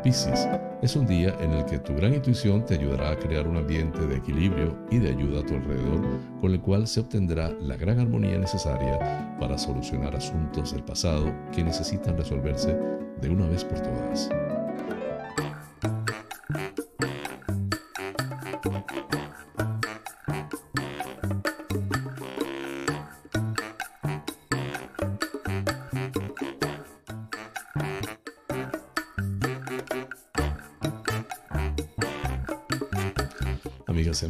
Piscis 0.06 0.48
es 0.84 0.96
un 0.96 1.08
día 1.08 1.36
en 1.42 1.52
el 1.52 1.66
que 1.66 1.80
tu 1.80 1.96
gran 1.96 2.14
intuición 2.14 2.64
te 2.64 2.76
ayudará 2.76 3.10
a 3.10 3.18
crear 3.18 3.48
un 3.48 3.58
ambiente 3.58 4.06
de 4.06 4.18
equilibrio 4.18 4.78
y 4.92 5.00
de 5.00 5.10
ayuda 5.10 5.40
a 5.40 5.44
tu 5.44 5.56
alrededor, 5.56 6.00
con 6.40 6.52
el 6.52 6.62
cual 6.62 6.86
se 6.86 7.00
obtendrá 7.00 7.50
la 7.60 7.76
gran 7.76 8.00
armonía 8.00 8.38
necesaria 8.38 9.00
para 9.40 9.58
solucionar 9.58 10.16
asuntos 10.16 10.74
del 10.74 10.84
pasado 10.84 11.34
que 11.52 11.64
necesitan 11.64 12.16
resolverse 12.16 12.78
de 13.20 13.30
una 13.32 13.48
vez 13.48 13.64
por 13.64 13.80
todas. 13.80 14.30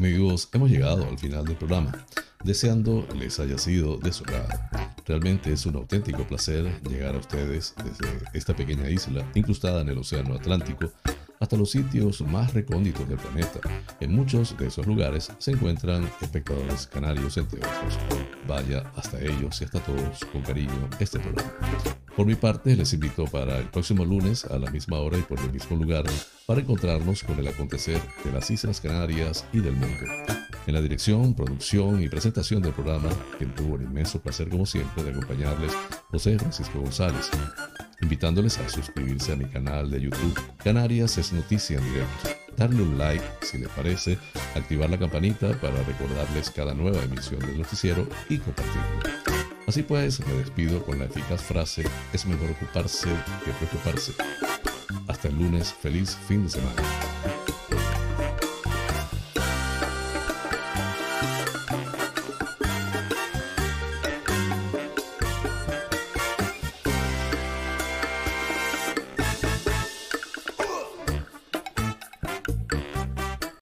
Amigos, 0.05 0.47
hemos 0.53 0.69
llegado 0.69 1.07
al 1.09 1.17
final 1.17 1.43
del 1.45 1.55
programa, 1.55 2.05
deseando 2.43 3.07
les 3.17 3.39
haya 3.39 3.57
sido 3.57 3.97
de 3.97 4.13
su 4.13 4.23
agrado. 4.23 4.49
Realmente 5.03 5.51
es 5.51 5.65
un 5.65 5.77
auténtico 5.77 6.27
placer 6.27 6.79
llegar 6.87 7.15
a 7.15 7.17
ustedes 7.17 7.73
desde 7.83 8.19
esta 8.35 8.55
pequeña 8.55 8.87
isla 8.87 9.25
incrustada 9.33 9.81
en 9.81 9.89
el 9.89 9.97
Océano 9.97 10.35
Atlántico 10.35 10.91
hasta 11.39 11.57
los 11.57 11.71
sitios 11.71 12.21
más 12.21 12.53
recónditos 12.53 13.09
del 13.09 13.17
planeta. 13.17 13.61
En 13.99 14.15
muchos 14.15 14.55
de 14.59 14.67
esos 14.67 14.85
lugares 14.85 15.31
se 15.39 15.51
encuentran 15.51 16.07
espectadores 16.21 16.85
canarios, 16.85 17.37
entre 17.37 17.57
otros. 17.57 17.97
Vaya 18.47 18.83
hasta 18.95 19.19
ellos 19.19 19.59
y 19.59 19.63
hasta 19.65 19.79
todos 19.79 20.23
con 20.31 20.43
cariño 20.43 20.87
este 20.99 21.19
programa. 21.19 21.51
Por 22.15 22.25
mi 22.25 22.35
parte, 22.35 22.77
les 22.77 22.93
invito 22.93 23.25
para 23.25 23.57
el 23.57 23.65
próximo 23.65 24.05
lunes 24.05 24.45
a 24.45 24.57
la 24.57 24.71
misma 24.71 24.99
hora 24.99 25.17
y 25.17 25.21
por 25.21 25.37
el 25.37 25.51
mismo 25.51 25.75
lugar 25.75 26.05
para 26.45 26.61
encontrarnos 26.61 27.23
con 27.23 27.37
el 27.39 27.47
acontecer 27.47 27.99
de 28.23 28.31
las 28.31 28.49
Islas 28.49 28.79
Canarias 28.79 29.45
y 29.51 29.59
del 29.59 29.73
mundo. 29.73 30.05
En 30.65 30.73
la 30.73 30.81
dirección, 30.81 31.33
producción 31.33 32.01
y 32.01 32.07
presentación 32.07 32.61
del 32.61 32.71
programa, 32.71 33.09
quien 33.37 33.53
tuvo 33.53 33.75
el 33.75 33.81
inmenso 33.81 34.21
placer 34.21 34.47
como 34.47 34.65
siempre 34.65 35.03
de 35.03 35.11
acompañarles, 35.11 35.73
José 36.09 36.39
Francisco 36.39 36.79
González, 36.79 37.29
invitándoles 38.01 38.59
a 38.59 38.69
suscribirse 38.69 39.33
a 39.33 39.35
mi 39.35 39.45
canal 39.45 39.91
de 39.91 39.99
YouTube 39.99 40.39
Canarias 40.63 41.17
es 41.17 41.33
Noticia 41.33 41.79
en 41.79 41.83
Directo, 41.83 42.29
darle 42.55 42.81
un 42.81 42.97
like 42.97 43.25
si 43.41 43.57
les 43.57 43.69
parece, 43.69 44.17
activar 44.55 44.89
la 44.89 44.97
campanita 44.97 45.51
para 45.59 45.83
recordarles 45.83 46.49
cada 46.49 46.73
nueva 46.73 47.03
emisión 47.03 47.41
del 47.41 47.57
noticiero 47.57 48.07
y 48.29 48.37
compartirlo. 48.37 49.24
Así 49.67 49.81
pues, 49.81 50.25
me 50.25 50.33
despido 50.33 50.83
con 50.83 50.99
la 50.99 51.05
eficaz 51.05 51.41
frase, 51.41 51.83
es 52.13 52.25
mejor 52.25 52.51
ocuparse 52.51 53.09
que 53.43 53.51
preocuparse. 53.51 54.13
Hasta 55.07 55.27
el 55.27 55.35
lunes, 55.35 55.73
feliz 55.73 56.15
fin 56.27 56.43
de 56.43 56.51
semana. 56.51 56.81